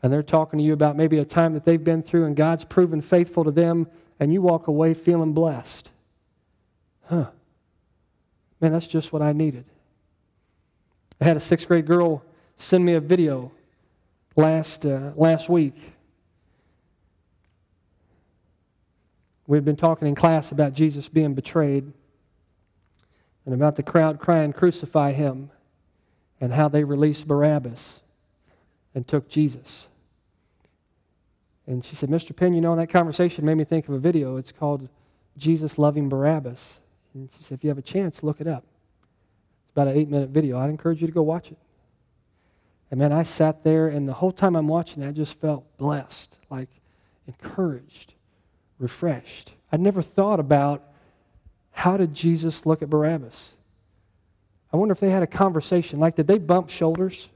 and 0.03 0.13
they're 0.13 0.23
talking 0.23 0.59
to 0.59 0.65
you 0.65 0.73
about 0.73 0.97
maybe 0.97 1.19
a 1.19 1.25
time 1.25 1.55
that 1.55 1.65
they've 1.65 1.83
been 1.83 2.03
through, 2.03 2.27
and 2.27 2.37
God's 2.37 2.65
proven 2.65 3.01
faithful 3.01 3.45
to 3.45 3.51
them, 3.51 3.87
and 4.21 4.33
you 4.33 4.43
walk 4.43 4.67
away 4.67 4.95
feeling 4.95 5.33
blessed. 5.33 5.91
Huh. 7.07 7.27
Man, 8.61 8.73
that's 8.73 8.87
just 8.87 9.13
what 9.13 9.23
I 9.23 9.33
needed. 9.33 9.65
I 11.21 11.25
had 11.25 11.37
a 11.37 11.41
sixth 11.41 11.69
grade 11.69 11.87
girl 11.87 12.23
send 12.57 12.85
me 12.85 12.95
a 12.95 13.01
video 13.01 13.53
last, 14.35 14.85
uh, 14.85 15.13
last 15.17 15.49
week. 15.49 15.93
We'd 19.47 19.65
been 19.65 19.77
talking 19.77 20.09
in 20.09 20.15
class 20.15 20.51
about 20.53 20.73
Jesus 20.73 21.09
being 21.09 21.35
betrayed 21.35 21.93
and 23.45 23.55
about 23.55 23.77
the 23.77 23.83
crowd 23.83 24.19
crying, 24.19 24.53
Crucify 24.53 25.13
him, 25.13 25.51
and 26.41 26.53
how 26.53 26.69
they 26.69 26.85
released 26.85 27.27
Barabbas 27.27 28.01
and 28.95 29.07
took 29.07 29.29
Jesus. 29.29 29.89
And 31.67 31.85
she 31.85 31.97
said, 31.97 32.09
Mr. 32.09 32.35
Penn, 32.35 32.55
you 32.55 32.61
know, 32.61 32.77
that 32.77 32.89
conversation 32.89 33.45
made 33.45 33.57
me 33.57 33.65
think 33.65 33.89
of 33.89 33.95
a 33.95 33.99
video. 33.99 34.37
It's 34.37 34.53
called 34.53 34.89
Jesus 35.37 35.79
Loving 35.79 36.09
Barabbas. 36.09 36.79
And 37.15 37.29
she 37.37 37.45
said, 37.45 37.59
if 37.59 37.65
you 37.65 37.71
have 37.71 37.79
a 37.79 37.83
chance, 37.83 38.23
look 38.23 38.41
it 38.41 38.47
up. 38.47 38.65
It's 39.65 39.73
about 39.73 39.89
an 39.89 39.97
eight 39.97 40.09
minute 40.09 40.31
video. 40.31 40.59
I'd 40.59 40.71
encourage 40.71 41.01
you 41.01 41.07
to 41.07 41.13
go 41.13 41.23
watch 41.23 41.51
it. 41.51 41.59
And 42.91 43.01
man, 43.01 43.13
I 43.13 43.25
sat 43.25 43.65
there, 43.65 43.89
and 43.89 44.09
the 44.09 44.13
whole 44.13 44.31
time 44.31 44.55
I'm 44.55 44.69
watching 44.69 45.03
it, 45.03 45.09
I 45.09 45.13
just 45.13 45.41
felt 45.41 45.65
blessed, 45.77 46.37
like 46.51 46.69
encouraged, 47.27 48.15
refreshed. 48.79 49.53
I'd 49.73 49.81
never 49.81 50.03
thought 50.03 50.39
about 50.39 50.85
how 51.73 51.97
did 51.97 52.15
Jesus 52.15 52.65
look 52.65 52.83
at 52.83 52.89
Barabbas? 52.89 53.55
I 54.77 54.79
wonder 54.79 54.93
if 54.93 55.01
they 55.01 55.09
had 55.09 55.23
a 55.23 55.27
conversation. 55.27 55.99
Like, 55.99 56.17
did 56.17 56.27
they 56.27 56.37
bump 56.37 56.69
shoulders? 56.69 57.31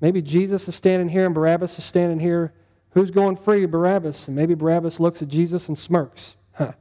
Maybe 0.00 0.20
Jesus 0.20 0.66
is 0.66 0.74
standing 0.74 1.08
here 1.08 1.24
and 1.24 1.32
Barabbas 1.32 1.78
is 1.78 1.84
standing 1.84 2.18
here. 2.18 2.52
Who's 2.90 3.12
going 3.12 3.36
free? 3.36 3.64
Barabbas. 3.66 4.26
And 4.26 4.34
maybe 4.34 4.54
Barabbas 4.54 4.98
looks 4.98 5.22
at 5.22 5.28
Jesus 5.28 5.68
and 5.68 5.78
smirks. 5.78 6.34
Huh. 6.52 6.72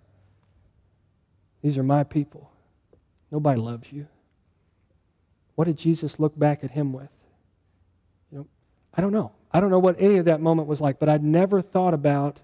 These 1.62 1.78
are 1.78 1.84
my 1.84 2.04
people. 2.04 2.50
Nobody 3.30 3.62
loves 3.62 3.94
you. 3.94 4.08
What 5.54 5.66
did 5.66 5.78
Jesus 5.78 6.20
look 6.20 6.36
back 6.40 6.64
at 6.64 6.72
him 6.72 6.92
with? 6.92 7.12
You 8.32 8.40
know, 8.40 8.48
I 8.96 9.02
don't 9.02 9.14
know. 9.14 9.32
I 9.52 9.60
don't 9.60 9.70
know 9.70 9.78
what 9.78 9.98
any 10.00 10.18
of 10.18 10.26
that 10.26 10.42
moment 10.42 10.68
was 10.68 10.82
like, 10.82 10.98
but 10.98 11.08
I'd 11.08 11.24
never 11.24 11.62
thought 11.62 11.94
about, 11.94 12.40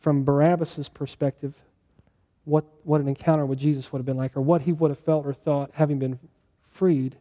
from 0.00 0.24
Barabbas' 0.24 0.88
perspective, 0.88 1.54
what, 2.48 2.64
what 2.84 3.00
an 3.00 3.08
encounter 3.08 3.44
with 3.44 3.58
Jesus 3.58 3.92
would 3.92 3.98
have 3.98 4.06
been 4.06 4.16
like, 4.16 4.36
or 4.36 4.40
what 4.40 4.62
he 4.62 4.72
would 4.72 4.90
have 4.90 4.98
felt 4.98 5.26
or 5.26 5.34
thought 5.34 5.70
having 5.74 5.98
been 5.98 6.18
freed 6.70 7.16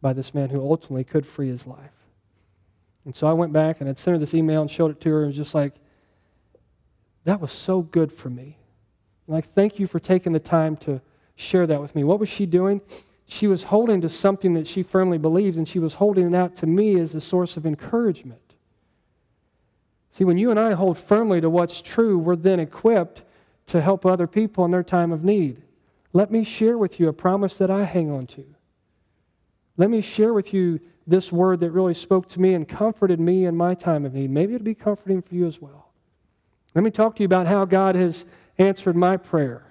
by 0.00 0.12
this 0.12 0.34
man 0.34 0.50
who 0.50 0.60
ultimately 0.60 1.04
could 1.04 1.24
free 1.24 1.48
his 1.48 1.66
life. 1.66 1.92
And 3.04 3.14
so 3.14 3.26
I 3.28 3.32
went 3.32 3.52
back 3.52 3.80
and 3.80 3.88
I'd 3.88 3.98
sent 3.98 4.14
her 4.14 4.18
this 4.18 4.34
email 4.34 4.60
and 4.60 4.70
showed 4.70 4.90
it 4.90 5.00
to 5.02 5.10
her. 5.10 5.18
And 5.18 5.24
it 5.24 5.28
was 5.28 5.36
just 5.36 5.54
like, 5.54 5.74
that 7.24 7.40
was 7.40 7.52
so 7.52 7.82
good 7.82 8.12
for 8.12 8.30
me. 8.30 8.56
Like, 9.28 9.52
thank 9.54 9.78
you 9.78 9.86
for 9.86 10.00
taking 10.00 10.32
the 10.32 10.40
time 10.40 10.76
to 10.78 11.00
share 11.36 11.66
that 11.68 11.80
with 11.80 11.94
me. 11.94 12.02
What 12.02 12.18
was 12.18 12.28
she 12.28 12.44
doing? 12.44 12.80
She 13.26 13.46
was 13.46 13.62
holding 13.62 14.00
to 14.00 14.08
something 14.08 14.54
that 14.54 14.66
she 14.66 14.82
firmly 14.82 15.18
believes, 15.18 15.56
and 15.56 15.66
she 15.66 15.78
was 15.78 15.94
holding 15.94 16.26
it 16.26 16.34
out 16.34 16.56
to 16.56 16.66
me 16.66 16.98
as 16.98 17.14
a 17.14 17.20
source 17.20 17.56
of 17.56 17.64
encouragement. 17.64 18.40
See, 20.10 20.24
when 20.24 20.36
you 20.36 20.50
and 20.50 20.58
I 20.60 20.72
hold 20.72 20.98
firmly 20.98 21.40
to 21.40 21.48
what's 21.48 21.80
true, 21.80 22.18
we're 22.18 22.36
then 22.36 22.60
equipped 22.60 23.22
to 23.72 23.80
help 23.80 24.04
other 24.04 24.26
people 24.26 24.66
in 24.66 24.70
their 24.70 24.82
time 24.82 25.12
of 25.12 25.24
need. 25.24 25.62
Let 26.12 26.30
me 26.30 26.44
share 26.44 26.76
with 26.76 27.00
you 27.00 27.08
a 27.08 27.12
promise 27.12 27.56
that 27.56 27.70
I 27.70 27.84
hang 27.84 28.10
on 28.10 28.26
to. 28.28 28.44
Let 29.78 29.88
me 29.88 30.02
share 30.02 30.34
with 30.34 30.52
you 30.52 30.78
this 31.06 31.32
word 31.32 31.60
that 31.60 31.70
really 31.70 31.94
spoke 31.94 32.28
to 32.28 32.40
me 32.40 32.52
and 32.52 32.68
comforted 32.68 33.18
me 33.18 33.46
in 33.46 33.56
my 33.56 33.74
time 33.74 34.04
of 34.04 34.12
need. 34.12 34.30
Maybe 34.30 34.54
it'll 34.54 34.64
be 34.64 34.74
comforting 34.74 35.22
for 35.22 35.34
you 35.34 35.46
as 35.46 35.58
well. 35.58 35.88
Let 36.74 36.84
me 36.84 36.90
talk 36.90 37.16
to 37.16 37.22
you 37.22 37.24
about 37.24 37.46
how 37.46 37.64
God 37.64 37.94
has 37.94 38.26
answered 38.58 38.94
my 38.94 39.16
prayer. 39.16 39.64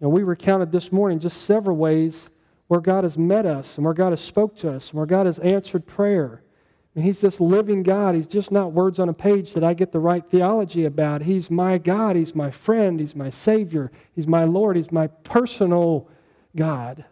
Know, 0.00 0.08
we 0.08 0.24
recounted 0.24 0.72
this 0.72 0.90
morning 0.90 1.20
just 1.20 1.42
several 1.42 1.76
ways 1.76 2.28
where 2.66 2.80
God 2.80 3.04
has 3.04 3.16
met 3.16 3.46
us 3.46 3.76
and 3.76 3.84
where 3.84 3.94
God 3.94 4.10
has 4.10 4.20
spoke 4.20 4.56
to 4.58 4.72
us 4.72 4.90
and 4.90 4.96
where 4.96 5.06
God 5.06 5.26
has 5.26 5.38
answered 5.38 5.86
prayer. 5.86 6.42
And 7.00 7.06
he's 7.06 7.22
this 7.22 7.40
living 7.40 7.82
God. 7.82 8.14
He's 8.14 8.26
just 8.26 8.52
not 8.52 8.72
words 8.72 8.98
on 8.98 9.08
a 9.08 9.14
page 9.14 9.54
that 9.54 9.64
I 9.64 9.72
get 9.72 9.90
the 9.90 9.98
right 9.98 10.22
theology 10.22 10.84
about. 10.84 11.22
He's 11.22 11.50
my 11.50 11.78
God. 11.78 12.14
He's 12.14 12.34
my 12.34 12.50
friend. 12.50 13.00
He's 13.00 13.16
my 13.16 13.30
Savior. 13.30 13.90
He's 14.14 14.26
my 14.26 14.44
Lord. 14.44 14.76
He's 14.76 14.92
my 14.92 15.06
personal 15.06 16.10
God. 16.54 17.06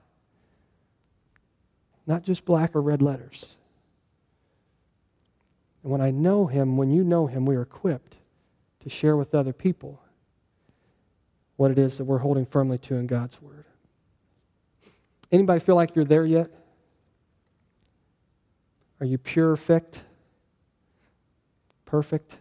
Not 2.06 2.22
just 2.22 2.44
black 2.44 2.76
or 2.76 2.82
red 2.82 3.00
letters. 3.00 3.46
And 5.82 5.90
when 5.90 6.02
I 6.02 6.10
know 6.10 6.44
Him, 6.44 6.76
when 6.76 6.90
you 6.90 7.02
know 7.02 7.26
Him, 7.26 7.46
we 7.46 7.56
are 7.56 7.62
equipped 7.62 8.16
to 8.80 8.90
share 8.90 9.16
with 9.16 9.34
other 9.34 9.54
people 9.54 10.02
what 11.56 11.70
it 11.70 11.78
is 11.78 11.96
that 11.96 12.04
we're 12.04 12.18
holding 12.18 12.44
firmly 12.44 12.76
to 12.76 12.96
in 12.96 13.06
God's 13.06 13.40
Word. 13.40 13.64
Anybody 15.32 15.60
feel 15.60 15.76
like 15.76 15.96
you're 15.96 16.04
there 16.04 16.26
yet? 16.26 16.50
Are 19.00 19.06
you 19.06 19.18
perfect? 19.18 20.02
Perfect? 21.84 22.36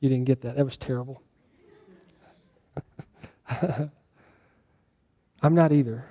You 0.00 0.08
didn't 0.08 0.24
get 0.24 0.40
that. 0.42 0.56
That 0.56 0.64
was 0.64 0.76
terrible. 0.76 1.22
I'm 5.42 5.54
not 5.54 5.72
either. 5.72 6.04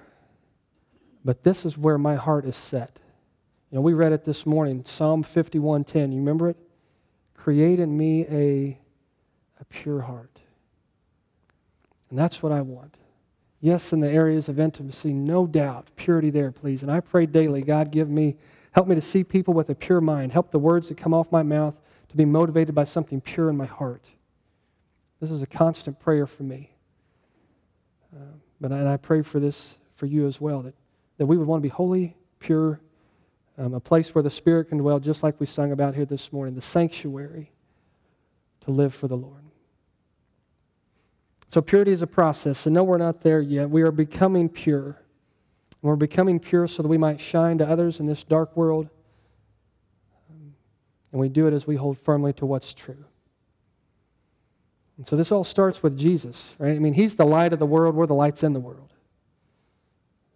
But 1.23 1.43
this 1.43 1.65
is 1.65 1.77
where 1.77 1.97
my 1.97 2.15
heart 2.15 2.45
is 2.45 2.55
set. 2.55 2.99
You 3.69 3.75
know, 3.77 3.81
we 3.81 3.93
read 3.93 4.11
it 4.11 4.25
this 4.25 4.45
morning, 4.45 4.83
Psalm 4.85 5.23
51:10. 5.23 6.11
You 6.11 6.19
remember 6.19 6.49
it? 6.49 6.57
Create 7.35 7.79
in 7.79 7.97
me 7.97 8.25
a, 8.27 8.77
a 9.59 9.65
pure 9.65 10.01
heart. 10.01 10.39
And 12.09 12.19
that's 12.19 12.43
what 12.43 12.51
I 12.51 12.61
want. 12.61 12.97
Yes, 13.61 13.93
in 13.93 13.99
the 13.99 14.09
areas 14.09 14.49
of 14.49 14.59
intimacy, 14.59 15.13
no 15.13 15.47
doubt, 15.47 15.89
purity 15.95 16.29
there, 16.29 16.51
please. 16.51 16.81
And 16.81 16.91
I 16.91 16.99
pray 16.99 17.25
daily, 17.25 17.61
God, 17.61 17.91
give 17.91 18.09
me 18.09 18.37
Help 18.71 18.87
me 18.87 18.95
to 18.95 19.01
see 19.01 19.23
people 19.23 19.53
with 19.53 19.69
a 19.69 19.75
pure 19.75 20.01
mind. 20.01 20.31
Help 20.31 20.51
the 20.51 20.59
words 20.59 20.89
that 20.89 20.97
come 20.97 21.13
off 21.13 21.31
my 21.31 21.43
mouth 21.43 21.75
to 22.09 22.17
be 22.17 22.25
motivated 22.25 22.73
by 22.73 22.83
something 22.83 23.21
pure 23.21 23.49
in 23.49 23.57
my 23.57 23.65
heart. 23.65 24.05
This 25.19 25.31
is 25.31 25.41
a 25.41 25.47
constant 25.47 25.99
prayer 25.99 26.25
for 26.25 26.43
me. 26.43 26.71
Uh, 28.13 28.25
but 28.59 28.71
I, 28.71 28.93
I, 28.93 28.97
pray 28.97 29.21
for 29.21 29.39
this 29.39 29.75
for 29.95 30.05
you 30.05 30.27
as 30.27 30.41
well, 30.41 30.61
that, 30.63 30.73
that 31.17 31.25
we 31.25 31.37
would 31.37 31.47
want 31.47 31.61
to 31.61 31.63
be 31.63 31.69
holy, 31.69 32.15
pure, 32.39 32.81
um, 33.57 33.73
a 33.73 33.79
place 33.79 34.13
where 34.13 34.23
the 34.23 34.29
Spirit 34.29 34.69
can 34.69 34.79
dwell, 34.79 34.99
just 34.99 35.23
like 35.23 35.39
we 35.39 35.45
sung 35.45 35.71
about 35.71 35.95
here 35.95 36.05
this 36.05 36.33
morning, 36.33 36.55
the 36.55 36.61
sanctuary 36.61 37.51
to 38.65 38.71
live 38.71 38.93
for 38.93 39.07
the 39.07 39.15
Lord. 39.15 39.43
So 41.49 41.61
purity 41.61 41.91
is 41.91 42.01
a 42.01 42.07
process, 42.07 42.65
and 42.65 42.73
no, 42.73 42.83
we're 42.83 42.97
not 42.97 43.21
there 43.21 43.41
yet. 43.41 43.69
We 43.69 43.81
are 43.81 43.91
becoming 43.91 44.49
pure. 44.49 44.97
And 45.81 45.89
we're 45.89 45.95
becoming 45.95 46.39
pure 46.39 46.67
so 46.67 46.83
that 46.83 46.89
we 46.89 46.97
might 46.97 47.19
shine 47.19 47.57
to 47.57 47.67
others 47.67 47.99
in 47.99 48.05
this 48.05 48.23
dark 48.23 48.55
world. 48.55 48.89
And 51.11 51.19
we 51.19 51.29
do 51.29 51.47
it 51.47 51.53
as 51.53 51.67
we 51.67 51.75
hold 51.75 51.97
firmly 51.97 52.33
to 52.33 52.45
what's 52.45 52.73
true. 52.73 53.05
And 54.97 55.07
so 55.07 55.15
this 55.15 55.31
all 55.31 55.43
starts 55.43 55.81
with 55.81 55.97
Jesus, 55.97 56.55
right? 56.57 56.75
I 56.75 56.79
mean, 56.79 56.93
He's 56.93 57.15
the 57.15 57.25
light 57.25 57.53
of 57.53 57.59
the 57.59 57.65
world. 57.65 57.95
We're 57.95 58.05
the 58.05 58.13
lights 58.13 58.43
in 58.43 58.53
the 58.53 58.59
world. 58.59 58.93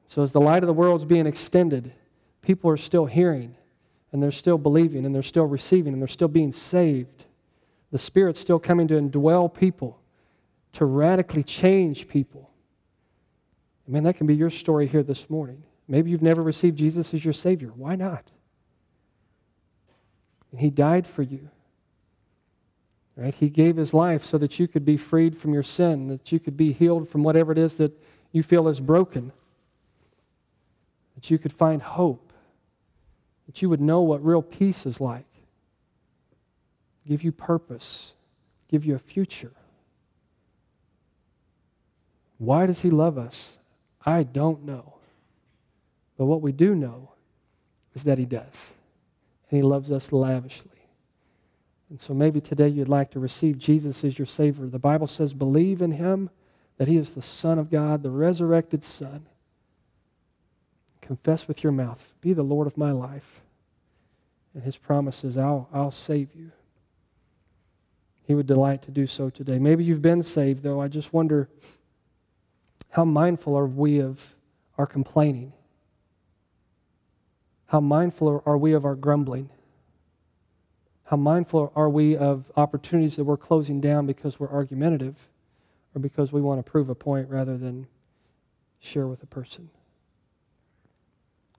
So 0.08 0.24
as 0.24 0.32
the 0.32 0.42
light 0.42 0.64
of 0.64 0.68
the 0.68 0.74
world 0.74 1.02
is 1.02 1.06
being 1.06 1.28
extended, 1.28 1.94
people 2.42 2.70
are 2.70 2.78
still 2.78 3.06
hearing, 3.06 3.56
and 4.12 4.22
they're 4.22 4.32
still 4.32 4.58
believing, 4.58 5.06
and 5.06 5.14
they're 5.14 5.24
still 5.24 5.46
receiving, 5.46 5.94
and 5.94 6.02
they're 6.02 6.08
still 6.08 6.28
being 6.28 6.52
saved. 6.52 7.26
The 7.92 8.00
Spirit's 8.00 8.40
still 8.40 8.60
coming 8.60 8.88
to 8.88 8.96
indwell 8.96 9.54
people, 9.54 10.00
to 10.74 10.86
radically 10.86 11.44
change 11.44 12.08
people. 12.08 12.50
I 13.88 13.92
mean, 13.92 14.04
that 14.04 14.18
can 14.18 14.28
be 14.28 14.36
your 14.36 14.50
story 14.50 14.88
here 14.88 15.04
this 15.04 15.30
morning. 15.30 15.62
Maybe 15.88 16.10
you've 16.10 16.22
never 16.22 16.42
received 16.42 16.78
Jesus 16.78 17.14
as 17.14 17.24
your 17.24 17.34
Savior. 17.34 17.72
Why 17.76 17.96
not? 17.96 18.24
And 20.52 20.60
He 20.60 20.70
died 20.70 21.06
for 21.06 21.22
you. 21.22 21.50
Right? 23.16 23.34
He 23.36 23.50
gave 23.50 23.78
His 23.78 23.94
life 23.94 24.26
so 24.26 24.38
that 24.40 24.60
you 24.60 24.68
could 24.68 24.84
be 24.84 24.98
freed 24.98 25.38
from 25.38 25.54
your 25.54 25.64
sin, 25.64 26.08
that 26.08 26.32
you 26.32 26.40
could 26.40 26.58
be 26.58 26.74
healed 26.74 27.08
from 27.08 27.24
whatever 27.24 27.52
it 27.52 27.58
is 27.58 27.78
that 27.78 27.92
you 28.32 28.44
feel 28.44 28.68
is 28.68 28.80
broken, 28.80 29.32
that 31.14 31.30
you 31.30 31.38
could 31.38 31.54
find 31.54 31.82
hope, 31.82 32.34
that 33.46 33.62
you 33.62 33.70
would 33.70 33.80
know 33.80 34.02
what 34.02 34.26
real 34.26 34.42
peace 34.42 34.86
is 34.86 35.00
like, 35.00 35.26
give 37.08 37.24
you 37.24 37.32
purpose, 37.32 38.14
give 38.68 38.84
you 38.84 38.96
a 38.96 39.00
future. 39.00 39.54
Why 42.38 42.66
does 42.66 42.82
He 42.82 42.90
love 42.90 43.18
us? 43.18 43.54
I 44.06 44.24
don't 44.24 44.64
know. 44.66 44.94
But 46.18 46.26
what 46.26 46.42
we 46.42 46.52
do 46.52 46.76
know 46.76 47.12
is 47.94 48.04
that 48.04 48.18
He 48.18 48.26
does. 48.26 48.72
And 49.50 49.58
He 49.58 49.64
loves 49.64 49.92
us 49.92 50.12
lavishly. 50.12 50.72
And 51.90 52.00
so 52.00 52.14
maybe 52.14 52.42
today 52.42 52.68
you'd 52.68 52.90
like 52.90 53.12
to 53.12 53.20
receive 53.20 53.58
Jesus 53.58 54.04
as 54.04 54.18
your 54.18 54.26
Savior. 54.26 54.68
The 54.68 54.80
Bible 54.80 55.08
says, 55.08 55.34
believe 55.34 55.82
in 55.82 55.92
Him, 55.92 56.30
that 56.78 56.88
He 56.88 56.98
is 56.98 57.12
the 57.12 57.22
Son 57.22 57.60
of 57.60 57.72
God, 57.72 58.04
the 58.04 58.12
resurrected 58.12 58.84
Son. 58.84 59.26
confess 61.02 61.48
with 61.48 61.64
your 61.64 61.72
mouth, 61.72 62.14
Be 62.22 62.34
the 62.34 62.44
Lord 62.44 62.68
of 62.68 62.78
my 62.78 62.92
life. 62.92 63.42
And 64.56 64.64
his 64.64 64.78
promise 64.78 65.24
is, 65.24 65.38
I'll, 65.38 65.68
I'll 65.74 65.92
save 65.92 66.34
you. 66.34 66.52
He 68.24 68.34
would 68.34 68.48
delight 68.48 68.82
to 68.84 68.92
do 68.92 69.06
so 69.06 69.30
today. 69.30 69.60
Maybe 69.60 69.84
you've 69.84 70.02
been 70.02 70.24
saved, 70.24 70.64
though. 70.64 70.82
I 70.82 70.88
just 70.88 71.14
wonder 71.14 71.50
how 72.90 73.06
mindful 73.06 73.58
are 73.58 73.68
we 73.68 74.00
of 74.00 74.36
our 74.78 74.86
complaining? 74.86 75.54
How 77.68 77.80
mindful 77.80 78.44
are 78.46 78.58
we 78.58 78.74
of 78.74 78.86
our 78.86 78.96
grumbling? 78.96 79.50
How 81.06 81.18
mindful 81.18 81.72
are 81.76 81.90
we 81.90 82.16
of 82.16 82.52
opportunities 82.56 83.16
that 83.16 83.24
we're 83.24 83.38
closing 83.38 83.80
down 83.80 84.06
because 84.06 84.40
we're 84.40 84.52
argumentative 84.52 85.16
or 85.94 86.00
because 86.00 86.32
we 86.32 86.42
want 86.42 86.64
to 86.64 86.72
prove 86.72 86.90
a 86.90 86.96
point 86.96 87.30
rather 87.30 87.58
than 87.58 87.88
share 88.80 89.08
with 89.08 89.22
a 89.24 89.28
person? 89.28 89.70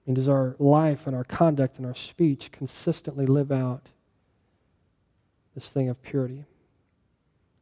And 0.05 0.15
does 0.15 0.27
our 0.27 0.55
life 0.57 1.05
and 1.05 1.15
our 1.15 1.25
conduct 1.25 1.77
and 1.77 1.85
our 1.85 1.95
speech 1.95 2.51
consistently 2.51 3.25
live 3.25 3.51
out 3.51 3.89
this 5.53 5.69
thing 5.69 5.89
of 5.89 6.01
purity? 6.01 6.45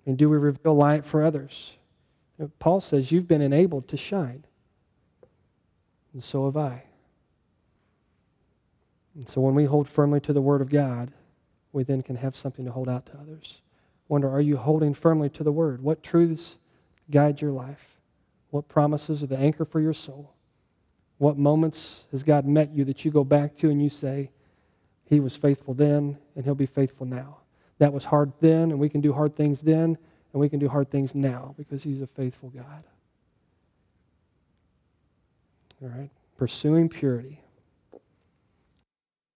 And 0.05 0.18
do 0.18 0.30
we 0.30 0.38
reveal 0.38 0.76
light 0.76 1.05
for 1.05 1.24
others? 1.24 1.74
Paul 2.59 2.81
says, 2.81 3.11
You've 3.11 3.27
been 3.27 3.41
enabled 3.41 3.88
to 3.89 3.97
shine. 3.97 4.43
And 6.13 6.23
so 6.23 6.45
have 6.45 6.57
I. 6.57 6.83
And 9.15 9.27
so 9.27 9.41
when 9.41 9.55
we 9.55 9.65
hold 9.65 9.88
firmly 9.88 10.19
to 10.21 10.33
the 10.33 10.41
Word 10.41 10.61
of 10.61 10.69
God, 10.69 11.11
we 11.71 11.83
then 11.83 12.01
can 12.01 12.15
have 12.17 12.36
something 12.36 12.65
to 12.65 12.71
hold 12.71 12.89
out 12.89 13.05
to 13.07 13.17
others. 13.17 13.61
Wonder, 14.07 14.29
are 14.29 14.41
you 14.41 14.57
holding 14.57 14.93
firmly 14.93 15.29
to 15.31 15.43
the 15.43 15.51
Word? 15.51 15.81
What 15.81 16.03
truths 16.03 16.57
guide 17.09 17.41
your 17.41 17.51
life? 17.51 17.99
What 18.51 18.67
promises 18.67 19.23
are 19.23 19.27
the 19.27 19.38
anchor 19.38 19.65
for 19.65 19.79
your 19.79 19.93
soul? 19.93 20.33
What 21.17 21.38
moments 21.38 22.05
has 22.11 22.23
God 22.23 22.45
met 22.45 22.71
you 22.71 22.83
that 22.86 23.05
you 23.05 23.11
go 23.11 23.23
back 23.23 23.55
to 23.57 23.69
and 23.69 23.81
you 23.81 23.89
say, 23.89 24.31
He 25.05 25.19
was 25.19 25.36
faithful 25.36 25.73
then 25.73 26.17
and 26.36 26.43
He'll 26.43 26.55
be 26.55 26.65
faithful 26.65 27.05
now? 27.05 27.38
That 27.77 27.93
was 27.93 28.05
hard 28.05 28.31
then, 28.39 28.71
and 28.71 28.79
we 28.79 28.89
can 28.89 29.01
do 29.01 29.11
hard 29.11 29.36
things 29.36 29.61
then, 29.61 29.97
and 30.36 30.41
we 30.41 30.49
can 30.49 30.59
do 30.59 30.67
hard 30.67 30.91
things 30.91 31.15
now 31.15 31.55
because 31.57 31.81
He's 31.81 32.01
a 32.01 32.07
faithful 32.07 32.49
God. 32.49 32.83
All 35.81 35.88
right? 35.88 36.09
Pursuing 36.38 36.89
purity. 36.89 37.39